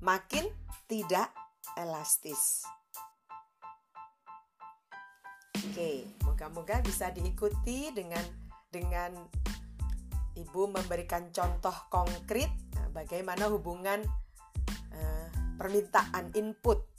makin 0.00 0.48
tidak 0.88 1.28
elastis. 1.76 2.66
Oke, 5.62 6.04
moga-moga 6.26 6.82
bisa 6.84 7.08
diikuti 7.14 7.94
dengan 7.94 8.24
dengan 8.72 9.14
ibu 10.36 10.64
memberikan 10.68 11.28
contoh 11.28 11.76
konkret 11.92 12.48
nah, 12.72 12.88
bagaimana 12.92 13.52
hubungan 13.52 14.00
uh, 14.96 15.26
permintaan 15.60 16.32
input 16.32 16.91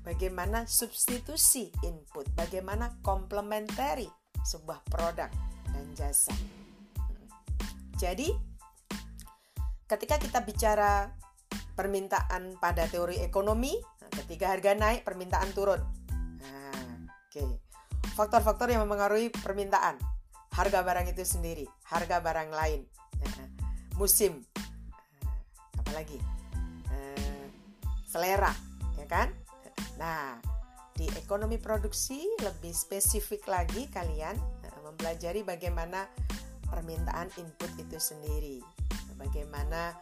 bagaimana 0.00 0.64
substitusi 0.64 1.68
input, 1.84 2.28
bagaimana 2.32 2.96
complementary 3.04 4.08
sebuah 4.40 4.80
produk 4.88 5.28
dan 5.70 5.86
jasa. 5.92 6.32
Jadi, 8.00 8.32
ketika 9.84 10.16
kita 10.16 10.40
bicara 10.40 11.12
permintaan 11.76 12.56
pada 12.56 12.88
teori 12.88 13.20
ekonomi, 13.20 13.76
nah, 13.76 14.10
ketika 14.24 14.56
harga 14.56 14.72
naik, 14.72 15.04
permintaan 15.04 15.52
turun. 15.52 15.80
Nah, 16.40 17.04
oke. 17.28 17.32
Okay. 17.32 17.50
Faktor-faktor 18.16 18.72
yang 18.72 18.88
mempengaruhi 18.88 19.28
permintaan, 19.28 20.00
harga 20.56 20.80
barang 20.80 21.12
itu 21.12 21.24
sendiri, 21.24 21.68
harga 21.88 22.24
barang 22.24 22.48
lain, 22.52 22.80
nah, 23.20 23.48
musim, 24.00 24.40
nah, 25.20 25.36
apalagi 25.84 26.20
selera, 28.10 28.50
ya 28.98 29.06
kan? 29.06 29.30
Nah, 30.00 30.40
di 30.96 31.08
ekonomi 31.16 31.56
produksi 31.56 32.24
lebih 32.44 32.76
spesifik 32.76 33.48
lagi 33.48 33.88
kalian 33.88 34.36
eh, 34.64 34.80
mempelajari 34.84 35.40
bagaimana 35.40 36.04
permintaan 36.68 37.32
input 37.40 37.72
itu 37.80 37.96
sendiri. 37.96 38.60
Bagaimana 39.16 39.96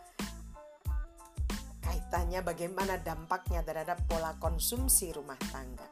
kaitannya, 1.82 2.42
bagaimana 2.42 2.98
dampaknya 2.98 3.62
terhadap 3.62 4.02
pola 4.06 4.34
konsumsi 4.38 5.10
rumah 5.10 5.38
tangga. 5.50 5.88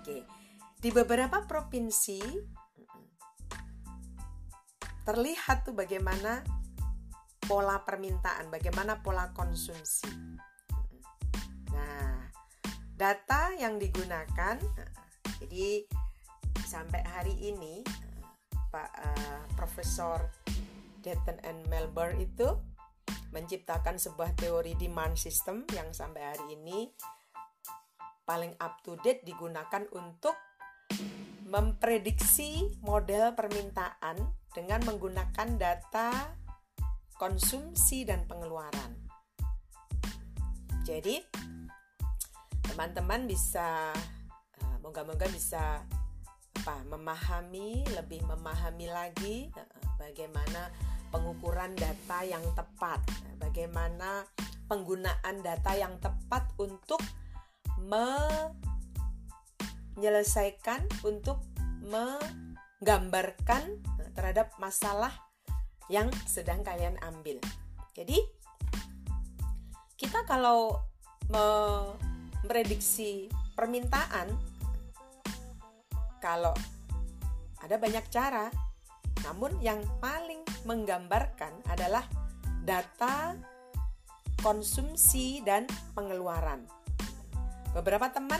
Oke, 0.00 0.24
di 0.80 0.88
beberapa 0.92 1.44
provinsi 1.44 2.20
terlihat 5.06 5.68
tuh 5.68 5.74
bagaimana 5.76 6.40
pola 7.46 7.78
permintaan, 7.80 8.50
bagaimana 8.50 9.00
pola 9.00 9.30
konsumsi 9.30 10.10
data 12.96 13.52
yang 13.60 13.76
digunakan 13.76 14.56
jadi 15.44 15.84
sampai 16.64 17.04
hari 17.04 17.36
ini 17.52 17.84
Pak 18.72 18.90
uh, 18.96 19.40
Profesor 19.52 20.32
Dayton 21.04 21.36
and 21.44 21.60
Melbourne 21.68 22.16
itu 22.18 22.56
menciptakan 23.36 24.00
sebuah 24.00 24.32
teori 24.40 24.72
demand 24.80 25.20
system 25.20 25.68
yang 25.76 25.92
sampai 25.92 26.34
hari 26.34 26.56
ini 26.56 26.88
paling 28.24 28.56
up 28.58 28.80
to 28.80 28.96
date 29.04 29.22
digunakan 29.28 29.84
untuk 29.92 30.34
memprediksi 31.46 32.74
model 32.82 33.36
permintaan 33.36 34.18
dengan 34.50 34.82
menggunakan 34.82 35.48
data 35.60 36.10
konsumsi 37.20 38.02
dan 38.02 38.26
pengeluaran. 38.26 38.98
Jadi 40.82 41.22
teman-teman 42.72 43.26
bisa 43.26 43.92
uh, 44.62 44.76
moga-moga 44.82 45.26
bisa 45.30 45.82
apa 46.56 46.82
memahami 46.88 47.86
lebih 47.94 48.26
memahami 48.26 48.90
lagi 48.90 49.52
bagaimana 50.00 50.72
pengukuran 51.14 51.76
data 51.78 52.26
yang 52.26 52.42
tepat 52.58 52.98
bagaimana 53.38 54.26
penggunaan 54.66 55.46
data 55.46 55.78
yang 55.78 55.94
tepat 56.02 56.42
untuk 56.58 56.98
menyelesaikan 59.96 60.82
untuk 61.06 61.38
menggambarkan 61.86 63.78
terhadap 64.16 64.50
masalah 64.58 65.12
yang 65.86 66.10
sedang 66.26 66.66
kalian 66.66 66.98
ambil. 67.04 67.38
Jadi 67.94 68.18
kita 69.94 70.26
kalau 70.26 70.82
memprediksi 72.46 73.26
permintaan 73.58 74.30
kalau 76.22 76.54
ada 77.58 77.74
banyak 77.74 78.06
cara 78.06 78.46
namun 79.26 79.58
yang 79.58 79.82
paling 79.98 80.46
menggambarkan 80.62 81.50
adalah 81.66 82.06
data 82.62 83.34
konsumsi 84.38 85.42
dan 85.42 85.66
pengeluaran 85.98 86.62
beberapa 87.74 88.14
teman 88.14 88.38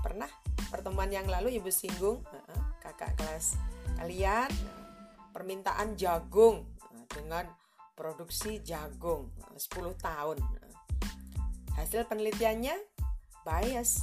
pernah 0.00 0.32
pertemuan 0.72 1.12
yang 1.12 1.28
lalu 1.28 1.60
ibu 1.60 1.68
singgung 1.68 2.24
kakak 2.80 3.12
kelas 3.20 3.60
kalian 4.00 4.48
permintaan 5.36 6.00
jagung 6.00 6.64
dengan 7.12 7.44
produksi 7.92 8.58
jagung 8.64 9.30
10 9.54 9.60
tahun. 10.02 10.38
Hasil 11.74 12.06
penelitiannya 12.06 12.93
bias. 13.44 14.02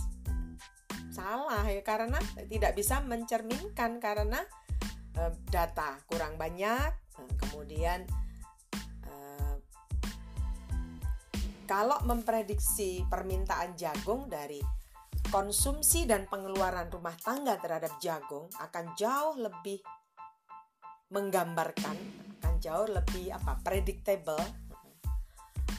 Salah 1.12 1.68
ya 1.68 1.84
karena 1.84 2.18
tidak 2.48 2.78
bisa 2.78 3.04
mencerminkan 3.04 4.00
karena 4.00 4.40
e, 5.18 5.22
data 5.52 6.00
kurang 6.08 6.40
banyak. 6.40 6.92
Eh, 7.20 7.32
kemudian 7.42 8.08
e, 9.04 9.14
kalau 11.68 12.00
memprediksi 12.08 13.04
permintaan 13.12 13.76
jagung 13.76 14.32
dari 14.32 14.64
konsumsi 15.28 16.08
dan 16.08 16.28
pengeluaran 16.28 16.88
rumah 16.92 17.16
tangga 17.20 17.60
terhadap 17.60 18.00
jagung 18.00 18.48
akan 18.60 18.86
jauh 18.96 19.36
lebih 19.40 19.80
menggambarkan 21.12 21.96
akan 22.40 22.56
jauh 22.60 22.88
lebih 22.88 23.36
apa 23.36 23.60
predictable 23.64 24.40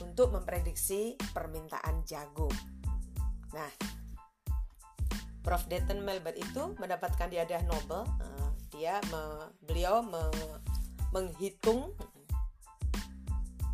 untuk 0.01 0.33
memprediksi 0.33 1.15
permintaan 1.33 2.05
jagung. 2.05 2.72
Nah, 3.53 3.71
Prof. 5.43 5.67
Dayton 5.67 6.07
Melbert 6.07 6.39
itu 6.39 6.75
mendapatkan 6.79 7.27
hadiah 7.27 7.63
Nobel. 7.67 8.07
Uh, 8.23 8.51
dia 8.71 9.03
me, 9.11 9.51
beliau 9.67 10.01
me, 10.01 10.23
menghitung 11.13 11.93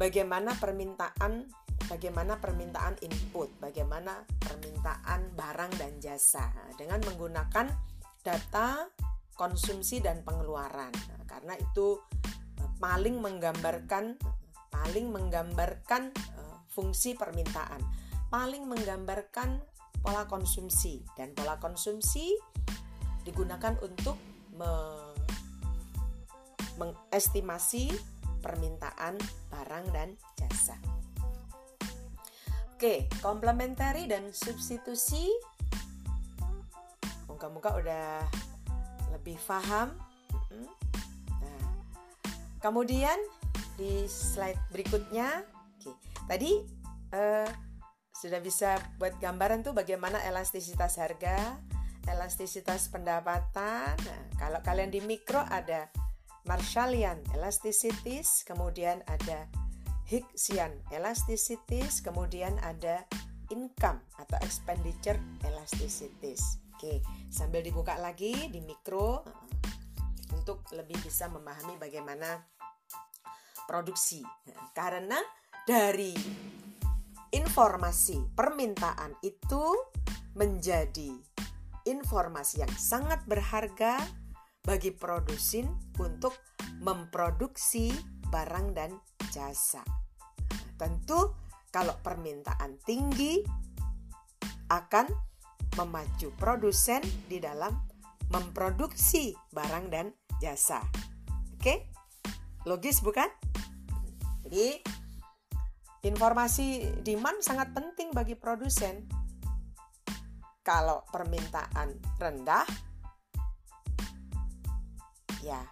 bagaimana 0.01 0.57
permintaan 0.57 1.47
bagaimana 1.89 2.37
permintaan 2.41 3.01
input, 3.01 3.49
bagaimana 3.61 4.24
permintaan 4.43 5.33
barang 5.33 5.72
dan 5.81 5.93
jasa 6.03 6.53
dengan 6.76 7.01
menggunakan 7.05 7.66
data 8.20 8.89
konsumsi 9.39 10.03
dan 10.03 10.26
pengeluaran. 10.26 10.93
Nah, 10.93 11.24
karena 11.24 11.55
itu 11.57 12.03
eh, 12.61 12.70
paling 12.83 13.22
menggambarkan 13.22 14.18
paling 14.68 15.09
menggambarkan 15.09 16.12
uh, 16.12 16.57
fungsi 16.68 17.16
permintaan, 17.16 17.81
paling 18.29 18.68
menggambarkan 18.68 19.61
pola 20.05 20.24
konsumsi 20.29 21.03
dan 21.16 21.33
pola 21.33 21.57
konsumsi 21.59 22.37
digunakan 23.24 23.76
untuk 23.85 24.16
me 24.57 24.72
mengestimasi 26.79 27.91
permintaan 28.39 29.18
barang 29.51 29.85
dan 29.91 30.14
jasa. 30.39 30.79
Oke, 32.79 33.11
komplementari 33.18 34.07
dan 34.07 34.31
substitusi. 34.31 35.26
Muka-muka 37.26 37.74
udah 37.74 38.22
lebih 39.11 39.35
paham. 39.43 39.91
Nah, 41.43 41.66
kemudian 42.62 43.18
di 43.74 44.07
slide 44.07 44.62
berikutnya. 44.70 45.43
Oke, 45.83 45.91
tadi 46.31 46.62
uh, 47.11 47.51
sudah 48.19 48.43
bisa 48.43 48.83
buat 48.99 49.14
gambaran 49.23 49.62
tuh 49.62 49.71
bagaimana 49.71 50.19
elastisitas 50.27 50.99
harga, 50.99 51.55
elastisitas 52.11 52.91
pendapatan. 52.91 53.95
Nah, 53.95 54.23
kalau 54.35 54.59
kalian 54.66 54.91
di 54.91 54.99
mikro 54.99 55.39
ada 55.47 55.87
Marshallian 56.51 57.23
elasticities, 57.37 58.43
kemudian 58.43 59.07
ada 59.07 59.47
Higgsian 60.09 60.73
elasticities, 60.89 62.01
kemudian 62.01 62.57
ada 62.64 63.05
income 63.55 64.01
atau 64.16 64.41
expenditure 64.43 65.21
elasticities. 65.45 66.59
Oke, 66.75 67.05
sambil 67.29 67.61
dibuka 67.61 67.95
lagi 68.01 68.49
di 68.49 68.64
mikro 68.64 69.23
untuk 70.33 70.64
lebih 70.73 70.97
bisa 71.05 71.29
memahami 71.29 71.77
bagaimana 71.77 72.41
produksi. 73.69 74.25
Karena 74.73 75.21
dari 75.69 76.16
informasi 77.33 78.22
permintaan 78.33 79.16
itu 79.20 79.64
menjadi 80.39 81.12
informasi 81.89 82.62
yang 82.62 82.74
sangat 82.76 83.24
berharga 83.24 83.99
bagi 84.64 84.93
produsen 84.93 85.68
untuk 85.97 86.37
memproduksi 86.85 87.91
barang 88.29 88.76
dan 88.76 88.93
jasa. 89.33 89.81
Tentu 90.76 91.33
kalau 91.72 91.97
permintaan 92.05 92.76
tinggi 92.85 93.41
akan 94.68 95.09
memacu 95.81 96.29
produsen 96.37 97.01
di 97.26 97.41
dalam 97.41 97.72
memproduksi 98.29 99.33
barang 99.53 99.89
dan 99.89 100.12
jasa. 100.39 100.85
Oke? 101.57 101.89
Logis 102.68 103.01
bukan? 103.01 103.29
Jadi 104.45 104.85
informasi 106.07 106.87
demand 107.03 107.43
sangat 107.43 107.75
penting 107.75 108.15
bagi 108.15 108.39
produsen. 108.39 109.07
Kalau 110.63 111.03
permintaan 111.09 111.97
rendah, 112.21 112.67
ya 115.41 115.65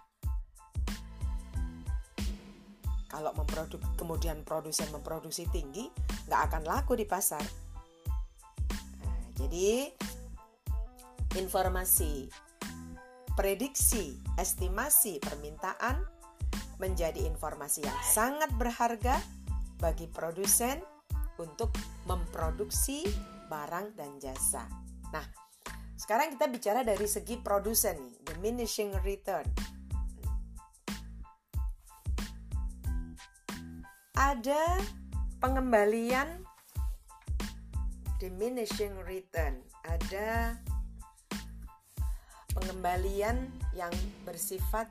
kalau 3.12 3.32
memproduk 3.36 3.80
kemudian 3.96 4.40
produsen 4.42 4.88
memproduksi 4.92 5.44
tinggi, 5.52 5.88
nggak 6.26 6.42
akan 6.52 6.62
laku 6.64 6.96
di 6.96 7.04
pasar. 7.04 7.44
Nah, 9.04 9.20
jadi 9.36 9.92
informasi 11.36 12.28
prediksi, 13.36 14.16
estimasi 14.40 15.20
permintaan 15.20 16.00
menjadi 16.76 17.24
informasi 17.24 17.84
yang 17.84 18.00
sangat 18.04 18.52
berharga 18.56 19.16
bagi 19.76 20.08
produsen 20.08 20.80
untuk 21.36 21.72
memproduksi 22.08 23.04
barang 23.46 23.94
dan 23.94 24.16
jasa. 24.18 24.64
Nah, 25.12 25.24
sekarang 25.96 26.34
kita 26.34 26.48
bicara 26.48 26.80
dari 26.82 27.04
segi 27.04 27.38
produsen 27.40 28.00
nih, 28.00 28.16
diminishing 28.32 28.92
return. 29.04 29.46
Ada 34.16 34.80
pengembalian 35.38 36.40
diminishing 38.16 38.96
return, 39.04 39.60
ada 39.84 40.56
pengembalian 42.56 43.52
yang 43.76 43.92
bersifat 44.24 44.88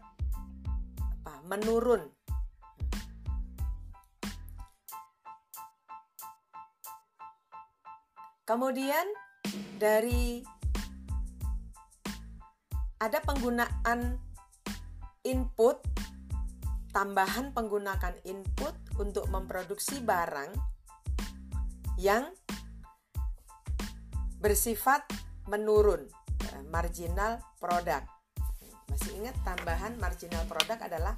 menurun. 1.50 2.15
Kemudian 8.46 9.10
dari 9.82 10.46
ada 13.02 13.18
penggunaan 13.26 14.22
input 15.26 15.82
tambahan 16.94 17.52
penggunaan 17.52 18.22
input 18.24 18.72
untuk 19.02 19.28
memproduksi 19.34 20.00
barang 20.00 20.54
yang 21.98 22.30
bersifat 24.40 25.04
menurun 25.50 26.06
marginal 26.70 27.42
product. 27.58 28.06
Masih 28.94 29.12
ingat 29.26 29.36
tambahan 29.42 29.98
marginal 29.98 30.46
product 30.46 30.86
adalah 30.86 31.18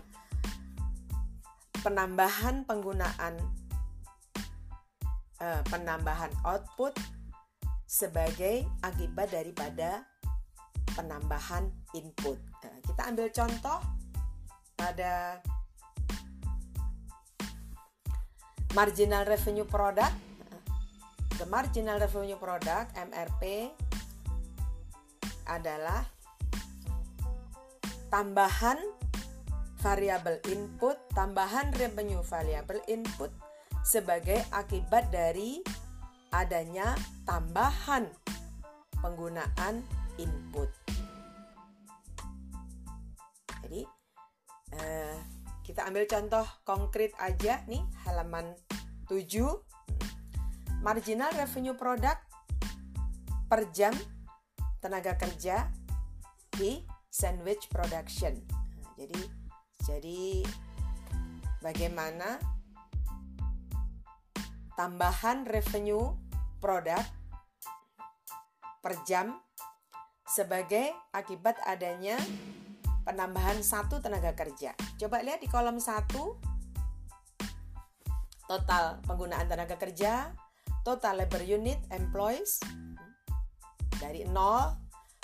penambahan 1.84 2.64
penggunaan 2.64 3.36
uh, 5.44 5.62
penambahan 5.68 6.32
output 6.42 6.96
sebagai 7.88 8.68
akibat 8.84 9.32
daripada 9.32 10.04
penambahan 10.92 11.72
input. 11.96 12.36
Nah, 12.68 12.78
kita 12.84 13.02
ambil 13.08 13.32
contoh 13.32 13.80
pada 14.76 15.40
marginal 18.76 19.24
revenue 19.24 19.66
product. 19.66 20.14
The 21.40 21.48
marginal 21.48 21.96
revenue 22.02 22.36
product 22.36 22.92
MRP 22.98 23.72
adalah 25.48 26.04
tambahan 28.12 28.76
variabel 29.80 30.42
input, 30.50 30.98
tambahan 31.14 31.72
revenue 31.78 32.20
variabel 32.26 32.82
input 32.90 33.30
sebagai 33.86 34.42
akibat 34.52 35.14
dari 35.14 35.62
adanya 36.38 36.94
tambahan 37.26 38.06
penggunaan 39.02 39.82
input. 40.22 40.70
Jadi 43.66 43.82
eh, 44.78 45.18
kita 45.66 45.90
ambil 45.90 46.06
contoh 46.06 46.46
konkret 46.62 47.10
aja 47.18 47.66
nih 47.66 47.82
halaman 48.06 48.54
7 49.10 49.26
marginal 50.86 51.34
revenue 51.34 51.74
product 51.74 52.22
per 53.50 53.66
jam 53.74 53.98
tenaga 54.78 55.18
kerja 55.18 55.74
di 56.54 56.86
sandwich 57.10 57.66
production. 57.74 58.38
Jadi 58.94 59.22
jadi 59.82 60.46
bagaimana 61.66 62.38
tambahan 64.78 65.50
revenue 65.50 66.27
produk 66.58 67.02
per 68.82 68.94
jam 69.04 69.36
sebagai 70.28 70.92
akibat 71.16 71.56
adanya 71.64 72.20
penambahan 73.08 73.64
satu 73.64 74.04
tenaga 74.04 74.36
kerja. 74.36 74.76
Coba 75.00 75.24
lihat 75.24 75.40
di 75.40 75.48
kolom 75.48 75.80
satu. 75.80 76.36
Total 78.48 79.00
penggunaan 79.04 79.48
tenaga 79.52 79.76
kerja, 79.76 80.32
total 80.88 81.20
labor 81.20 81.44
unit 81.44 81.80
employees 81.92 82.64
dari 84.00 84.24
0, 84.24 84.32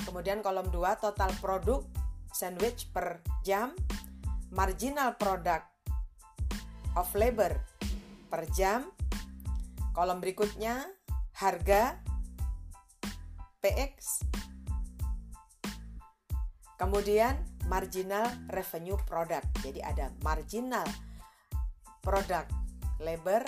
kemudian 0.03 0.43
kolom 0.43 0.67
2 0.67 0.99
total 0.99 1.31
produk 1.39 1.87
sandwich 2.35 2.91
per 2.91 3.23
jam, 3.47 3.71
marginal 4.51 5.15
product 5.15 5.71
of 6.99 7.07
labor 7.15 7.55
per 8.27 8.43
jam, 8.51 8.91
kolom 9.95 10.19
berikutnya 10.19 10.83
harga 11.33 11.97
PX 13.63 14.23
Kemudian 16.83 17.39
marginal 17.71 18.27
revenue 18.51 18.99
product. 19.07 19.47
Jadi 19.63 19.79
ada 19.79 20.11
marginal 20.19 20.83
product 22.03 22.51
labor, 22.99 23.39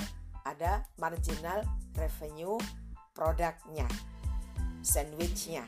ada 0.47 0.88
marginal 0.95 1.67
revenue 1.99 2.55
produknya, 3.11 3.83
sandwichnya. 4.79 5.67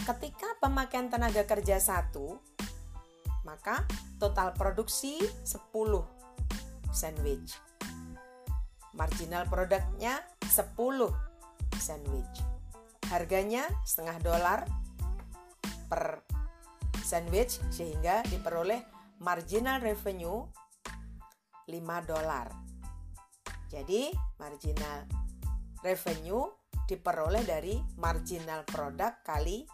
Ketika 0.00 0.56
pemakaian 0.56 1.12
tenaga 1.12 1.44
kerja 1.44 1.76
satu, 1.76 2.40
maka 3.44 3.84
total 4.16 4.56
produksi 4.56 5.20
10 5.44 5.68
sandwich. 6.96 7.60
Marginal 8.92 9.48
produknya 9.48 10.20
10 10.44 10.76
sandwich. 11.76 12.36
Harganya 13.08 13.68
setengah 13.84 14.18
dolar 14.20 14.60
per 15.88 16.24
sandwich 17.04 17.60
sehingga 17.68 18.24
diperoleh 18.28 18.80
marginal 19.20 19.80
revenue 19.84 20.48
5 21.68 21.76
dolar. 22.08 22.48
Jadi 23.68 24.12
marginal 24.40 25.08
revenue 25.80 26.44
diperoleh 26.88 27.44
dari 27.44 27.80
marginal 27.96 28.64
produk 28.68 29.24
kali 29.24 29.64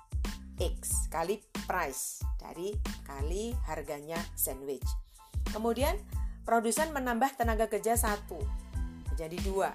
X 0.59 1.07
kali 1.11 1.39
price 1.67 2.23
dari 2.39 2.75
kali 3.07 3.55
harganya 3.71 4.19
sandwich. 4.35 4.87
Kemudian 5.55 5.95
produsen 6.43 6.91
menambah 6.91 7.39
tenaga 7.39 7.71
kerja 7.71 7.95
satu 7.95 8.43
jadi 9.19 9.35
dua. 9.43 9.75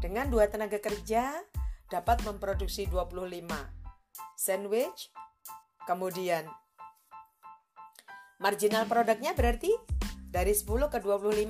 Dengan 0.00 0.32
dua 0.32 0.48
tenaga 0.48 0.80
kerja 0.80 1.36
dapat 1.92 2.24
memproduksi 2.24 2.88
25 2.88 3.44
sandwich, 4.32 5.12
kemudian 5.84 6.48
marginal 8.40 8.88
produknya 8.88 9.36
berarti 9.36 9.76
dari 10.32 10.56
10 10.56 10.88
ke 10.88 10.98
25 11.04 11.44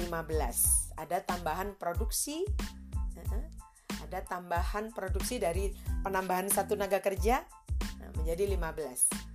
15. 0.00 0.96
Ada 0.96 1.20
tambahan 1.22 1.76
produksi 1.76 2.48
ada 4.14 4.20
tambahan 4.30 4.94
produksi 4.94 5.42
dari 5.42 5.74
penambahan 6.06 6.46
satu 6.46 6.78
tenaga 6.78 7.02
kerja 7.02 7.42
nah, 7.98 8.10
menjadi 8.20 8.46
15. 8.46 8.60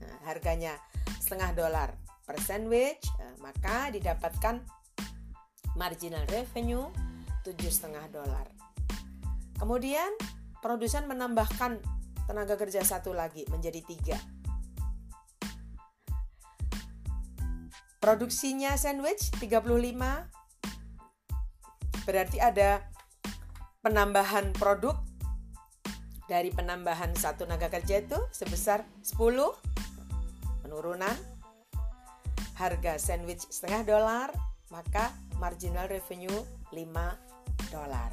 Nah, 0.06 0.16
harganya 0.24 0.78
setengah 1.20 1.52
dolar 1.52 1.90
per 2.24 2.40
sandwich, 2.40 3.04
maka 3.44 3.92
didapatkan 3.92 4.62
marginal 5.80 6.28
revenue 6.28 6.92
tujuh 7.48 7.72
setengah 7.72 8.04
dolar. 8.12 8.44
Kemudian 9.56 10.12
produsen 10.60 11.08
menambahkan 11.08 11.80
tenaga 12.28 12.60
kerja 12.60 12.84
satu 12.84 13.16
lagi 13.16 13.48
menjadi 13.48 13.80
tiga. 13.88 14.20
Produksinya 18.04 18.76
sandwich 18.76 19.32
35 19.40 19.56
berarti 22.04 22.38
ada 22.44 22.84
penambahan 23.80 24.52
produk 24.56 25.00
dari 26.28 26.52
penambahan 26.52 27.16
satu 27.16 27.48
tenaga 27.48 27.72
kerja 27.72 28.04
itu 28.04 28.20
sebesar 28.30 28.86
10 29.02 29.18
penurunan 30.62 31.18
harga 32.60 33.02
sandwich 33.02 33.48
setengah 33.50 33.82
dolar 33.88 34.30
maka 34.70 35.10
marginal 35.40 35.88
revenue 35.88 36.44
5 36.70 37.72
dolar. 37.74 38.12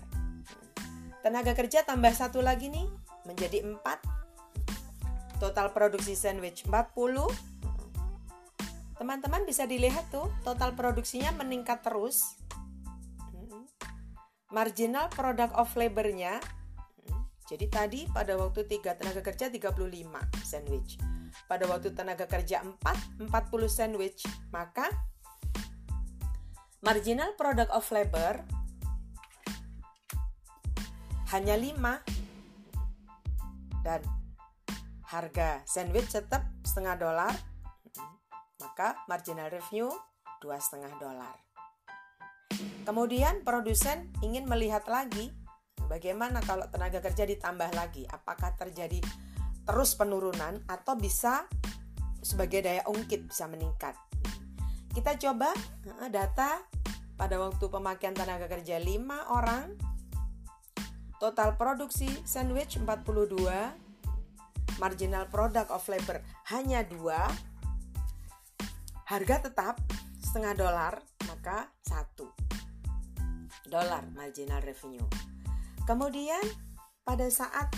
Tenaga 1.21 1.53
kerja 1.59 1.83
tambah 1.83 2.15
satu 2.15 2.39
lagi 2.41 2.71
nih 2.71 2.87
menjadi 3.27 3.67
4 3.67 5.43
total 5.43 5.75
produksi 5.75 6.15
sandwich 6.17 6.65
40 6.65 7.29
teman-teman 8.97 9.45
bisa 9.45 9.69
dilihat 9.69 10.09
tuh 10.09 10.33
total 10.41 10.73
produksinya 10.73 11.35
meningkat 11.37 11.85
terus. 11.85 12.41
Marginal 14.49 15.11
product 15.13 15.53
of 15.59 15.69
labornya 15.77 16.41
jadi 17.47 17.67
tadi 17.71 18.01
pada 18.11 18.35
waktu 18.35 18.67
3 18.67 18.99
tenaga 18.99 19.23
kerja 19.23 19.47
35 19.47 19.87
sandwich. 20.43 20.99
Pada 21.47 21.69
waktu 21.71 21.95
tenaga 21.95 22.27
kerja 22.27 22.63
4 22.63 23.23
40 23.23 23.31
sandwich 23.71 24.27
maka 24.51 24.91
marginal 26.87 27.35
product 27.35 27.75
of 27.75 27.83
labor 27.91 28.47
hanya 31.35 31.59
5 31.59 31.83
dan 33.83 33.99
harga 35.11 35.67
sandwich 35.67 36.15
tetap 36.15 36.47
setengah 36.63 36.95
dolar. 36.95 37.35
Maka 38.63 39.03
marginal 39.11 39.51
revenue 39.51 39.91
dua 40.39 40.63
setengah 40.63 40.95
dolar. 41.03 41.35
Kemudian 42.87 43.43
produsen 43.43 44.15
ingin 44.23 44.47
melihat 44.47 44.87
lagi 44.87 45.35
bagaimana 45.91 46.39
kalau 46.47 46.71
tenaga 46.71 47.03
kerja 47.03 47.27
ditambah 47.27 47.75
lagi. 47.75 48.07
Apakah 48.07 48.55
terjadi 48.55 49.03
terus 49.67 49.99
penurunan 49.99 50.63
atau 50.71 50.95
bisa 50.95 51.51
sebagai 52.23 52.63
daya 52.63 52.87
ungkit 52.87 53.27
bisa 53.27 53.51
meningkat 53.51 53.99
kita 54.97 55.21
coba 55.21 55.53
data 56.09 56.65
pada 57.21 57.37
waktu 57.37 57.69
pemakaian 57.69 58.17
tenaga 58.17 58.49
kerja 58.49 58.81
5 58.81 58.97
orang 59.29 59.77
Total 61.17 61.57
produksi 61.57 62.13
sandwich 62.29 62.77
42, 62.77 63.49
marginal 64.77 65.25
product 65.33 65.73
of 65.73 65.81
labor 65.89 66.21
hanya 66.53 66.85
2, 66.85 67.09
harga 69.09 69.37
tetap 69.49 69.81
setengah 70.21 70.53
dolar, 70.53 71.01
maka 71.25 71.73
1 71.89 73.73
dolar 73.73 74.05
marginal 74.13 74.61
revenue. 74.61 75.09
Kemudian 75.89 76.45
pada 77.01 77.25
saat 77.33 77.73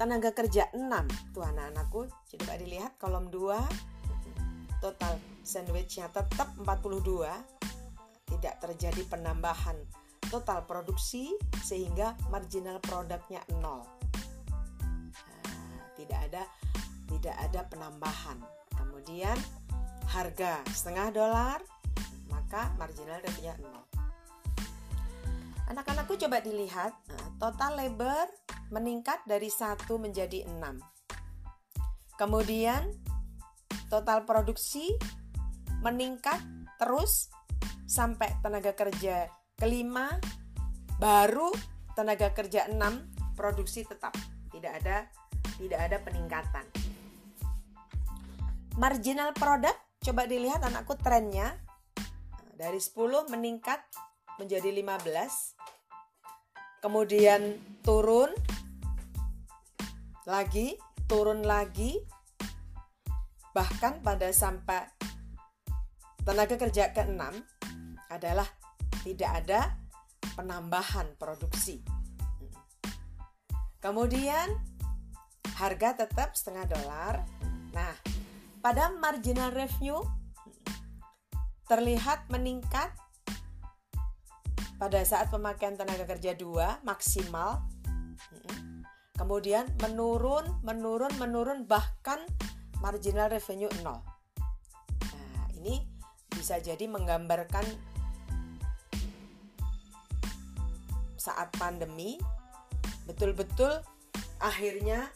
tenaga 0.00 0.32
kerja 0.32 0.72
6, 0.72 1.36
tuh 1.36 1.44
anak-anakku, 1.44 2.08
coba 2.08 2.56
dilihat 2.56 2.96
kolom 2.96 3.28
2, 3.28 4.80
total 4.80 5.20
sandwichnya 5.42 6.08
tetap 6.10 6.54
42, 6.58 7.26
tidak 8.30 8.54
terjadi 8.62 9.02
penambahan 9.10 9.76
total 10.32 10.64
produksi 10.64 11.36
sehingga 11.60 12.16
marginal 12.32 12.80
produknya 12.80 13.44
nol. 13.60 13.84
tidak 15.92 16.18
ada 16.32 16.42
tidak 17.06 17.36
ada 17.36 17.60
penambahan. 17.68 18.40
Kemudian 18.72 19.36
harga 20.08 20.64
setengah 20.72 21.12
dolar, 21.12 21.60
maka 22.32 22.72
marginal 22.80 23.20
revenue 23.20 23.54
nol. 23.60 23.84
Anak-anakku 25.68 26.16
coba 26.16 26.42
dilihat, 26.42 26.92
nah, 27.08 27.28
total 27.38 27.78
labor 27.78 28.26
meningkat 28.72 29.20
dari 29.28 29.52
satu 29.52 30.00
menjadi 30.00 30.48
enam. 30.48 30.80
Kemudian 32.16 32.92
total 33.92 34.24
produksi 34.24 34.96
meningkat 35.82 36.38
terus 36.78 37.28
sampai 37.84 38.32
tenaga 38.40 38.72
kerja 38.72 39.28
kelima 39.58 40.16
baru 40.96 41.52
tenaga 41.98 42.32
kerja 42.32 42.70
enam 42.70 43.10
produksi 43.34 43.84
tetap. 43.84 44.14
Tidak 44.48 44.72
ada 44.72 45.04
tidak 45.58 45.80
ada 45.90 45.96
peningkatan. 46.00 46.64
Marginal 48.80 49.36
product 49.36 49.76
coba 50.00 50.24
dilihat 50.24 50.64
anakku 50.64 50.96
trennya. 50.96 51.58
Dari 52.56 52.78
10 52.78 53.26
meningkat 53.26 53.82
menjadi 54.38 54.70
15 54.70 55.58
kemudian 56.78 57.58
turun 57.82 58.30
lagi 60.22 60.78
turun 61.12 61.44
lagi. 61.44 62.00
Bahkan 63.52 64.00
pada 64.00 64.32
sampai 64.32 64.88
tenaga 66.22 66.54
kerja 66.54 66.94
ke-6 66.94 67.22
adalah 68.10 68.46
tidak 69.02 69.30
ada 69.42 69.60
penambahan 70.38 71.18
produksi. 71.18 71.82
Kemudian 73.82 74.46
harga 75.58 76.06
tetap 76.06 76.38
setengah 76.38 76.70
dolar. 76.70 77.26
Nah 77.74 77.94
pada 78.62 78.94
marginal 78.94 79.50
revenue 79.50 80.00
terlihat 81.66 82.30
meningkat 82.30 82.94
pada 84.78 85.02
saat 85.02 85.30
pemakaian 85.30 85.74
tenaga 85.74 86.06
kerja 86.06 86.38
2 86.38 86.86
maksimal. 86.86 87.66
Kemudian 89.18 89.66
menurun 89.82 90.62
menurun 90.62 91.10
menurun 91.18 91.66
bahkan 91.66 92.22
marginal 92.82 93.30
revenue 93.30 93.70
0 93.86 93.86
nah 93.86 95.46
ini 95.54 95.91
bisa 96.36 96.58
jadi 96.58 96.84
menggambarkan 96.88 97.64
saat 101.22 101.54
pandemi 101.54 102.18
betul-betul 103.06 103.78
akhirnya 104.42 105.06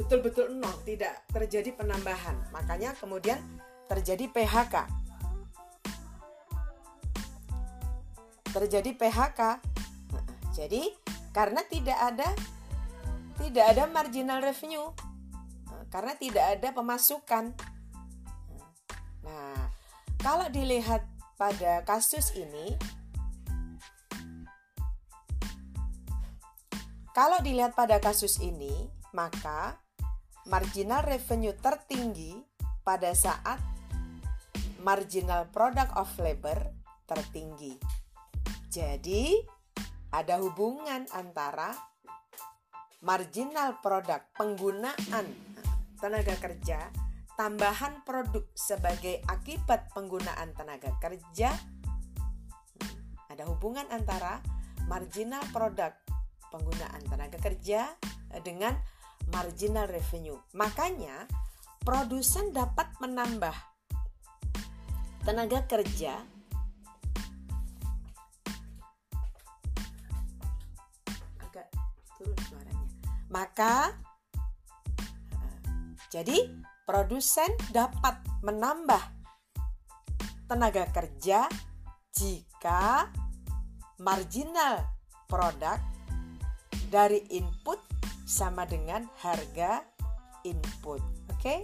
betul-betul 0.00 0.56
nol, 0.56 0.72
tidak 0.88 1.12
terjadi 1.28 1.76
penambahan. 1.76 2.38
Makanya 2.56 2.96
kemudian 2.96 3.36
terjadi 3.84 4.32
PHK. 4.32 4.88
Terjadi 8.50 8.90
PHK. 8.96 9.40
Jadi 10.56 10.88
karena 11.36 11.60
tidak 11.68 11.98
ada 12.00 12.28
tidak 13.36 13.64
ada 13.76 13.84
marginal 13.92 14.40
revenue. 14.40 14.88
Karena 15.92 16.14
tidak 16.16 16.44
ada 16.56 16.68
pemasukan. 16.70 17.50
Nah, 19.26 19.59
kalau 20.20 20.46
dilihat 20.52 21.04
pada 21.40 21.80
kasus 21.88 22.36
ini 22.36 22.76
kalau 27.10 27.42
dilihat 27.42 27.74
pada 27.74 27.98
kasus 27.98 28.38
ini, 28.38 28.72
maka 29.12 29.76
marginal 30.46 31.02
revenue 31.04 31.52
tertinggi 31.58 32.38
pada 32.80 33.12
saat 33.12 33.58
marginal 34.80 35.50
product 35.50 35.92
of 35.98 36.08
labor 36.16 36.56
tertinggi. 37.04 37.76
Jadi, 38.70 39.36
ada 40.14 40.38
hubungan 40.38 41.04
antara 41.12 41.74
marginal 43.02 43.82
product 43.82 44.30
penggunaan 44.38 45.26
tenaga 45.98 46.34
kerja, 46.38 46.88
tambahan 47.40 48.04
produk 48.04 48.44
sebagai 48.52 49.24
akibat 49.24 49.88
penggunaan 49.96 50.52
tenaga 50.52 50.92
kerja. 51.00 51.48
Ada 53.32 53.48
hubungan 53.48 53.88
antara 53.88 54.44
marginal 54.84 55.40
product 55.48 56.04
penggunaan 56.52 57.00
tenaga 57.08 57.40
kerja 57.40 57.96
dengan 58.44 58.76
marginal 59.32 59.88
revenue. 59.88 60.36
Makanya 60.52 61.24
produsen 61.80 62.52
dapat 62.52 62.92
menambah 63.00 63.56
tenaga 65.24 65.64
kerja. 65.64 66.20
Maka 73.32 73.96
jadi 76.12 76.68
produsen 76.90 77.46
dapat 77.70 78.18
menambah 78.42 78.98
tenaga 80.50 80.90
kerja 80.90 81.46
jika 82.10 83.06
marginal 84.02 84.82
produk 85.30 85.78
dari 86.90 87.22
input 87.30 87.78
sama 88.26 88.66
dengan 88.66 89.06
harga 89.22 89.86
input. 90.42 90.98
Oke? 91.30 91.38
Okay? 91.38 91.58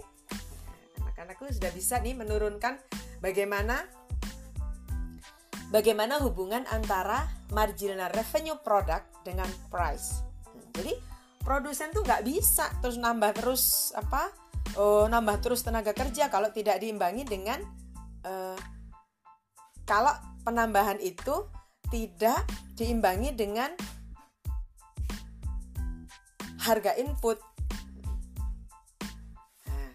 Anak-anakku 1.03 1.51
sudah 1.51 1.75
bisa 1.75 1.99
nih 1.99 2.15
menurunkan 2.15 2.79
bagaimana 3.19 3.83
bagaimana 5.75 6.23
hubungan 6.23 6.63
antara 6.71 7.27
marginal 7.51 8.07
revenue 8.15 8.55
product 8.63 9.27
dengan 9.27 9.51
price. 9.67 10.23
Jadi 10.71 10.95
produsen 11.43 11.91
tuh 11.91 12.07
nggak 12.07 12.23
bisa 12.23 12.71
terus 12.79 12.95
nambah 12.95 13.35
terus 13.35 13.91
apa 13.91 14.46
oh, 14.75 15.07
nambah 15.07 15.39
terus 15.39 15.63
tenaga 15.63 15.95
kerja 15.95 16.27
kalau 16.27 16.51
tidak 16.51 16.83
diimbangi 16.83 17.23
dengan 17.23 17.63
uh, 18.27 18.59
kalau 19.87 20.11
penambahan 20.43 20.99
itu 20.99 21.47
tidak 21.87 22.43
diimbangi 22.75 23.31
dengan 23.31 23.71
harga 26.67 26.99
input. 26.99 27.39
Nah, 29.63 29.89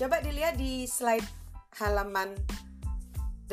coba 0.00 0.24
dilihat 0.24 0.56
di 0.56 0.88
slide 0.88 1.28
halaman 1.76 2.32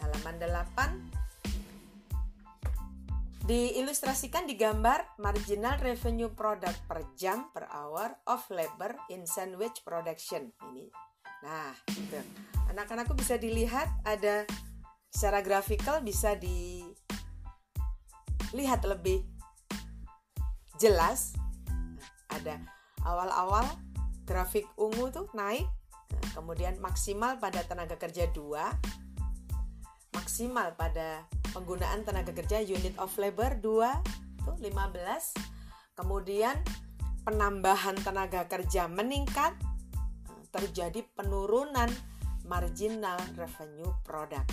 Halaman 0.00 0.34
8 0.40 1.17
diilustrasikan 3.48 4.44
di 4.44 4.60
gambar 4.60 5.16
marginal 5.24 5.80
revenue 5.80 6.28
product 6.28 6.84
per 6.84 7.00
jam 7.16 7.48
per 7.48 7.64
hour 7.72 8.12
of 8.28 8.44
labor 8.52 8.92
in 9.08 9.24
sandwich 9.24 9.80
production 9.88 10.52
ini. 10.68 10.92
Nah, 11.40 11.72
gitu. 11.88 12.20
Anak-anakku 12.68 13.16
bisa 13.16 13.40
dilihat 13.40 13.88
ada 14.04 14.44
secara 15.08 15.40
grafikal 15.40 16.04
bisa 16.04 16.36
dilihat 16.36 17.00
lebih 18.84 19.24
jelas 20.76 21.32
ada 22.28 22.60
awal-awal 23.08 23.64
grafik 24.28 24.68
ungu 24.76 25.08
tuh 25.08 25.32
naik 25.32 25.64
kemudian 26.36 26.76
maksimal 26.78 27.40
pada 27.40 27.64
tenaga 27.64 27.96
kerja 27.96 28.28
2 28.30 30.12
maksimal 30.14 30.76
pada 30.76 31.24
penggunaan 31.52 32.04
tenaga 32.04 32.32
kerja 32.34 32.60
unit 32.62 32.94
of 33.00 33.12
labor 33.16 33.56
2 33.58 34.44
tuh 34.44 34.56
15 34.60 35.98
kemudian 35.98 36.56
penambahan 37.26 37.98
tenaga 38.00 38.48
kerja 38.48 38.88
meningkat 38.88 39.52
nah, 40.24 40.42
terjadi 40.54 41.04
penurunan 41.12 41.90
marginal 42.48 43.20
revenue 43.36 43.92
product. 44.06 44.48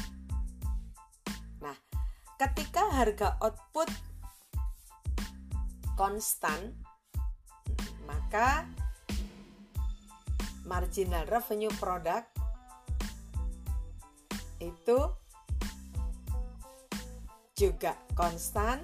Nah 1.64 1.78
ketika 2.36 2.92
harga 2.92 3.40
output 3.40 3.88
konstan, 5.96 6.76
maka 8.04 8.68
marginal 10.68 11.24
revenue 11.32 11.72
product 11.80 12.28
itu 14.60 14.98
juga 17.56 17.96
konstan 18.20 18.84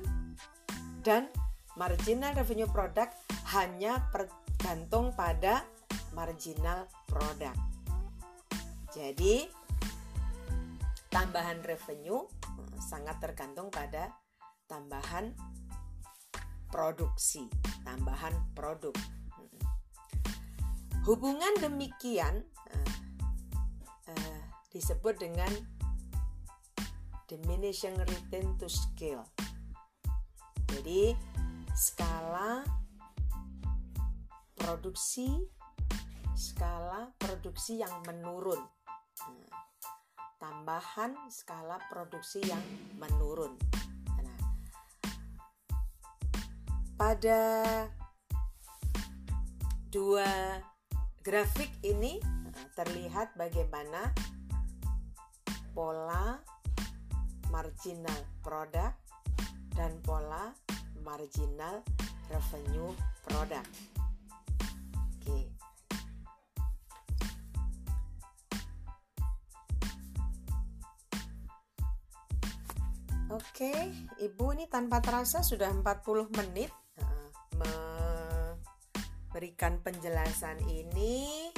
dan 1.03 1.27
marginal 1.75 2.31
revenue 2.31 2.71
product 2.71 3.19
hanya 3.51 3.99
tergantung 4.15 5.11
pada 5.11 5.67
marginal 6.15 6.87
product. 7.03 7.59
Jadi 8.95 9.47
tambahan 11.11 11.59
revenue 11.67 12.23
eh, 12.23 12.79
sangat 12.79 13.19
tergantung 13.19 13.67
pada 13.67 14.15
tambahan 14.71 15.35
produksi, 16.71 17.51
tambahan 17.83 18.31
produk. 18.55 18.95
Hubungan 21.03 21.51
demikian 21.59 22.45
uh, 22.71 22.91
uh, 24.07 24.39
disebut 24.71 25.17
dengan 25.19 25.49
diminishing 27.31 27.95
return 27.95 28.59
to 28.59 28.67
scale. 28.67 29.23
Jadi 30.67 31.15
skala 31.71 32.67
produksi 34.59 35.31
skala 36.35 37.15
produksi 37.15 37.79
yang 37.79 38.03
menurun. 38.03 38.59
Nah, 39.31 39.63
tambahan 40.43 41.15
skala 41.31 41.79
produksi 41.87 42.43
yang 42.43 42.59
menurun. 42.99 43.55
Nah, 44.19 44.39
pada 46.99 47.39
dua 49.87 50.59
grafik 51.23 51.71
ini 51.79 52.19
eh, 52.19 52.67
terlihat 52.75 53.39
bagaimana 53.39 54.11
pola 55.71 56.50
marginal 57.51 58.15
product 58.39 58.95
dan 59.75 59.99
pola 60.01 60.55
marginal 61.03 61.83
revenue 62.31 62.95
product. 63.27 63.69
Oke. 65.19 65.39
Oke, 73.31 73.73
Ibu 74.19 74.45
ini 74.55 74.65
tanpa 74.71 75.03
terasa 75.03 75.43
sudah 75.43 75.71
40 75.71 76.31
menit 76.35 76.71
berikan 79.31 79.79
penjelasan 79.79 80.59
ini 80.67 81.49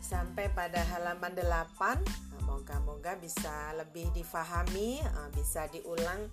sampai 0.00 0.46
pada 0.54 0.80
halaman 0.86 1.34
8 1.34 2.29
moga-moga 2.50 3.14
bisa 3.14 3.70
lebih 3.78 4.10
difahami 4.10 4.98
eh, 4.98 5.28
bisa 5.30 5.70
diulang 5.70 6.26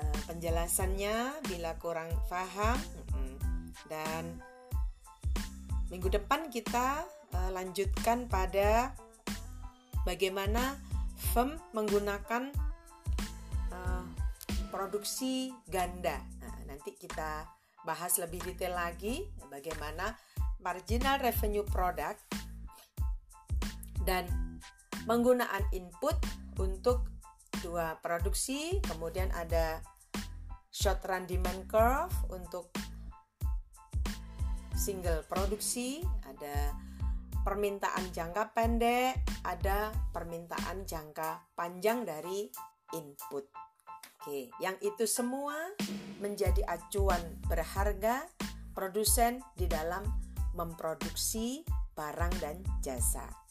eh, 0.00 0.18
penjelasannya 0.24 1.44
bila 1.44 1.76
kurang 1.76 2.08
paham. 2.32 2.80
Dan 3.86 4.40
minggu 5.92 6.08
depan 6.08 6.48
kita 6.48 7.04
eh, 7.36 7.50
lanjutkan 7.52 8.24
pada 8.32 8.96
bagaimana 10.08 10.80
firm 11.36 11.60
menggunakan 11.76 12.64
produksi 14.66 15.48
ganda. 15.72 16.20
Nah, 16.44 16.56
nanti 16.68 16.92
kita 17.00 17.48
bahas 17.88 18.20
lebih 18.20 18.44
detail 18.44 18.76
lagi 18.76 19.24
bagaimana 19.48 20.12
marginal 20.60 21.16
revenue 21.16 21.64
product 21.64 22.20
dan 24.04 24.28
penggunaan 25.06 25.64
input 25.70 26.18
untuk 26.58 27.06
dua 27.62 27.96
produksi, 28.02 28.82
kemudian 28.84 29.30
ada 29.32 29.80
short 30.68 31.00
run 31.08 31.24
demand 31.24 31.64
curve 31.70 32.12
untuk 32.28 32.68
single 34.76 35.24
produksi, 35.24 36.04
ada 36.26 36.74
permintaan 37.46 38.12
jangka 38.12 38.52
pendek, 38.52 39.22
ada 39.46 39.94
permintaan 40.12 40.84
jangka 40.84 41.54
panjang 41.54 42.02
dari 42.02 42.50
input. 42.92 43.46
Oke, 44.20 44.50
yang 44.58 44.74
itu 44.82 45.06
semua 45.06 45.54
menjadi 46.18 46.66
acuan 46.66 47.22
berharga 47.46 48.26
produsen 48.74 49.38
di 49.54 49.70
dalam 49.70 50.02
memproduksi 50.58 51.62
barang 51.94 52.34
dan 52.42 52.58
jasa. 52.82 53.45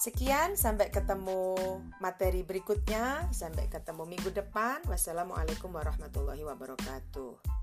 Sekian, 0.00 0.56
sampai 0.56 0.88
ketemu 0.88 1.60
materi 2.00 2.40
berikutnya. 2.40 3.28
Sampai 3.36 3.68
ketemu 3.68 4.08
minggu 4.08 4.32
depan. 4.32 4.80
Wassalamualaikum 4.88 5.68
warahmatullahi 5.76 6.40
wabarakatuh. 6.40 7.59